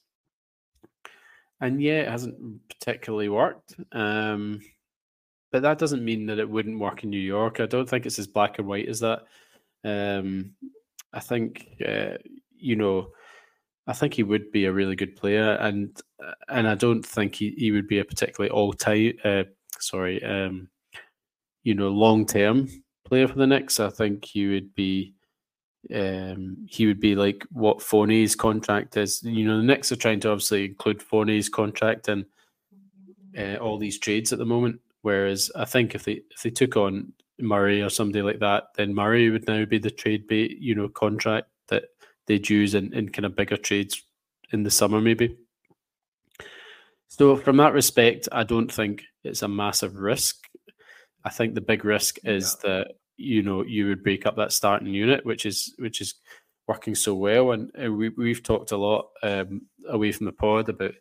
And 1.61 1.83
yeah, 1.83 2.03
it 2.03 2.09
hasn't 2.09 2.69
particularly 2.69 3.29
worked. 3.29 3.75
Um, 3.91 4.61
but 5.51 5.63
that 5.63 5.79
doesn't 5.79 6.05
mean 6.05 6.27
that 6.27 6.39
it 6.39 6.49
wouldn't 6.49 6.79
work 6.79 7.03
in 7.03 7.11
New 7.11 7.19
York. 7.19 7.59
I 7.59 7.67
don't 7.67 7.89
think 7.89 8.07
it's 8.07 8.21
as 8.21 8.29
black 8.29 8.59
and 8.61 8.69
white 8.69 8.89
as 8.89 9.01
that. 9.01 9.23
Um, 9.85 10.55
I 11.13 11.19
think, 11.19 11.67
uh, 11.85 12.19
you 12.57 12.77
know, 12.77 13.09
I 13.91 13.93
think 13.93 14.15
he 14.15 14.23
would 14.23 14.53
be 14.53 14.67
a 14.67 14.73
really 14.73 14.95
good 14.95 15.17
player, 15.17 15.55
and 15.55 16.01
and 16.49 16.69
I 16.69 16.77
don't 16.77 17.05
think 17.05 17.35
he, 17.35 17.55
he 17.59 17.73
would 17.73 17.89
be 17.89 17.99
a 17.99 18.05
particularly 18.05 18.51
all 18.53 18.73
time, 18.73 19.15
uh, 19.25 19.43
sorry, 19.81 20.23
um, 20.23 20.69
you 21.65 21.75
know, 21.75 21.89
long 21.89 22.25
term 22.25 22.69
player 23.05 23.27
for 23.27 23.35
the 23.35 23.49
Knicks. 23.49 23.81
I 23.81 23.91
think 23.91 24.25
he 24.25 24.47
would 24.47 24.77
be, 24.77 25.15
um, 25.93 26.69
he 26.69 26.87
would 26.87 27.01
be 27.01 27.17
like 27.17 27.45
what 27.51 27.83
Fournier's 27.83 28.37
contract 28.37 28.97
is. 28.97 29.25
You 29.25 29.45
know, 29.45 29.57
the 29.57 29.65
Knicks 29.65 29.91
are 29.91 29.97
trying 29.97 30.21
to 30.21 30.31
obviously 30.31 30.67
include 30.67 31.03
Fournier's 31.03 31.49
contract 31.49 32.07
and 32.07 32.27
uh, 33.37 33.57
all 33.57 33.77
these 33.77 33.99
trades 33.99 34.33
at 34.33 34.39
the 34.39 34.47
moment. 34.47 34.79
Whereas 35.03 35.51
I 35.57 35.65
think 35.65 35.97
if 35.97 36.05
they 36.05 36.21
if 36.31 36.45
they 36.45 36.51
took 36.51 36.77
on 36.77 37.13
Murray 37.41 37.83
or 37.83 37.91
somebody 37.91 38.23
like 38.23 38.39
that, 38.39 38.69
then 38.77 38.95
Murray 38.95 39.31
would 39.31 39.49
now 39.49 39.65
be 39.65 39.79
the 39.79 39.91
trade 39.91 40.29
bait, 40.29 40.59
you 40.61 40.77
know, 40.77 40.89
contract 40.89 41.49
that 41.71 41.87
they'd 42.31 42.49
use 42.49 42.77
in, 42.77 42.95
in 42.95 43.09
kind 43.09 43.27
of 43.27 43.35
bigger 43.35 43.57
trades 43.57 44.05
in 44.53 44.63
the 44.63 44.71
summer, 44.71 45.01
maybe. 45.01 45.37
So, 47.09 47.37
from 47.37 47.57
that 47.57 47.73
respect, 47.73 48.29
I 48.31 48.45
don't 48.45 48.71
think 48.73 49.03
it's 49.25 49.43
a 49.43 49.49
massive 49.49 49.97
risk. 49.97 50.37
I 51.25 51.31
think 51.31 51.55
the 51.55 51.61
big 51.61 51.85
risk 51.85 52.19
is 52.23 52.57
yeah. 52.63 52.69
that 52.69 52.87
you 53.17 53.43
know 53.43 53.65
you 53.65 53.89
would 53.89 54.05
break 54.05 54.27
up 54.27 54.37
that 54.37 54.53
starting 54.53 54.95
unit, 54.95 55.27
which 55.27 55.45
is 55.45 55.75
which 55.79 56.01
is 56.01 56.15
working 56.69 56.95
so 56.95 57.17
well. 57.17 57.51
And 57.51 57.69
we 57.99 58.11
we've 58.11 58.45
talked 58.45 58.71
a 58.71 58.77
lot 58.77 59.09
um, 59.25 59.63
away 59.89 60.13
from 60.13 60.27
the 60.27 60.33
pod 60.33 60.69
about 60.69 60.95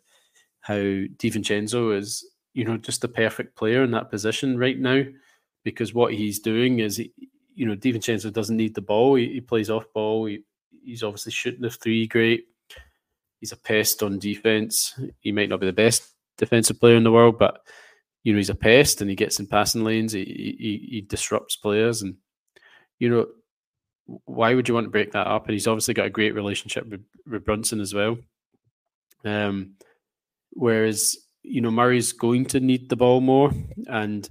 how 0.62 0.74
Divincenzo 0.74 1.96
is 1.96 2.28
you 2.54 2.64
know 2.64 2.76
just 2.76 3.02
the 3.02 3.08
perfect 3.08 3.56
player 3.56 3.84
in 3.84 3.92
that 3.92 4.10
position 4.10 4.58
right 4.58 4.78
now 4.78 5.04
because 5.62 5.94
what 5.94 6.12
he's 6.12 6.40
doing 6.40 6.80
is 6.80 6.96
he, 6.96 7.12
you 7.54 7.66
know 7.66 7.76
Divincenzo 7.76 8.32
doesn't 8.32 8.56
need 8.56 8.74
the 8.74 8.80
ball. 8.80 9.14
He, 9.14 9.34
he 9.34 9.40
plays 9.40 9.70
off 9.70 9.84
ball. 9.94 10.26
He, 10.26 10.42
he's 10.84 11.02
obviously 11.02 11.32
shooting 11.32 11.62
the 11.62 11.70
three 11.70 12.06
great. 12.06 12.44
He's 13.40 13.52
a 13.52 13.56
pest 13.56 14.02
on 14.02 14.18
defense. 14.18 14.98
He 15.20 15.32
might 15.32 15.48
not 15.48 15.60
be 15.60 15.66
the 15.66 15.72
best 15.72 16.08
defensive 16.36 16.78
player 16.78 16.96
in 16.96 17.04
the 17.04 17.12
world, 17.12 17.38
but 17.38 17.60
you 18.22 18.32
know 18.32 18.36
he's 18.36 18.50
a 18.50 18.54
pest 18.54 19.00
and 19.00 19.08
he 19.08 19.16
gets 19.16 19.40
in 19.40 19.46
passing 19.46 19.84
lanes. 19.84 20.12
He 20.12 20.24
he, 20.24 20.88
he 20.90 21.00
disrupts 21.00 21.56
players, 21.56 22.02
and 22.02 22.16
you 22.98 23.08
know 23.08 23.26
why 24.24 24.54
would 24.54 24.68
you 24.68 24.74
want 24.74 24.86
to 24.86 24.90
break 24.90 25.12
that 25.12 25.26
up? 25.26 25.46
And 25.46 25.52
he's 25.52 25.66
obviously 25.68 25.94
got 25.94 26.06
a 26.06 26.10
great 26.10 26.34
relationship 26.34 26.86
with, 26.88 27.04
with 27.26 27.44
Brunson 27.44 27.80
as 27.80 27.94
well. 27.94 28.18
Um, 29.24 29.74
whereas 30.50 31.16
you 31.42 31.60
know 31.60 31.70
Murray's 31.70 32.12
going 32.12 32.46
to 32.46 32.60
need 32.60 32.88
the 32.88 32.96
ball 32.96 33.20
more, 33.20 33.52
and 33.86 34.28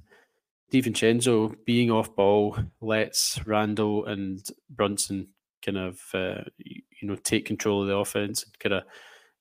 DiVincenzo 0.71 1.55
being 1.65 1.89
off 1.89 2.15
ball 2.15 2.57
lets 2.81 3.43
Randle 3.45 4.05
and 4.05 4.45
Brunson 4.69 5.29
kind 5.63 5.77
of 5.77 5.99
uh, 6.13 6.41
you 6.57 7.07
know 7.07 7.15
take 7.15 7.45
control 7.45 7.81
of 7.81 7.87
the 7.87 7.95
offense 7.95 8.43
and 8.43 8.59
kind 8.59 8.73
of 8.75 8.83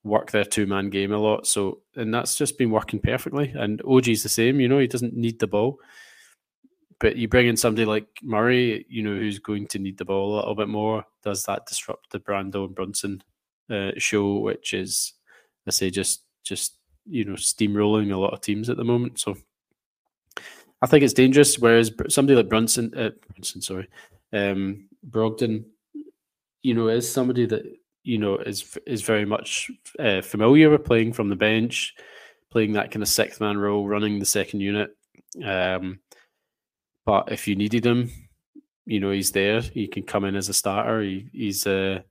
work 0.05 0.31
their 0.31 0.45
two 0.45 0.67
man 0.67 0.91
game 0.91 1.13
a 1.13 1.19
lot. 1.19 1.47
So 1.47 1.81
and 1.97 2.13
that's 2.13 2.37
just 2.37 2.59
been 2.59 2.71
working 2.71 3.01
perfectly. 3.01 3.53
And 3.55 3.83
OG's 3.85 4.23
the 4.23 4.29
same, 4.29 4.61
you 4.61 4.69
know, 4.69 4.79
he 4.79 4.87
doesn't 4.87 5.15
need 5.15 5.39
the 5.39 5.47
ball. 5.47 5.79
But 7.01 7.17
you 7.17 7.29
bring 7.29 7.47
in 7.47 7.57
somebody 7.57 7.85
like 7.85 8.09
Murray, 8.23 8.85
you 8.89 9.05
know, 9.05 9.15
who's 9.15 9.39
going 9.39 9.69
to 9.69 9.79
need 9.79 9.99
the 9.99 10.05
ball 10.05 10.35
a 10.35 10.37
little 10.37 10.57
bit 10.57 10.69
more. 10.69 11.05
Does 11.23 11.45
that 11.45 11.67
disrupt 11.67 12.11
the 12.11 12.19
Brando 12.19 12.65
and 12.65 12.75
Brunson 12.75 13.23
uh, 13.71 13.93
show, 13.99 14.39
which 14.39 14.75
is, 14.75 15.13
I 15.67 15.71
say, 15.71 15.91
just 15.91 16.25
just 16.43 16.79
you 17.09 17.25
know, 17.25 17.35
steamrolling 17.35 18.13
a 18.13 18.17
lot 18.17 18.33
of 18.33 18.41
teams 18.41 18.69
at 18.69 18.77
the 18.77 18.85
moment. 18.85 19.19
So 19.19 19.37
I 20.83 20.87
think 20.87 21.03
it's 21.03 21.15
dangerous. 21.15 21.59
Whereas 21.59 21.91
somebody 22.09 22.37
like 22.37 22.49
Brunson, 22.49 22.93
uh, 22.97 23.11
Brunson, 23.29 23.63
sorry, 23.63 23.89
um, 24.33 24.89
Brogdon, 25.09 25.65
you 26.69 26.75
know, 26.75 26.89
is 26.89 27.11
somebody 27.11 27.47
that 27.47 27.65
you 28.03 28.19
know 28.19 28.37
is 28.37 28.79
is 28.87 29.01
very 29.01 29.25
much 29.25 29.71
uh, 29.99 30.21
familiar 30.21 30.69
with 30.69 30.85
playing 30.85 31.15
from 31.15 31.31
the 31.31 31.35
bench, 31.35 31.95
playing 32.51 32.75
that 32.75 32.91
kind 32.91 33.03
of 33.03 33.09
sixth 33.09 33.41
man 33.41 33.57
role, 33.57 33.89
running 33.89 34.19
the 34.19 34.27
second 34.27 34.61
unit. 34.61 34.91
Um, 35.43 36.01
but 37.07 37.33
if 37.33 37.49
you 37.49 37.57
needed 37.57 37.87
him, 37.87 38.11
you 38.85 39.01
know, 39.01 39.11
he's 39.11 39.33
there. 39.33 39.63
He 39.63 39.89
can 39.89 40.03
come 40.03 40.27
in 40.27 40.37
as 40.37 40.51
a 40.51 40.53
starter. 40.53 41.01
He, 41.01 41.31
he's 41.33 41.67
uh, 41.67 42.03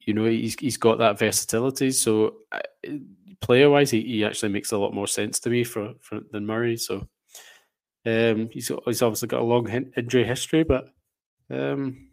you 0.00 0.14
know, 0.14 0.24
he's 0.24 0.56
he's 0.58 0.76
got 0.76 0.98
that 0.98 1.20
versatility. 1.20 1.92
So 1.92 2.38
uh, 2.50 2.58
player 3.40 3.70
wise, 3.70 3.92
he, 3.92 4.02
he 4.02 4.24
actually 4.24 4.48
makes 4.48 4.72
a 4.72 4.78
lot 4.78 4.94
more 4.94 5.06
sense 5.06 5.38
to 5.40 5.48
me 5.48 5.62
for, 5.62 5.94
for 6.00 6.22
than 6.32 6.44
Murray. 6.44 6.76
So 6.76 7.06
um, 8.04 8.48
he's 8.50 8.72
he's 8.84 9.02
obviously 9.02 9.28
got 9.28 9.42
a 9.42 9.44
long 9.44 9.68
injury 9.96 10.24
history, 10.24 10.64
but 10.64 10.88
um, 11.50 12.08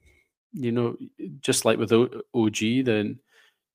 you 0.53 0.71
know, 0.71 0.97
just 1.39 1.65
like 1.65 1.77
with 1.77 1.93
OG, 1.93 2.85
then 2.85 3.19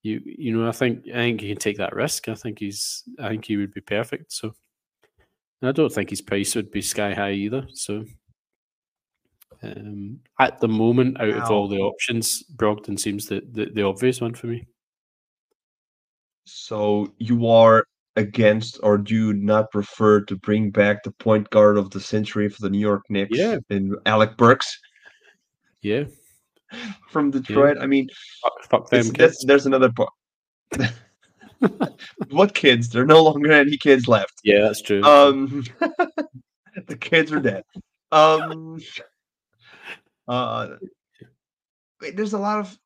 you 0.03 0.21
you 0.25 0.57
know, 0.57 0.69
I 0.69 0.73
think 0.73 1.05
I 1.09 1.15
think 1.17 1.41
he 1.41 1.49
can 1.49 1.59
take 1.59 1.79
that 1.79 1.95
risk. 1.95 2.29
I 2.29 2.35
think 2.35 2.59
he's 2.59 3.05
I 3.19 3.31
think 3.31 3.45
he 3.45 3.57
would 3.57 3.73
be 3.73 3.81
perfect. 3.81 4.33
So 4.33 4.55
I 5.63 5.73
don't 5.73 5.93
think 5.93 6.11
his 6.11 6.21
price 6.21 6.55
would 6.55 6.71
be 6.71 6.83
sky 6.83 7.15
high 7.15 7.33
either. 7.33 7.67
So 7.73 8.05
um, 9.63 10.21
at 10.39 10.61
the 10.61 10.69
moment, 10.69 11.21
out 11.21 11.31
of 11.31 11.51
all 11.51 11.69
the 11.69 11.79
options, 11.79 12.43
Brogdon 12.57 12.99
seems 12.99 13.27
the, 13.27 13.43
the, 13.53 13.67
the 13.73 13.83
obvious 13.83 14.21
one 14.21 14.35
for 14.35 14.49
me. 14.49 14.67
So 16.45 17.13
you 17.19 17.47
are 17.49 17.85
against, 18.17 18.79
or 18.83 18.99
do 18.99 19.15
you 19.15 19.33
not 19.33 19.71
prefer 19.71 20.21
to 20.23 20.37
bring 20.37 20.71
back 20.71 21.03
the 21.03 21.11
point 21.11 21.49
guard 21.51 21.77
of 21.77 21.91
the 21.91 22.01
century 22.01 22.49
for 22.49 22.63
the 22.63 22.71
New 22.71 22.79
York 22.79 23.03
Knicks 23.09 23.37
yeah. 23.37 23.59
in 23.71 23.97
Alec 24.07 24.37
Burks? 24.37 24.79
Yeah, 25.83 26.05
from 27.11 27.31
Detroit. 27.31 27.77
Yeah. 27.77 27.83
I 27.83 27.87
mean, 27.87 28.09
fuck, 28.43 28.65
fuck 28.71 28.91
them 28.91 29.11
kids. 29.13 29.45
There's 29.47 29.67
another 29.67 29.91
part. 29.93 30.13
what 32.31 32.55
kids? 32.55 32.89
There 32.89 33.03
are 33.03 33.07
no 33.07 33.23
longer 33.23 33.53
any 33.53 33.77
kids 33.77 34.09
left. 34.09 34.35
Yeah, 34.45 34.61
that's 34.63 34.83
true. 34.83 35.03
Um, 35.03 35.65
the 36.87 36.97
kids 36.97 37.33
are 37.33 37.41
dead. 37.41 37.63
Um, 38.13 38.81
uh, 40.29 40.77
there's 42.15 42.33
a 42.33 42.39
lot 42.39 42.61
of 42.61 42.79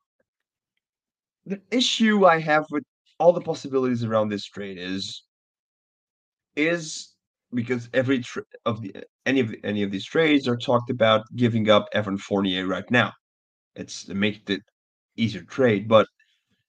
the 1.47 1.61
issue 1.71 2.27
I 2.27 2.39
have 2.41 2.65
with 2.71 2.85
all 3.19 3.33
the 3.33 3.41
possibilities 3.41 4.05
around 4.05 4.29
this 4.29 4.45
trade 4.45 4.79
is 4.79 5.25
is 6.57 7.15
because 7.53 7.89
every 7.93 8.21
tra- 8.21 8.43
of 8.67 8.81
the 8.83 8.95
any 9.27 9.41
of 9.41 9.49
the, 9.49 9.59
any 9.65 9.83
of 9.83 9.91
these 9.91 10.05
trades 10.05 10.47
are 10.47 10.57
talked 10.57 10.91
about 10.91 11.25
giving 11.37 11.69
up 11.69 11.89
Evan 11.93 12.19
Fournier 12.19 12.67
right 12.67 12.89
now. 12.91 13.13
It's 13.75 14.09
it 14.09 14.15
makes 14.17 14.39
it 14.51 14.63
easier 15.17 15.43
to 15.43 15.47
trade, 15.47 15.89
but 15.89 16.07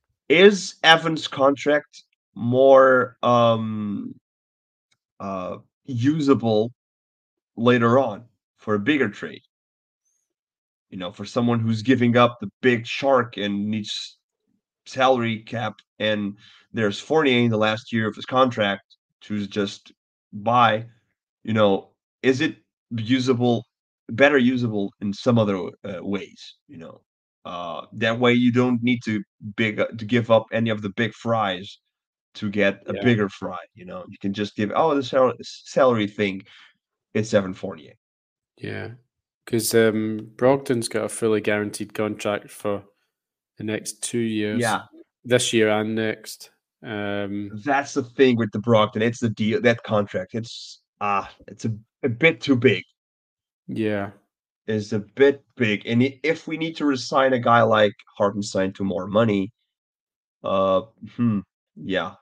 is 0.29 0.75
Evan's 0.83 1.27
contract 1.27 2.03
more 2.35 3.17
um 3.23 4.15
uh 5.19 5.57
usable 5.85 6.71
later 7.57 7.99
on 7.99 8.25
for 8.57 8.75
a 8.75 8.79
bigger 8.79 9.09
trade? 9.09 9.43
You 10.89 10.97
know, 10.97 11.11
for 11.11 11.25
someone 11.25 11.59
who's 11.59 11.81
giving 11.81 12.17
up 12.17 12.37
the 12.39 12.49
big 12.61 12.85
shark 12.85 13.37
and 13.37 13.69
needs 13.69 14.17
salary 14.85 15.39
cap, 15.43 15.75
and 15.99 16.37
there's 16.73 16.99
Fournier 16.99 17.39
in 17.45 17.51
the 17.51 17.57
last 17.57 17.93
year 17.93 18.07
of 18.09 18.15
his 18.15 18.25
contract 18.25 18.97
to 19.23 19.47
just 19.47 19.93
buy. 20.33 20.87
You 21.43 21.53
know, 21.53 21.91
is 22.23 22.41
it 22.41 22.57
usable 22.91 23.65
better 24.15 24.37
usable 24.37 24.93
in 25.01 25.13
some 25.13 25.37
other 25.37 25.57
uh, 25.57 25.99
ways 26.01 26.55
you 26.67 26.77
know 26.77 27.01
uh, 27.45 27.81
that 27.93 28.19
way 28.19 28.33
you 28.33 28.51
don't 28.51 28.83
need 28.83 28.99
to 29.03 29.21
big 29.55 29.79
uh, 29.79 29.87
to 29.97 30.05
give 30.05 30.29
up 30.29 30.45
any 30.51 30.69
of 30.69 30.81
the 30.81 30.91
big 30.91 31.13
fries 31.13 31.79
to 32.33 32.49
get 32.49 32.81
a 32.87 32.93
yeah. 32.93 33.03
bigger 33.03 33.27
fry 33.29 33.57
you 33.73 33.85
know 33.85 34.05
you 34.07 34.17
can 34.21 34.33
just 34.33 34.55
give 34.55 34.71
oh 34.75 34.95
the 34.95 35.03
salary, 35.03 35.35
salary 35.41 36.07
thing 36.07 36.41
it's 37.13 37.33
Evan 37.33 37.53
Fournier 37.53 37.93
Yeah, 38.57 38.91
because 39.45 39.73
um, 39.75 40.31
Brogdon's 40.35 40.87
got 40.87 41.05
a 41.05 41.09
fully 41.09 41.41
guaranteed 41.41 41.93
contract 41.93 42.49
for 42.49 42.83
the 43.57 43.63
next 43.63 44.01
two 44.01 44.19
years. 44.19 44.61
Yeah, 44.61 44.83
this 45.23 45.53
year 45.53 45.69
and 45.69 45.95
next. 45.95 46.51
Um, 46.83 47.51
That's 47.63 47.93
the 47.93 48.03
thing 48.03 48.37
with 48.37 48.51
the 48.51 48.59
Brogdon. 48.59 49.01
It's 49.01 49.19
the 49.19 49.29
deal 49.29 49.61
that 49.61 49.83
contract. 49.83 50.33
It's 50.33 50.81
ah, 51.01 51.29
it's 51.47 51.65
a, 51.65 51.75
a 52.03 52.09
bit 52.09 52.41
too 52.41 52.55
big. 52.55 52.83
Yeah, 53.71 54.11
Is 54.67 54.93
a 54.93 54.99
bit 54.99 55.43
big. 55.55 55.85
And 55.85 56.03
if 56.23 56.47
we 56.47 56.57
need 56.57 56.75
to 56.77 56.85
resign 56.85 57.33
a 57.33 57.39
guy 57.39 57.61
like 57.61 57.93
Hartenstein 58.17 58.73
to 58.73 58.83
more 58.83 59.07
money, 59.07 59.51
uh, 60.43 60.81
hmm, 61.15 61.39
yeah. 61.75 62.15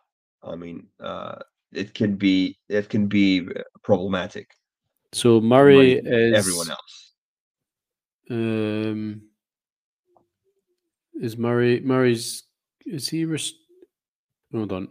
I 0.44 0.56
mean, 0.56 0.88
uh, 1.00 1.36
it 1.74 1.94
can 1.94 2.16
be 2.16 2.58
it 2.70 2.90
can 2.90 3.08
be 3.08 3.42
uh, 3.42 3.62
problematic. 3.84 4.50
so 5.12 5.42
Murray 5.42 5.94
is 5.94 6.38
everyone 6.38 6.70
else. 6.70 7.14
Um, 8.32 9.22
is 11.20 11.38
Murray 11.38 11.82
Murray's 11.82 12.44
is 12.86 13.10
he? 13.10 13.26
Res- 13.26 13.54
hold 14.52 14.72
on. 14.72 14.88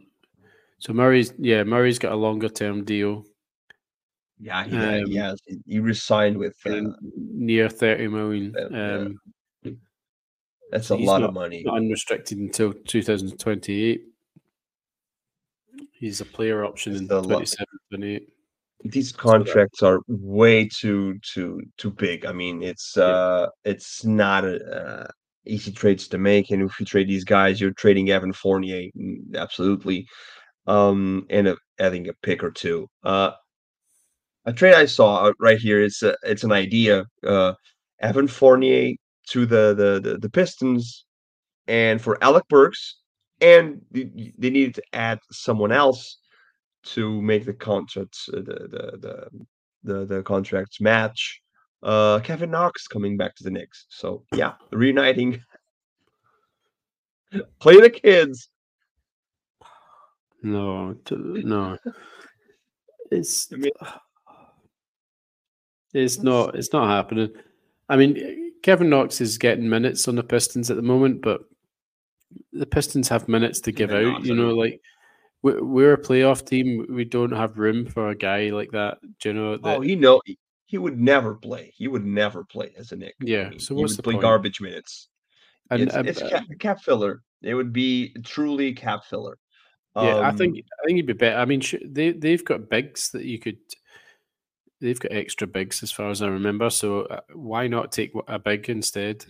So 0.79 0.93
Murray's 0.93 1.33
yeah 1.39 1.65
Murray's 1.65 1.99
got 1.99 2.13
a 2.13 2.17
longer 2.17 2.49
term 2.49 2.85
deal, 2.85 3.25
Yeah, 4.41 4.65
he, 4.65 4.77
Um, 4.77 5.07
he 5.11 5.17
has. 5.17 5.41
He 5.67 5.79
resigned 5.81 6.37
with. 6.39 6.55
Uh, 6.65 6.83
near 7.17 7.69
thirty 7.69 8.07
million. 8.09 8.55
uh, 8.57 8.69
yeah. 8.71 8.95
Um, 8.97 9.21
that's 10.71 10.91
a 10.91 10.97
lot 10.97 11.21
not- 11.21 11.29
of 11.31 11.35
money. 11.35 11.65
unrestricted 11.69 12.39
until 12.39 12.73
two 12.73 13.03
thousand 13.03 13.39
twenty 13.39 13.83
eight. 13.85 14.03
He's 15.93 16.21
a 16.21 16.25
player 16.25 16.65
option 16.65 16.93
It's 16.93 17.03
in 17.03 17.11
a 17.11 17.17
lot. 17.21 17.25
27, 17.29 17.67
28. 17.91 18.29
these 18.85 19.11
contracts 19.13 19.83
are 19.83 19.99
way 20.07 20.69
too 20.69 21.19
too 21.21 21.61
too 21.77 21.91
big. 21.91 22.25
I 22.25 22.33
mean, 22.33 22.63
it's 22.63 22.95
Yeah. 22.97 23.05
uh 23.05 23.49
it's 23.65 24.05
not 24.05 24.45
a, 24.45 24.57
uh, 24.81 25.07
easy 25.47 25.73
trades 25.73 26.07
to 26.09 26.19
make, 26.19 26.51
and 26.51 26.63
if 26.63 26.79
you 26.79 26.87
trade 26.87 27.09
these 27.09 27.25
guys, 27.25 27.61
you're 27.61 27.73
trading 27.73 28.11
Evan 28.11 28.33
Fournier, 28.33 28.91
mm, 28.97 29.35
absolutely, 29.35 30.07
um, 30.67 31.27
and 31.31 31.49
a, 31.49 31.57
adding 31.81 32.09
a 32.09 32.13
pick 32.23 32.45
or 32.45 32.51
two. 32.51 32.87
Uh, 33.03 33.33
a 34.45 34.53
trade 34.53 34.75
I 34.75 34.87
saw 34.87 35.27
uh, 35.27 35.33
right 35.41 35.59
here 35.59 35.83
is 35.83 36.03
uh, 36.03 36.15
it's 36.23 36.45
an 36.45 36.53
idea. 36.53 37.05
Uh, 37.27 37.53
Evan 38.01 38.29
Fournier 38.29 38.95
to 39.31 39.47
the 39.47 39.75
the 39.75 40.01
the, 40.01 40.19
the 40.19 40.31
Pistons, 40.31 41.05
and 41.67 42.01
for 42.01 42.23
Alec 42.23 42.45
Burks, 42.49 43.01
and 43.41 43.81
they, 43.91 44.33
they 44.39 44.51
needed 44.51 44.75
to 44.77 44.83
add 44.93 45.19
someone 45.31 45.73
else 45.73 46.19
to 46.85 47.21
make 47.21 47.45
the 47.45 47.53
contracts 47.53 48.29
uh, 48.33 48.37
the 48.37 48.69
the 48.71 48.99
the 48.99 49.29
the, 49.85 50.05
the 50.07 50.23
contracts 50.23 50.81
match. 50.81 51.41
Uh, 51.83 52.19
Kevin 52.21 52.51
Knox 52.51 52.89
coming 52.89 53.17
back 53.17 53.37
to 53.37 53.45
the 53.45 53.51
Knicks. 53.51 53.87
So 53.91 54.25
yeah, 54.33 54.55
reuniting. 54.73 55.41
Play 57.61 57.81
the 57.81 57.91
kids. 57.91 58.49
No, 60.43 60.95
t- 61.05 61.17
no. 61.17 61.77
It's 63.11 63.53
I 63.53 63.57
mean- 63.57 63.73
it's 65.95 66.19
not 66.23 66.55
it's 66.55 66.73
not 66.73 66.89
happening. 66.89 67.31
I 67.89 67.97
mean, 67.97 68.53
Kevin 68.63 68.91
Knox 68.91 69.21
is 69.21 69.39
getting 69.39 69.69
minutes 69.69 70.09
on 70.09 70.17
the 70.17 70.23
Pistons 70.23 70.71
at 70.71 70.77
the 70.77 70.83
moment, 70.83 71.23
but 71.23 71.43
the 72.53 72.67
Pistons 72.67 73.09
have 73.09 73.29
minutes 73.29 73.61
to 73.63 73.73
give 73.73 73.91
out. 73.93 74.25
You 74.25 74.35
know, 74.35 74.55
like 74.55 74.81
we- 75.43 75.61
we're 75.61 75.95
a 75.95 76.01
playoff 76.03 76.47
team. 76.47 76.87
We 76.91 77.05
don't 77.05 77.33
have 77.33 77.59
room 77.59 77.87
for 77.87 78.09
a 78.11 78.15
guy 78.15 78.51
like 78.51 78.71
that. 78.73 78.99
Do 79.21 79.29
you 79.31 79.33
know 79.35 79.57
that? 79.57 79.77
Oh, 79.79 79.81
he 79.81 79.97
know 79.97 80.21
he 80.67 80.77
would 80.77 80.99
never 81.01 81.35
play. 81.35 81.73
He 81.75 81.89
would 81.89 82.05
never 82.05 82.45
play 82.45 82.75
as 82.77 82.93
a 82.93 82.97
Knick. 82.97 83.15
Yeah, 83.21 83.51
so 83.57 83.75
he 83.75 83.81
what's 83.81 83.93
would 83.93 83.99
the 83.99 84.03
play 84.03 84.13
point? 84.15 84.23
garbage 84.23 84.61
minutes. 84.61 85.09
and 85.71 85.83
it's 85.83 85.95
uh, 85.97 86.03
it's 86.05 86.21
uh, 86.21 86.29
cap, 86.29 86.45
cap 86.59 86.81
filler. 86.83 87.23
It 87.43 87.55
would 87.55 87.73
be 87.73 88.15
truly 88.25 88.73
cap 88.75 89.05
filler. 89.05 89.39
yeah, 89.97 90.17
I 90.17 90.29
Um, 90.31 90.37
think 90.37 90.59
I 90.59 90.87
think 90.87 90.97
he'd 90.97 91.07
be 91.07 91.13
better. 91.15 91.39
I 91.39 91.45
mean, 91.47 91.63
they 91.87 92.11
they've 92.13 92.45
got 92.45 92.69
bigs 92.69 93.11
that 93.13 93.25
you 93.25 93.39
could. 93.39 93.57
They've 94.81 94.99
got 94.99 95.13
extra 95.13 95.47
bigs 95.47 95.83
as 95.83 95.91
far 95.91 96.11
as 96.11 96.23
I 96.23 96.29
remember. 96.29 96.71
So 96.71 97.01
uh, 97.03 97.21
why 97.35 97.67
not 97.67 97.91
take 97.93 98.13
a 98.29 98.39
big 98.39 98.69
instead? 98.69 99.25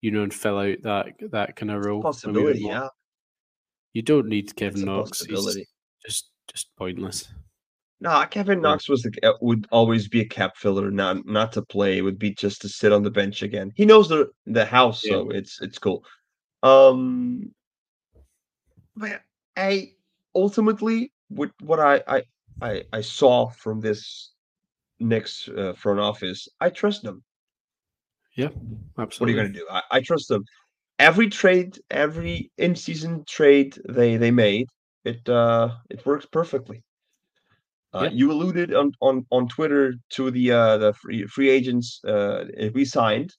You 0.00 0.10
know, 0.10 0.22
and 0.22 0.34
fill 0.34 0.58
out 0.58 0.82
that 0.82 1.06
that 1.30 1.56
kind 1.56 1.70
of 1.70 1.84
role. 1.84 2.02
possibility. 2.02 2.60
Yeah, 2.60 2.88
You 3.92 4.02
don't 4.02 4.26
need 4.26 4.54
Kevin 4.56 4.84
Knox. 4.84 5.24
He's 5.24 5.66
just 6.04 6.30
just 6.52 6.76
pointless. 6.76 7.28
No, 8.00 8.22
Kevin 8.30 8.60
Knox 8.60 8.88
was 8.88 9.02
the, 9.02 9.12
uh, 9.22 9.32
would 9.40 9.66
always 9.70 10.08
be 10.08 10.20
a 10.20 10.26
cap 10.26 10.56
filler, 10.58 10.90
not 10.90 11.24
not 11.24 11.52
to 11.52 11.62
play. 11.62 11.96
It 11.96 12.02
would 12.02 12.18
be 12.18 12.34
just 12.34 12.60
to 12.62 12.68
sit 12.68 12.92
on 12.92 13.02
the 13.02 13.10
bench 13.10 13.42
again. 13.42 13.72
He 13.76 13.86
knows 13.86 14.08
the 14.08 14.28
the 14.44 14.66
house, 14.66 15.02
Yeah. 15.04 15.12
so 15.12 15.30
it's 15.30 15.62
it's 15.62 15.78
cool. 15.78 16.04
Um, 16.62 17.52
but 18.96 19.22
I 19.56 19.92
ultimately 20.34 21.12
what 21.28 21.50
what 21.62 21.80
I 21.80 22.02
I 22.06 22.22
I, 22.60 22.82
I 22.92 23.00
saw 23.00 23.48
from 23.48 23.80
this 23.80 24.32
next 25.00 25.48
uh, 25.48 25.72
front 25.74 26.00
office, 26.00 26.48
I 26.60 26.70
trust 26.70 27.02
them. 27.02 27.22
Yeah, 28.36 28.48
absolutely. 28.98 29.34
What 29.34 29.44
are 29.44 29.48
you 29.48 29.54
gonna 29.54 29.58
do? 29.60 29.66
I, 29.70 29.82
I 29.98 30.00
trust 30.00 30.28
them. 30.28 30.44
Every 30.98 31.28
trade, 31.28 31.78
every 31.90 32.50
in 32.58 32.74
season 32.76 33.24
trade 33.26 33.78
they 33.88 34.16
they 34.16 34.30
made, 34.30 34.68
it 35.04 35.28
uh 35.28 35.70
it 35.90 36.04
works 36.06 36.26
perfectly. 36.26 36.82
Uh, 37.92 38.04
Yeah. 38.04 38.10
You 38.10 38.32
alluded 38.32 38.74
on, 38.74 38.90
on, 39.00 39.24
on 39.30 39.46
Twitter 39.48 39.94
to 40.10 40.30
the 40.30 40.50
uh, 40.50 40.78
the 40.78 40.92
free, 40.94 41.26
free 41.26 41.48
agents 41.48 42.00
uh, 42.04 42.44
we 42.74 42.84
signed. 42.84 43.32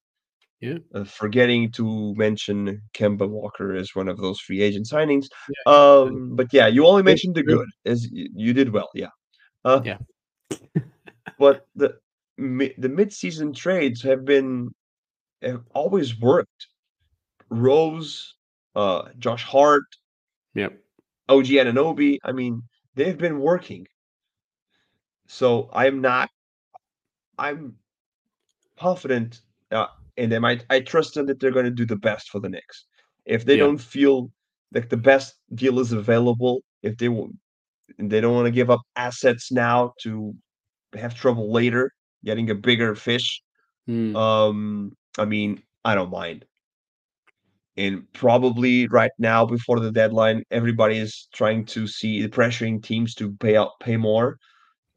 Yeah. 0.61 0.77
Uh, 0.93 1.03
forgetting 1.03 1.71
to 1.73 2.15
mention 2.15 2.81
Kemba 2.93 3.27
Walker 3.27 3.75
as 3.75 3.93
one 3.93 4.07
of 4.07 4.17
those 4.17 4.39
free 4.39 4.61
agent 4.61 4.87
signings. 4.87 5.27
Yeah. 5.49 5.73
Um, 5.73 6.35
but 6.35 6.47
yeah, 6.53 6.67
you 6.67 6.87
only 6.87 7.03
mentioned 7.03 7.35
the 7.35 7.43
good. 7.43 7.67
As 7.85 8.09
you, 8.09 8.29
you 8.33 8.53
did 8.53 8.71
well, 8.71 8.89
yeah. 8.93 9.09
Uh, 9.65 9.81
Yeah. 9.83 9.97
But 11.39 11.67
the 11.75 11.97
mi- 12.37 12.73
the 12.77 12.89
mid 12.89 13.11
season 13.13 13.53
trades 13.53 14.01
have 14.03 14.25
been 14.25 14.69
have 15.41 15.63
always 15.73 16.19
worked. 16.19 16.67
Rose, 17.49 18.35
uh, 18.75 19.09
Josh 19.19 19.43
Hart, 19.43 19.83
Yep. 20.55 20.77
OG 21.29 21.45
Anunoby. 21.45 22.17
I 22.23 22.31
mean, 22.31 22.63
they've 22.95 23.17
been 23.17 23.39
working. 23.39 23.85
So 25.27 25.69
I'm 25.73 26.01
not. 26.01 26.29
I'm 27.37 27.75
confident 28.79 29.41
uh, 29.71 29.87
in 30.17 30.29
them. 30.29 30.45
I 30.45 30.59
I 30.69 30.79
trust 30.81 31.13
them 31.13 31.25
that 31.27 31.39
they're 31.39 31.51
going 31.51 31.65
to 31.65 31.71
do 31.71 31.85
the 31.85 31.95
best 31.95 32.29
for 32.29 32.39
the 32.39 32.49
Knicks. 32.49 32.85
If 33.25 33.45
they 33.45 33.53
Yeah. 33.55 33.63
don't 33.65 33.77
feel 33.77 34.31
like 34.73 34.89
the 34.89 34.97
best 34.97 35.35
deal 35.53 35.79
is 35.79 35.91
available, 35.91 36.61
if 36.81 36.97
they 36.97 37.09
will, 37.09 37.29
they 37.97 38.21
don't 38.21 38.33
want 38.35 38.45
to 38.47 38.51
give 38.51 38.69
up 38.69 38.81
assets 38.95 39.51
now 39.51 39.93
to 40.01 40.35
have 40.97 41.15
trouble 41.15 41.51
later 41.51 41.91
getting 42.23 42.49
a 42.49 42.55
bigger 42.55 42.95
fish. 42.95 43.41
Hmm. 43.87 44.15
Um, 44.15 44.91
I 45.17 45.25
mean, 45.25 45.61
I 45.83 45.95
don't 45.95 46.11
mind. 46.11 46.45
And 47.77 48.11
probably 48.13 48.87
right 48.87 49.11
now, 49.19 49.45
before 49.45 49.79
the 49.79 49.91
deadline, 49.91 50.43
everybody 50.49 50.97
is 50.97 51.27
trying 51.33 51.65
to 51.67 51.87
see 51.87 52.21
the 52.21 52.29
pressuring 52.29 52.81
teams 52.81 53.13
to 53.15 53.33
pay 53.33 53.57
out, 53.57 53.71
pay 53.81 53.97
more. 53.97 54.37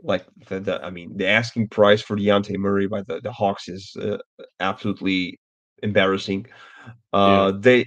Like 0.01 0.25
the, 0.49 0.61
the 0.61 0.85
I 0.85 0.91
mean, 0.91 1.17
the 1.17 1.27
asking 1.27 1.69
price 1.69 2.01
for 2.01 2.17
Dejounte 2.17 2.57
Murray 2.57 2.87
by 2.87 3.03
the, 3.03 3.21
the 3.21 3.33
Hawks 3.33 3.69
is 3.69 3.97
uh, 4.01 4.19
absolutely 4.61 5.41
embarrassing. 5.83 6.47
Uh, 7.13 7.51
they 7.51 7.85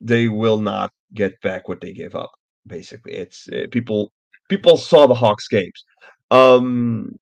they 0.00 0.28
will 0.28 0.58
not 0.58 0.90
get 1.12 1.38
back 1.42 1.68
what 1.68 1.82
they 1.82 1.92
gave 1.92 2.14
up. 2.14 2.30
Basically, 2.66 3.12
it's 3.12 3.48
uh, 3.48 3.66
people 3.70 4.12
people 4.48 4.78
saw 4.78 5.06
the 5.06 5.14
Hawks 5.14 5.46
games. 5.46 5.84
Um, 6.30 7.16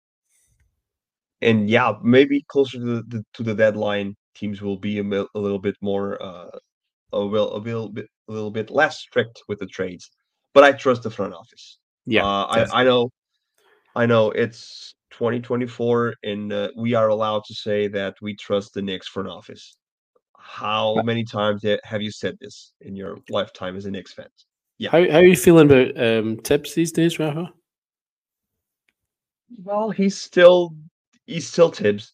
and 1.42 1.68
yeah, 1.68 1.94
maybe 2.02 2.44
closer 2.48 2.78
to 2.78 2.84
the, 2.84 3.02
the 3.08 3.24
to 3.34 3.42
the 3.42 3.54
deadline, 3.54 4.16
teams 4.34 4.62
will 4.62 4.76
be 4.78 4.98
a, 4.98 5.04
mil- 5.04 5.28
a 5.34 5.38
little 5.38 5.58
bit 5.58 5.76
more 5.80 6.22
uh 6.22 6.50
a, 7.12 7.26
will, 7.26 7.56
a 7.56 7.58
little 7.58 7.88
bit 7.88 8.06
a 8.28 8.32
little 8.32 8.50
bit 8.50 8.70
less 8.70 9.00
strict 9.00 9.42
with 9.48 9.58
the 9.58 9.66
trades. 9.66 10.10
But 10.54 10.64
I 10.64 10.72
trust 10.72 11.02
the 11.02 11.10
front 11.10 11.34
office. 11.34 11.78
Yeah. 12.06 12.24
uh. 12.24 12.46
I 12.72 12.80
I 12.80 12.84
know, 12.84 13.10
I 13.94 14.06
know 14.06 14.30
it's 14.30 14.94
2024, 15.12 16.14
and 16.24 16.52
uh, 16.52 16.70
we 16.76 16.94
are 16.94 17.08
allowed 17.08 17.44
to 17.44 17.54
say 17.54 17.88
that 17.88 18.14
we 18.20 18.34
trust 18.36 18.74
the 18.74 18.82
Knicks 18.82 19.08
front 19.08 19.28
office. 19.28 19.76
How 20.36 21.00
many 21.04 21.24
times 21.24 21.64
have 21.84 22.02
you 22.02 22.10
said 22.10 22.36
this 22.40 22.72
in 22.80 22.96
your 22.96 23.18
lifetime 23.28 23.76
as 23.76 23.86
a 23.86 23.90
Knicks 23.90 24.12
fan? 24.12 24.26
Yeah. 24.78 24.90
How 24.90 25.10
how 25.10 25.18
are 25.18 25.24
you 25.24 25.36
feeling 25.36 25.70
about 25.70 26.02
um, 26.02 26.38
Thibs 26.38 26.74
these 26.74 26.90
days, 26.90 27.18
Rafa? 27.18 27.52
Well, 29.62 29.90
he's 29.90 30.16
still 30.16 30.74
he's 31.30 31.46
still 31.46 31.70
Thibs. 31.70 32.12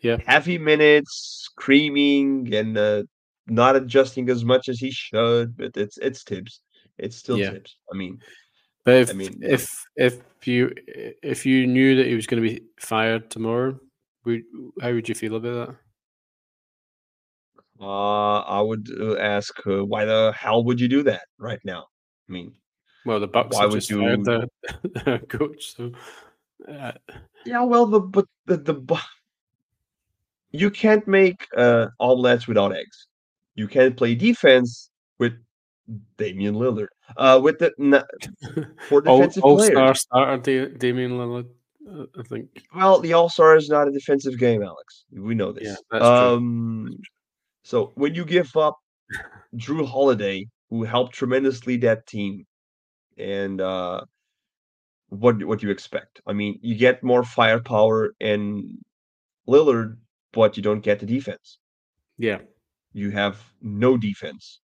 Yeah. 0.00 0.18
Heavy 0.26 0.58
minutes, 0.58 1.42
screaming, 1.44 2.52
and 2.54 2.76
uh, 2.76 3.02
not 3.46 3.76
adjusting 3.76 4.28
as 4.30 4.44
much 4.44 4.68
as 4.68 4.78
he 4.78 4.90
should. 4.90 5.56
But 5.56 5.76
it's 5.76 5.98
it's 5.98 6.22
Thibs. 6.22 6.60
It's 6.98 7.16
still 7.16 7.38
Yeah. 7.38 7.52
Thibs. 7.52 7.76
I 7.92 7.96
mean, 7.96 8.20
But 8.84 9.08
if 9.08 9.14
mean, 9.14 9.38
if 9.42 9.84
if 9.96 10.20
you 10.46 10.72
if 11.22 11.46
you 11.46 11.66
knew 11.66 11.96
that 11.96 12.06
he 12.06 12.14
was 12.14 12.26
going 12.26 12.42
to 12.42 12.48
be 12.48 12.62
fired 12.80 13.30
tomorrow, 13.30 13.78
Would, 14.24 14.42
how 14.80 14.92
would 14.92 15.08
you 15.08 15.14
feel 15.14 15.36
about 15.36 15.66
that? 15.66 15.76
Uh, 17.78 18.40
I 18.40 18.60
would 18.60 18.88
uh, 18.98 19.16
ask, 19.18 19.52
uh, 19.66 19.84
why 19.84 20.06
the 20.06 20.32
hell 20.34 20.64
would 20.64 20.80
you 20.80 20.88
do 20.88 21.02
that 21.02 21.24
right 21.38 21.60
now? 21.62 21.84
I 22.28 22.32
mean, 22.32 22.54
well, 23.04 23.20
the 23.20 23.28
Bucks 23.28 23.54
why 23.54 23.66
would 23.66 23.74
just 23.74 23.90
you? 23.90 24.00
fired 24.00 24.24
the, 24.24 24.48
the 25.04 25.18
coach, 25.28 25.76
so 25.76 25.92
uh, 26.68 26.92
Yeah, 27.44 27.62
well, 27.62 27.86
the 27.86 28.00
but 28.00 28.26
the 28.46 28.56
the 28.56 29.00
you 30.52 30.70
can't 30.70 31.06
make 31.06 31.46
uh, 31.56 31.88
omelets 32.00 32.46
without 32.48 32.74
eggs. 32.74 33.08
You 33.54 33.68
can't 33.68 33.96
play 33.96 34.14
defense 34.14 34.90
with 35.18 35.32
Damian 36.16 36.54
Lillard. 36.54 36.88
Uh, 37.16 37.40
with 37.42 37.58
the 37.58 37.72
n- 37.78 38.02
for 38.88 39.06
all 39.06 39.18
defensive 39.18 39.42
all 39.44 39.56
players. 39.56 39.72
star 39.72 39.94
starter 39.94 40.38
Da- 40.42 40.76
Damian 40.78 41.12
Lillard. 41.12 41.46
uh, 41.90 42.06
I 42.18 42.22
think. 42.22 42.48
Well, 42.74 43.00
the 43.00 43.12
All 43.12 43.28
Star 43.28 43.56
is 43.56 43.68
not 43.68 43.88
a 43.88 43.92
defensive 43.92 44.38
game, 44.38 44.62
Alex. 44.62 45.04
We 45.12 45.34
know 45.34 45.52
this. 45.52 45.64
Yeah, 45.64 45.76
that's 45.90 46.04
true. 46.04 46.28
um, 46.36 46.96
so 47.62 47.92
when 47.94 48.14
you 48.14 48.24
give 48.24 48.54
up 48.56 48.76
Jrue 49.56 49.86
Holiday, 49.86 50.46
who 50.70 50.82
helped 50.84 51.14
tremendously 51.14 51.76
that 51.78 52.06
team, 52.06 52.44
and 53.18 53.60
uh, 53.60 54.02
what 55.08 55.42
what 55.44 55.60
do 55.60 55.66
you 55.66 55.72
expect? 55.72 56.20
I 56.26 56.32
mean, 56.32 56.58
you 56.62 56.74
get 56.76 57.02
more 57.02 57.24
firepower 57.24 58.14
in 58.20 58.78
Lillard, 59.48 59.98
but 60.32 60.56
you 60.56 60.62
don't 60.62 60.80
get 60.84 61.00
the 61.00 61.06
defense. 61.06 61.58
Yeah, 62.18 62.40
You 62.92 63.10
have 63.10 63.54
no 63.60 63.96
defense, 63.96 64.60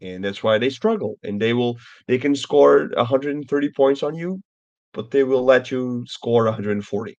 and 0.00 0.24
that's 0.24 0.42
why 0.42 0.58
they 0.58 0.70
struggle. 0.70 1.16
And 1.22 1.40
they 1.40 1.52
will 1.54 1.76
they 2.06 2.18
can 2.18 2.34
score 2.34 2.90
130 2.96 3.70
points 3.70 4.02
on 4.02 4.14
you, 4.14 4.40
but 4.92 5.10
they 5.10 5.24
will 5.24 5.44
let 5.44 5.70
you 5.70 6.04
score 6.06 6.44
140. 6.44 7.16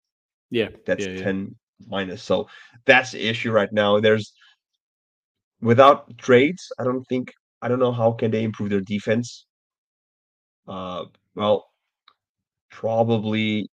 yeah, 0.49 0.69
That's 0.85 1.07
yeah, 1.07 1.11
yeah. 1.11 1.17
10 1.17 1.55
minus. 1.87 2.23
So 2.23 2.47
that's 2.85 3.11
the 3.11 3.27
issue 3.27 3.51
right 3.51 3.71
now. 3.71 3.99
There's 3.99 4.33
without 5.61 6.17
trades, 6.17 6.71
I 6.79 6.83
don't 6.83 7.03
think 7.05 7.33
I 7.61 7.67
don't 7.69 7.79
know 7.79 7.91
how 7.93 8.11
can 8.13 8.31
they 8.31 8.43
improve 8.43 8.69
their 8.69 8.81
defense. 8.81 9.45
Uh 10.67 11.05
well, 11.35 11.68
probably 12.69 13.69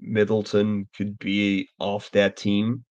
Middleton 0.00 0.88
could 0.96 1.18
be 1.18 1.68
off 1.78 2.10
that 2.12 2.36
team. 2.36 2.84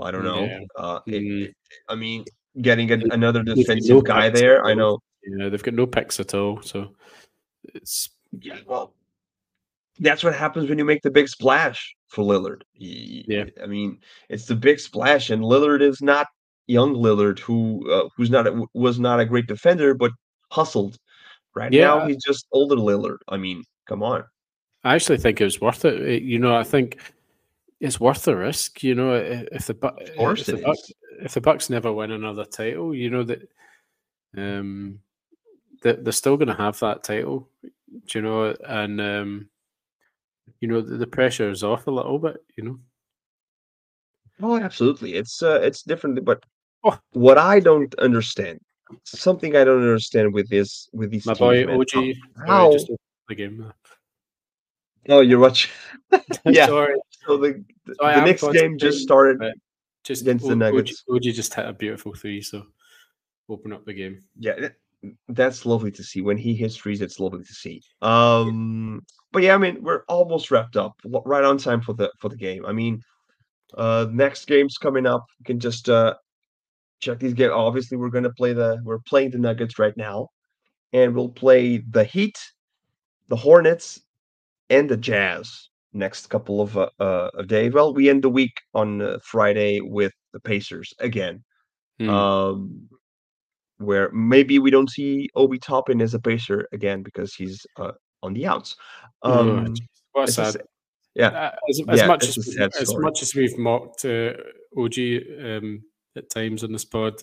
I 0.00 0.10
don't 0.10 0.24
know. 0.24 0.44
Yeah. 0.44 0.60
Uh 0.76 1.00
it- 1.06 1.22
Mm. 1.22 1.52
I 1.88 1.94
mean, 1.94 2.24
getting 2.60 2.90
a, 2.92 2.98
another 3.12 3.42
defensive 3.42 3.96
no 3.96 4.00
guy 4.02 4.28
there, 4.30 4.64
I 4.64 4.74
know. 4.74 4.98
Yeah, 5.24 5.48
they've 5.48 5.62
got 5.62 5.74
no 5.74 5.86
picks 5.86 6.20
at 6.20 6.34
all, 6.34 6.62
so 6.62 6.94
it's 7.74 8.10
Yeah, 8.40 8.58
well, 8.66 8.94
that's 9.98 10.22
what 10.22 10.34
happens 10.34 10.68
when 10.68 10.78
you 10.78 10.84
make 10.84 11.02
the 11.02 11.10
big 11.10 11.28
splash 11.28 11.96
for 12.08 12.22
Lillard. 12.24 12.62
Yeah. 12.74 13.46
I 13.62 13.66
mean, 13.66 13.98
it's 14.28 14.44
the 14.46 14.54
big 14.54 14.78
splash, 14.78 15.30
and 15.30 15.42
Lillard 15.42 15.82
is 15.82 16.00
not 16.02 16.26
young 16.68 16.94
Lillard, 16.94 17.38
who 17.40 17.90
uh, 17.90 18.08
who's 18.16 18.30
not 18.30 18.46
a, 18.46 18.64
was 18.74 18.98
not 19.00 19.18
a 19.20 19.24
great 19.24 19.46
defender, 19.46 19.94
but 19.94 20.12
hustled. 20.52 20.98
Right 21.54 21.72
now, 21.72 22.06
he's 22.06 22.22
just 22.22 22.46
older 22.52 22.76
Lillard. 22.76 23.18
I 23.28 23.38
mean, 23.38 23.64
come 23.86 24.02
on. 24.02 24.24
I 24.84 24.94
actually 24.94 25.18
think 25.18 25.40
it 25.40 25.44
was 25.44 25.60
worth 25.60 25.84
it. 25.84 26.22
You 26.22 26.38
know, 26.38 26.54
I 26.56 26.62
think 26.62 26.98
it's 27.80 27.98
worth 28.00 28.22
the 28.24 28.36
risk. 28.36 28.82
You 28.82 28.94
know, 28.94 29.14
if 29.14 29.66
the 29.66 29.74
Bu- 29.74 29.88
Of 29.88 30.16
course 30.16 30.48
if 30.48 30.56
the 30.56 30.62
Bucks, 30.62 30.92
if 31.20 31.34
the 31.34 31.40
Bucks 31.40 31.70
never 31.70 31.92
win 31.92 32.12
another 32.12 32.44
title, 32.44 32.94
you 32.94 33.10
know 33.10 33.24
that 33.24 33.48
um 34.36 35.00
that 35.82 36.04
they're 36.04 36.12
still 36.12 36.36
going 36.36 36.48
to 36.48 36.54
have 36.54 36.78
that 36.80 37.02
title. 37.04 37.48
Do 37.62 38.18
you 38.18 38.22
know? 38.22 38.54
And 38.66 39.00
um 39.00 39.48
you 40.60 40.68
know 40.68 40.80
the, 40.80 40.96
the 40.96 41.06
pressure 41.06 41.50
is 41.50 41.64
off 41.64 41.86
a 41.86 41.90
little 41.90 42.18
bit. 42.18 42.36
You 42.56 42.64
know. 42.64 42.78
Oh, 44.42 44.58
absolutely. 44.58 45.14
It's 45.14 45.42
uh, 45.42 45.60
it's 45.62 45.82
different, 45.82 46.24
but 46.24 46.44
Oh. 46.84 46.98
what 47.12 47.38
I 47.38 47.58
don't 47.58 47.92
understand, 47.96 48.60
something 49.02 49.56
I 49.56 49.64
don't 49.64 49.80
understand 49.82 50.32
with 50.32 50.48
this 50.48 50.88
with 50.92 51.10
these 51.10 51.26
My 51.26 51.34
boy 51.34 51.64
OG, 51.66 52.14
how- 52.36 52.46
how? 52.46 52.76
The 53.28 53.34
game. 53.34 53.72
Oh, 55.08 55.20
you're 55.20 55.38
watching. 55.38 55.70
yeah. 56.44 56.66
sorry, 56.66 56.96
So 57.26 57.36
the 57.36 57.64
the, 57.84 57.94
So 57.94 58.06
the 58.06 58.24
next 58.24 58.52
game 58.52 58.78
just 58.78 59.00
started. 59.00 59.40
just 60.04 60.22
against 60.22 60.46
the 60.46 60.52
O- 60.52 60.56
Nuggets. 60.56 61.04
Would 61.08 61.24
you, 61.24 61.32
just 61.32 61.54
hit 61.54 61.66
a 61.66 61.72
beautiful 61.72 62.14
three, 62.14 62.40
so 62.40 62.64
open 63.48 63.72
up 63.72 63.84
the 63.84 63.94
game. 63.94 64.22
Yeah, 64.38 64.68
that's 65.28 65.66
lovely 65.66 65.90
to 65.92 66.02
see. 66.02 66.20
When 66.20 66.36
he 66.36 66.54
hits 66.54 66.76
threes, 66.76 67.00
it's 67.00 67.20
lovely 67.20 67.44
to 67.44 67.52
see. 67.52 67.82
Um, 68.02 69.04
but 69.32 69.42
yeah, 69.42 69.54
I 69.54 69.58
mean, 69.58 69.82
we're 69.82 70.02
almost 70.08 70.50
wrapped 70.50 70.76
up, 70.76 70.94
right 71.04 71.44
on 71.44 71.58
time 71.58 71.80
for 71.80 71.92
the 71.92 72.10
for 72.18 72.28
the 72.28 72.36
game. 72.36 72.64
I 72.66 72.72
mean, 72.72 73.02
uh, 73.76 74.06
next 74.10 74.46
game's 74.46 74.78
coming 74.78 75.06
up. 75.06 75.24
You 75.38 75.44
can 75.44 75.60
just 75.60 75.88
uh 75.88 76.14
check 77.00 77.18
these 77.18 77.34
games. 77.34 77.52
Obviously, 77.54 77.96
we're 77.96 78.10
gonna 78.10 78.32
play 78.32 78.52
the 78.52 78.80
we're 78.82 78.98
playing 79.00 79.30
the 79.30 79.38
Nuggets 79.38 79.78
right 79.78 79.96
now, 79.96 80.28
and 80.92 81.14
we'll 81.14 81.28
play 81.28 81.78
the 81.78 82.04
Heat, 82.04 82.38
the 83.28 83.36
Hornets, 83.36 84.00
and 84.70 84.88
the 84.88 84.96
Jazz 84.96 85.68
next 85.92 86.26
couple 86.28 86.60
of 86.60 86.76
uh, 86.76 86.90
uh 87.00 87.30
of 87.34 87.48
days. 87.48 87.72
Well, 87.72 87.94
we 87.94 88.10
end 88.10 88.22
the 88.24 88.28
week 88.28 88.60
on 88.74 89.00
uh, 89.00 89.18
Friday 89.22 89.80
with 89.80 90.12
the 90.32 90.40
Pacers 90.40 90.92
again 90.98 91.42
Hmm. 91.98 92.10
um, 92.10 92.88
where 93.78 94.10
maybe 94.12 94.58
we 94.58 94.70
don't 94.70 94.90
see 94.90 95.28
Obi 95.34 95.58
Toppin 95.58 96.00
as 96.00 96.14
a 96.14 96.18
pacer 96.18 96.68
again 96.72 97.02
because 97.02 97.34
he's 97.34 97.66
uh, 97.78 97.92
on 98.22 98.34
the 98.34 98.46
outs. 98.46 98.76
Um, 99.22 99.74
a 100.14 100.22
a 100.22 100.28
sad. 100.28 100.62
yeah, 101.14 101.28
Uh, 101.28 101.56
as, 101.68 101.82
as 101.88 101.98
yeah, 102.00 102.06
much 102.06 102.28
as 102.28 102.56
as 102.80 102.96
much 102.96 103.22
as 103.22 103.34
we've 103.34 103.56
mocked 103.58 104.04
uh, 104.04 104.32
OG 104.76 104.94
um, 105.42 105.82
at 106.16 106.28
times 106.30 106.64
on 106.64 106.72
this 106.72 106.84
pod, 106.84 107.22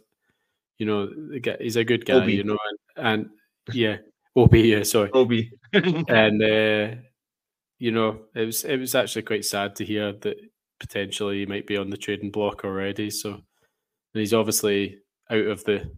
you 0.79 0.85
know, 0.85 1.09
he's 1.59 1.75
a 1.75 1.83
good 1.83 2.05
guy, 2.05 2.23
Obi. 2.23 2.33
you 2.33 2.43
know, 2.43 2.57
and, 2.95 3.07
and 3.07 3.29
yeah, 3.73 3.97
Obi, 4.35 4.61
yeah, 4.61 4.83
sorry, 4.83 5.11
Obi. 5.13 5.51
and 5.73 6.41
uh, 6.41 6.95
you 7.79 7.91
know, 7.91 8.21
it 8.35 8.45
was 8.45 8.63
it 8.63 8.77
was 8.77 8.95
actually 8.95 9.23
quite 9.23 9.45
sad 9.45 9.75
to 9.75 9.85
hear 9.85 10.13
that 10.13 10.37
potentially 10.79 11.39
he 11.39 11.45
might 11.45 11.67
be 11.67 11.77
on 11.77 11.89
the 11.89 11.97
trading 11.97 12.31
block 12.31 12.63
already. 12.65 13.09
So, 13.09 13.29
and 13.31 13.41
he's 14.13 14.33
obviously 14.33 14.99
out 15.29 15.45
of 15.45 15.63
the 15.63 15.89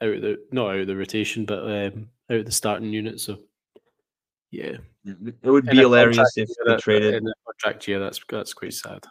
out 0.00 0.14
of 0.14 0.22
the 0.22 0.38
not 0.52 0.70
out 0.70 0.80
of 0.80 0.86
the 0.86 0.96
rotation, 0.96 1.44
but 1.44 1.64
um, 1.64 2.08
out 2.30 2.38
of 2.38 2.46
the 2.46 2.52
starting 2.52 2.92
unit. 2.92 3.20
So, 3.20 3.38
yeah, 4.50 4.76
it 5.04 5.36
would 5.42 5.66
be 5.66 5.76
hilarious 5.76 6.36
if 6.36 6.48
they 6.66 6.76
traded. 6.76 7.14
in 7.14 7.24
the 7.24 7.34
contract 7.46 7.88
year. 7.88 7.98
That's 7.98 8.20
that's 8.28 8.54
quite 8.54 8.74
sad. 8.74 9.04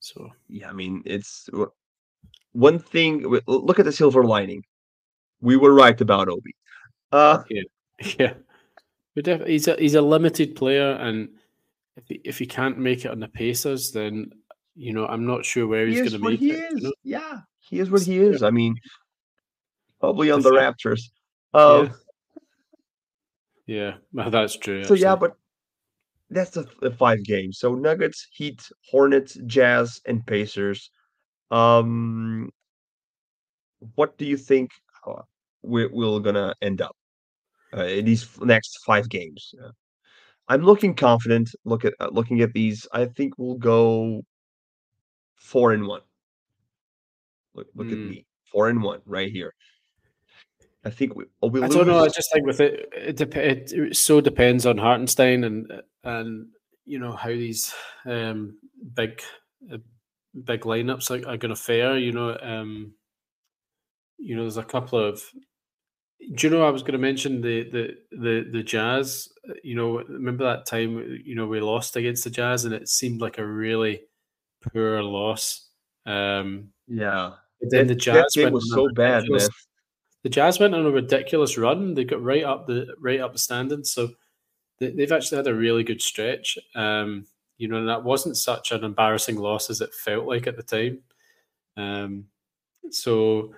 So 0.00 0.30
Yeah, 0.48 0.70
I 0.70 0.72
mean, 0.72 1.02
it's 1.04 1.48
one 2.52 2.78
thing. 2.78 3.22
Look 3.46 3.78
at 3.78 3.84
the 3.84 3.92
silver 3.92 4.24
lining. 4.24 4.64
We 5.42 5.56
were 5.56 5.74
right 5.74 5.98
about 6.00 6.28
Obi. 6.28 6.54
Uh, 7.12 7.42
yeah, 8.18 8.34
but 9.14 9.24
def- 9.24 9.46
he's 9.46 9.68
a 9.68 9.76
he's 9.76 9.94
a 9.94 10.02
limited 10.02 10.54
player, 10.56 10.92
and 10.92 11.28
if 11.96 12.04
he, 12.08 12.20
if 12.24 12.38
he 12.38 12.46
can't 12.46 12.78
make 12.78 13.04
it 13.04 13.10
on 13.10 13.20
the 13.20 13.28
Pacers, 13.28 13.92
then 13.92 14.30
you 14.76 14.92
know 14.92 15.06
I'm 15.06 15.26
not 15.26 15.44
sure 15.44 15.66
where 15.66 15.86
he 15.86 15.92
he's 15.92 16.10
going 16.10 16.22
to 16.22 16.28
make 16.30 16.40
he 16.40 16.52
it. 16.52 16.72
you 16.72 16.80
know? 16.82 16.92
Yeah, 17.02 17.38
he 17.60 17.80
is 17.80 17.90
what 17.90 18.02
he 18.02 18.16
Yeah. 18.16 18.22
is. 18.30 18.42
I 18.42 18.50
mean, 18.50 18.76
probably 19.98 20.30
on 20.30 20.42
The 20.42 20.50
Raptors. 20.50 21.10
Um, 21.54 21.86
Yeah. 21.86 21.92
Yeah, 23.66 23.94
well, 24.12 24.30
that's 24.30 24.56
true. 24.56 24.82
So 24.84 24.94
yeah, 24.94 25.14
but 25.14 25.36
that's 26.28 26.50
the, 26.50 26.66
the 26.80 26.90
five 26.90 27.22
games. 27.24 27.58
So 27.58 27.74
Nuggets, 27.76 28.26
Heat, 28.32 28.68
Hornets, 28.90 29.38
Jazz, 29.46 30.00
and 30.06 30.26
Pacers. 30.26 30.90
Um, 31.52 32.50
what 33.94 34.18
do 34.18 34.24
you 34.26 34.36
think 34.36 34.72
uh, 35.06 35.22
we're, 35.62 35.88
we're 35.92 36.18
gonna 36.18 36.54
end 36.62 36.80
up 36.80 36.96
uh, 37.76 37.84
in 37.84 38.04
these 38.04 38.28
next 38.40 38.78
five 38.84 39.08
games? 39.08 39.54
I'm 40.48 40.62
looking 40.62 40.94
confident. 40.94 41.50
Look 41.64 41.84
at 41.84 41.94
uh, 42.00 42.08
looking 42.10 42.40
at 42.40 42.52
these. 42.52 42.86
I 42.92 43.04
think 43.04 43.34
we'll 43.38 43.54
go 43.58 44.24
four 45.36 45.72
and 45.72 45.86
one. 45.86 46.02
Look, 47.54 47.68
look 47.74 47.92
at 47.92 47.98
Hmm. 47.98 48.08
me, 48.08 48.26
four 48.50 48.68
and 48.68 48.82
one 48.82 49.00
right 49.06 49.30
here. 49.30 49.54
I 50.84 50.90
think 50.90 51.14
we. 51.14 51.26
we 51.42 51.62
I 51.62 51.68
don't 51.68 51.86
know. 51.86 52.00
I 52.00 52.08
just 52.08 52.32
think 52.32 52.46
with 52.46 52.60
it, 52.60 52.88
it, 52.92 53.16
dep- 53.16 53.36
it, 53.36 53.72
it 53.72 53.96
so 53.96 54.20
depends 54.20 54.66
on 54.66 54.78
Hartenstein 54.78 55.44
and 55.44 55.70
and 56.04 56.48
you 56.84 56.98
know 56.98 57.12
how 57.12 57.28
these 57.28 57.72
um, 58.06 58.58
big 58.94 59.20
uh, 59.72 59.78
big 60.44 60.62
lineups 60.62 61.10
are, 61.10 61.28
are 61.28 61.36
going 61.36 61.54
to 61.54 61.56
fare. 61.56 61.98
You 61.98 62.12
know, 62.12 62.36
um, 62.40 62.94
you 64.18 64.34
know, 64.34 64.42
there's 64.42 64.56
a 64.56 64.64
couple 64.64 64.98
of. 64.98 65.22
Do 66.34 66.46
you 66.46 66.50
know 66.52 66.66
I 66.66 66.70
was 66.70 66.82
going 66.82 66.92
to 66.92 66.98
mention 66.98 67.40
the 67.40 67.64
the 67.70 67.96
the 68.12 68.48
the 68.52 68.62
Jazz? 68.62 69.28
You 69.64 69.74
know, 69.74 69.98
remember 70.02 70.44
that 70.44 70.66
time 70.66 71.20
you 71.24 71.34
know 71.34 71.46
we 71.46 71.60
lost 71.60 71.96
against 71.96 72.24
the 72.24 72.30
Jazz 72.30 72.64
and 72.64 72.74
it 72.74 72.88
seemed 72.88 73.20
like 73.20 73.38
a 73.38 73.46
really 73.46 74.02
poor 74.72 75.02
loss. 75.02 75.68
Um, 76.06 76.68
yeah. 76.86 77.32
but 77.60 77.70
then 77.70 77.86
That- 77.86 77.94
the 77.94 78.00
Jazz 78.00 78.34
went 78.36 78.52
was 78.52 78.70
so 78.70 78.88
bad, 78.94 79.24
man. 79.28 79.48
the 80.22 80.28
Jazz 80.28 80.60
went 80.60 80.74
on 80.74 80.86
a 80.86 80.90
ridiculous 80.90 81.56
run. 81.56 81.94
They 81.94 82.04
got 82.04 82.22
right 82.22 82.44
up 82.44 82.66
the 82.66 82.94
right 83.00 83.20
up 83.20 83.32
the 83.32 83.38
standings. 83.38 83.92
So 83.92 84.10
they, 84.78 84.90
they've 84.90 85.12
actually 85.12 85.36
had 85.38 85.46
a 85.46 85.54
really 85.54 85.84
good 85.84 86.02
stretch. 86.02 86.58
Um, 86.74 87.26
you 87.58 87.68
know, 87.68 87.76
and 87.78 87.88
that 87.88 88.04
wasn't 88.04 88.36
such 88.36 88.72
an 88.72 88.84
embarrassing 88.84 89.36
loss 89.36 89.68
as 89.70 89.80
it 89.80 89.92
felt 89.94 90.26
like 90.26 90.46
at 90.46 90.56
the 90.56 90.62
time. 90.62 91.00
Um, 91.76 92.24
so, 92.90 93.54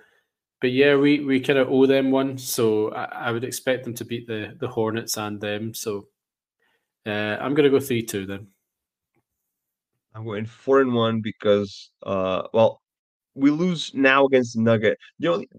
but 0.63 0.71
yeah, 0.71 0.95
we 0.95 1.19
we 1.19 1.41
kind 1.41 1.59
of 1.59 1.69
owe 1.69 1.85
them 1.85 2.09
one. 2.09 2.37
So 2.37 2.89
I, 2.93 3.03
I, 3.27 3.31
would 3.31 3.43
expect 3.43 3.83
them 3.83 3.93
to 3.95 4.05
beat 4.05 4.27
the 4.27 4.55
the 4.57 4.69
Hornets 4.69 5.17
and 5.17 5.41
them. 5.41 5.73
So 5.73 6.07
uh, 7.05 7.35
I'm 7.41 7.53
going 7.53 7.69
to 7.69 7.77
go 7.77 7.81
three 7.81 8.01
two 8.01 8.25
then. 8.25 8.47
I'm 10.15 10.23
going 10.23 10.45
four 10.45 10.79
and 10.79 10.93
one 10.93 11.19
because, 11.19 11.91
uh, 12.03 12.43
well, 12.53 12.81
we 13.35 13.49
lose 13.51 13.91
now 13.93 14.25
against 14.25 14.55
the 14.55 14.61
Nugget. 14.61 14.97
The 15.19 15.27
only 15.27 15.49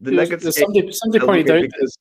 the 0.00 0.12
there's, 0.12 0.16
Nuggets. 0.16 0.42
There's 0.44 0.60
somebody, 0.60 0.92
somebody 0.92 1.26
pointed 1.26 1.50
out 1.50 1.62
because 1.62 1.98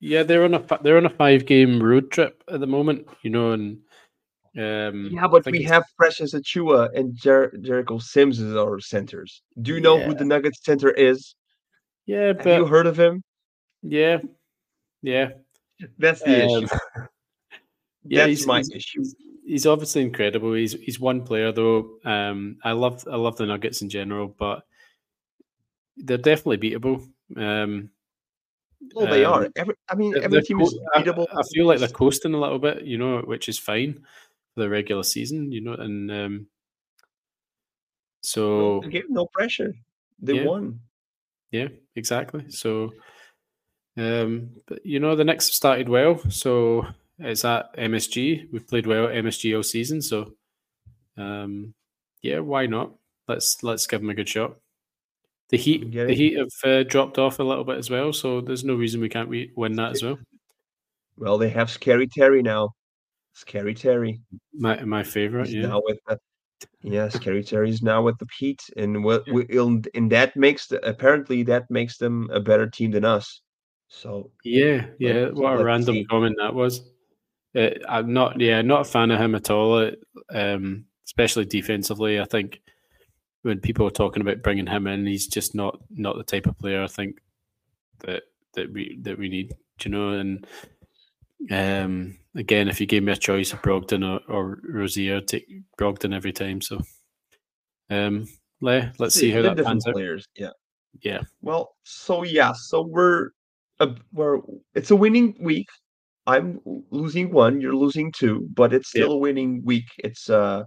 yeah, 0.00 0.24
they're 0.24 0.42
on 0.42 0.54
a 0.54 0.78
they're 0.82 0.96
on 0.96 1.06
a 1.06 1.10
five 1.10 1.46
game 1.46 1.80
road 1.80 2.10
trip 2.10 2.42
at 2.48 2.58
the 2.58 2.66
moment. 2.66 3.06
You 3.22 3.30
know, 3.30 3.52
and 3.52 3.78
um, 4.58 5.10
yeah, 5.12 5.28
but 5.28 5.46
we 5.46 5.62
have 5.62 5.84
Precious 5.96 6.34
Achiuwa 6.34 6.88
and 6.98 7.14
Jer- 7.14 7.56
Jericho 7.60 7.98
Sims 7.98 8.40
as 8.40 8.56
our 8.56 8.80
centers. 8.80 9.42
Do 9.60 9.72
you 9.72 9.80
know 9.80 9.98
yeah. 9.98 10.06
who 10.06 10.14
the 10.14 10.24
Nuggets 10.24 10.58
center 10.64 10.90
is? 10.90 11.36
Yeah, 12.06 12.32
but 12.32 12.58
you 12.58 12.66
heard 12.66 12.86
of 12.86 12.98
him? 12.98 13.22
Yeah, 13.82 14.18
yeah. 15.02 15.30
That's 15.98 16.22
the 16.22 16.44
um, 16.44 16.64
issue. 16.64 16.76
yeah, 18.04 18.26
That's 18.26 18.46
my 18.46 18.58
he's, 18.58 18.70
issue. 18.70 19.04
He's 19.44 19.66
obviously 19.66 20.02
incredible. 20.02 20.52
He's 20.54 20.72
he's 20.72 21.00
one 21.00 21.24
player 21.24 21.52
though. 21.52 21.98
Um, 22.04 22.58
I 22.64 22.72
love 22.72 23.06
I 23.10 23.16
love 23.16 23.36
the 23.36 23.46
Nuggets 23.46 23.82
in 23.82 23.88
general, 23.88 24.28
but 24.28 24.62
they're 25.96 26.18
definitely 26.18 26.58
beatable. 26.58 27.06
Um, 27.36 27.90
well, 28.94 29.06
they 29.06 29.24
um, 29.24 29.34
are. 29.34 29.48
Every, 29.56 29.74
I 29.88 29.94
mean, 29.94 30.16
every 30.16 30.42
team 30.42 30.60
is 30.60 30.78
beatable. 30.96 31.26
I, 31.32 31.40
I, 31.40 31.42
feel 31.54 31.66
like 31.66 31.78
they're 31.78 31.88
coasting 31.88 32.34
a 32.34 32.40
little 32.40 32.58
bit, 32.58 32.84
you 32.84 32.98
know, 32.98 33.20
which 33.20 33.48
is 33.48 33.58
fine 33.58 33.94
for 34.54 34.60
the 34.60 34.68
regular 34.68 35.02
season, 35.02 35.52
you 35.52 35.60
know, 35.60 35.74
and 35.74 36.10
um, 36.10 36.46
so 38.22 38.80
no, 38.80 39.02
no 39.08 39.26
pressure. 39.26 39.74
They 40.20 40.34
yeah. 40.34 40.44
won. 40.44 40.80
Yeah, 41.52 41.68
exactly. 41.94 42.46
So, 42.48 42.92
um, 43.96 44.50
but 44.66 44.84
you 44.84 44.98
know, 44.98 45.14
the 45.14 45.24
Knicks 45.24 45.52
started 45.52 45.88
well, 45.88 46.18
so 46.30 46.86
it's 47.18 47.44
at 47.44 47.76
MSG. 47.76 48.50
We've 48.50 48.66
played 48.66 48.86
well 48.86 49.06
at 49.06 49.14
MSG 49.14 49.54
all 49.54 49.62
season, 49.62 50.00
so 50.02 50.32
um, 51.16 51.74
yeah, 52.22 52.38
why 52.38 52.66
not? 52.66 52.92
Let's 53.28 53.62
let's 53.62 53.86
give 53.86 54.00
them 54.00 54.10
a 54.10 54.14
good 54.14 54.28
shot. 54.28 54.56
The 55.50 55.58
Heat, 55.58 55.92
the 55.92 56.14
Heat 56.14 56.38
have 56.38 56.48
uh, 56.64 56.82
dropped 56.84 57.18
off 57.18 57.38
a 57.38 57.42
little 57.42 57.64
bit 57.64 57.76
as 57.76 57.90
well, 57.90 58.14
so 58.14 58.40
there's 58.40 58.64
no 58.64 58.74
reason 58.74 59.02
we 59.02 59.10
can't 59.10 59.28
win 59.54 59.76
that 59.76 59.92
as 59.92 60.02
well. 60.02 60.18
Well, 61.18 61.36
they 61.36 61.50
have 61.50 61.70
Scary 61.70 62.08
Terry 62.08 62.42
now. 62.42 62.70
Scary 63.34 63.74
Terry. 63.74 64.22
My 64.54 64.82
my 64.84 65.02
favorite. 65.02 65.48
He's 65.48 65.56
yeah. 65.56 65.66
Now 65.66 65.82
with 65.84 65.98
the, 66.08 66.18
yeah, 66.82 67.08
Scary 67.08 67.44
is 67.70 67.82
now 67.82 68.02
with 68.02 68.18
the 68.18 68.26
Heat, 68.38 68.62
and 68.76 69.04
what 69.04 69.26
and, 69.26 69.88
and 69.94 70.12
that 70.12 70.36
makes 70.36 70.66
the, 70.66 70.84
apparently 70.86 71.42
that 71.44 71.70
makes 71.70 71.98
them 71.98 72.28
a 72.32 72.40
better 72.40 72.68
team 72.68 72.90
than 72.90 73.04
us. 73.04 73.40
So 73.88 74.30
yeah, 74.44 74.86
yeah. 74.98 75.28
what 75.28 75.60
a 75.60 75.64
random 75.64 75.94
see. 75.94 76.04
comment 76.04 76.36
that 76.38 76.54
was. 76.54 76.80
Uh, 77.54 77.70
I'm 77.86 78.14
not, 78.14 78.40
yeah, 78.40 78.62
not 78.62 78.80
a 78.80 78.84
fan 78.84 79.10
of 79.10 79.20
him 79.20 79.34
at 79.34 79.50
all. 79.50 79.90
Um, 80.30 80.86
especially 81.04 81.44
defensively, 81.44 82.18
I 82.18 82.24
think 82.24 82.62
when 83.42 83.60
people 83.60 83.86
are 83.86 83.90
talking 83.90 84.22
about 84.22 84.42
bringing 84.42 84.66
him 84.66 84.86
in, 84.86 85.06
he's 85.06 85.26
just 85.26 85.54
not 85.54 85.78
not 85.90 86.16
the 86.16 86.24
type 86.24 86.46
of 86.46 86.58
player 86.58 86.82
I 86.82 86.86
think 86.86 87.18
that 88.00 88.22
that 88.54 88.72
we 88.72 88.98
that 89.02 89.18
we 89.18 89.28
need. 89.28 89.54
you 89.84 89.90
know? 89.90 90.10
And 90.10 90.46
um, 91.50 92.18
again, 92.34 92.68
if 92.68 92.80
you 92.80 92.86
gave 92.86 93.02
me 93.02 93.12
a 93.12 93.16
choice 93.16 93.52
of 93.52 93.62
Brogdon 93.62 94.04
or, 94.04 94.32
or 94.32 94.58
Rozier, 94.62 95.16
I'd 95.16 95.28
take 95.28 95.46
Brogdon 95.78 96.14
every 96.14 96.32
time. 96.32 96.60
So, 96.60 96.80
um, 97.90 98.26
Le, 98.60 98.92
let's 98.98 99.14
see, 99.14 99.30
how 99.30 99.42
that 99.42 99.64
pans 99.64 99.84
players. 99.84 100.26
out. 100.40 100.40
Yeah, 100.40 100.50
yeah. 101.02 101.20
Well, 101.40 101.74
so 101.82 102.22
yeah, 102.22 102.52
so 102.52 102.82
we're 102.82 103.30
uh, 103.80 103.94
we're 104.12 104.38
it's 104.74 104.90
a 104.90 104.96
winning 104.96 105.36
week. 105.40 105.68
I'm 106.26 106.60
losing 106.90 107.32
one, 107.32 107.60
you're 107.60 107.74
losing 107.74 108.12
two, 108.12 108.48
but 108.54 108.72
it's 108.72 108.90
still 108.90 109.08
yeah. 109.08 109.14
a 109.14 109.18
winning 109.18 109.62
week. 109.64 109.86
It's 109.98 110.30
uh, 110.30 110.62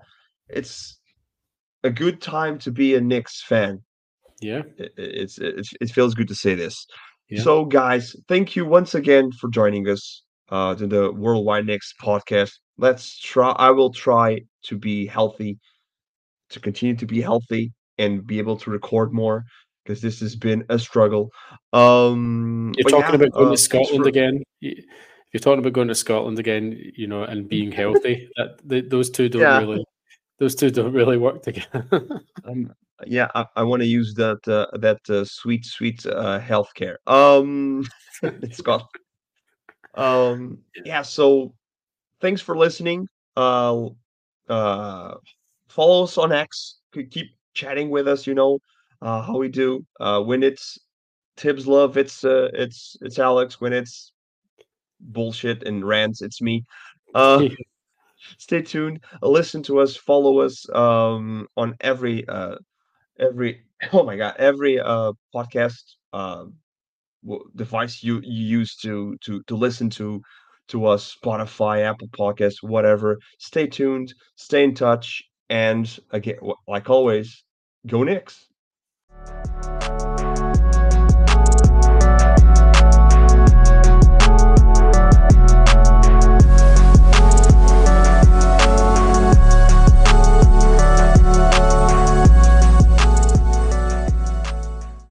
it's 0.50 1.00
a 1.84 1.90
good 1.90 2.22
time 2.22 2.60
to 2.60 2.72
be 2.72 2.96
a 2.96 3.02
Knicks 3.02 3.42
fan. 3.44 3.82
Yeah, 4.42 4.64
it, 4.78 4.92
it's, 4.98 5.38
it's 5.38 5.72
it 5.80 5.90
feels 5.92 6.14
good 6.14 6.28
to 6.28 6.36
say 6.36 6.56
this. 6.56 6.86
Yeah. 7.30 7.42
So, 7.42 7.66
guys, 7.66 8.16
thank 8.28 8.56
you 8.56 8.66
once 8.66 8.94
again 8.94 9.32
for 9.32 9.50
joining 9.50 9.88
us 9.88 10.25
uh, 10.50 10.76
to 10.76 10.88
the 10.88 11.12
Worldwide 11.12 11.66
Knicks 11.66 11.94
podcast. 12.02 12.54
Let's 12.78 13.18
try. 13.20 13.52
I 13.52 13.72
will 13.72 13.92
try 13.92 14.42
to 14.64 14.78
be 14.78 15.06
healthy, 15.06 15.60
to 16.50 16.60
continue 16.60 16.96
to 16.96 17.06
be 17.06 17.22
healthy, 17.22 17.74
and 17.98 18.26
be 18.26 18.40
able 18.40 18.58
to 18.58 18.70
record 18.70 19.14
more 19.14 19.46
because 19.84 20.02
this 20.02 20.20
has 20.20 20.36
been 20.36 20.64
a 20.70 20.80
struggle. 20.80 21.32
Um, 21.74 22.74
You're 22.78 22.90
talking 22.90 23.20
yeah, 23.20 23.26
about 23.28 23.32
going 23.32 23.48
uh, 23.48 23.52
to 23.52 23.58
Scotland 23.58 24.04
for... 24.04 24.10
again. 24.10 24.44
You're 24.62 25.42
talking 25.42 25.60
about 25.60 25.74
going 25.74 25.90
to 25.90 25.96
Scotland 25.96 26.40
again, 26.40 26.80
you 26.96 27.08
know, 27.08 27.24
and 27.24 27.48
being 27.48 27.72
healthy. 27.72 28.30
that 28.38 28.60
the, 28.64 28.82
those 28.82 29.10
two 29.10 29.30
don't 29.30 29.42
yeah. 29.42 29.60
really, 29.60 29.86
those 30.40 30.56
two 30.56 30.72
don't 30.72 30.94
really 30.94 31.18
work 31.18 31.44
together. 31.44 31.86
um, 32.46 32.74
yeah, 33.06 33.28
I, 33.36 33.46
I 33.58 33.64
want 33.64 33.82
to 33.82 33.88
use 33.88 34.14
that 34.16 34.48
uh, 34.48 34.76
that 34.78 35.08
uh, 35.10 35.26
sweet, 35.26 35.66
sweet 35.66 36.06
uh, 36.06 36.40
healthcare. 36.40 36.96
Um, 37.08 37.86
it's 38.24 38.62
got 38.62 38.88
um, 39.96 40.60
yeah. 40.84 41.02
So 41.02 41.54
thanks 42.22 42.42
for 42.42 42.58
listening. 42.58 43.08
Uh, 43.36 43.88
uh, 44.50 45.16
follow 45.68 46.04
us 46.04 46.18
on 46.18 46.32
X. 46.32 46.80
Keep 46.94 47.32
chatting 47.54 47.90
with 47.90 48.08
us. 48.08 48.28
You 48.28 48.36
know 48.36 48.60
uh, 49.02 49.22
how 49.22 49.38
we 49.38 49.50
do. 49.50 49.86
Uh, 50.00 50.22
when 50.22 50.44
it's 50.44 50.78
Thibs 51.38 51.68
love, 51.68 51.98
it's 51.98 52.24
uh, 52.24 52.50
it's 52.54 52.96
it's 53.02 53.20
Alex. 53.20 53.60
When 53.60 53.74
it's 53.74 54.12
bullshit 55.00 55.64
and 55.64 55.86
rants, 55.86 56.22
it's 56.22 56.42
me. 56.42 56.64
Uh, 57.14 57.44
stay 58.38 58.62
tuned. 58.62 59.02
Listen 59.22 59.62
to 59.64 59.80
us. 59.80 59.96
Follow 59.96 60.40
us 60.40 60.68
um, 60.74 61.48
on 61.58 61.76
every 61.82 62.28
uh, 62.28 62.56
every 63.20 63.64
oh 63.94 64.04
my 64.04 64.16
god 64.16 64.36
every 64.38 64.80
uh, 64.80 65.14
podcast. 65.34 65.96
Uh, 66.14 66.46
device 67.56 68.04
you, 68.04 68.22
you 68.24 68.60
use 68.60 68.76
to 68.78 69.16
to 69.26 69.42
to 69.44 69.56
listen 69.56 69.90
to 69.92 70.22
to 70.68 70.86
us 70.86 71.16
spotify 71.24 71.84
apple 71.84 72.08
Podcasts, 72.10 72.62
whatever. 72.62 73.18
Stay 73.40 73.68
tuned 73.68 74.14
stay 74.36 74.64
in 74.64 74.74
touch 74.74 75.24
and 75.50 76.00
again 76.12 76.38
like 76.68 76.90
always 76.90 77.44
go 77.88 78.04
Knicks 78.04 78.48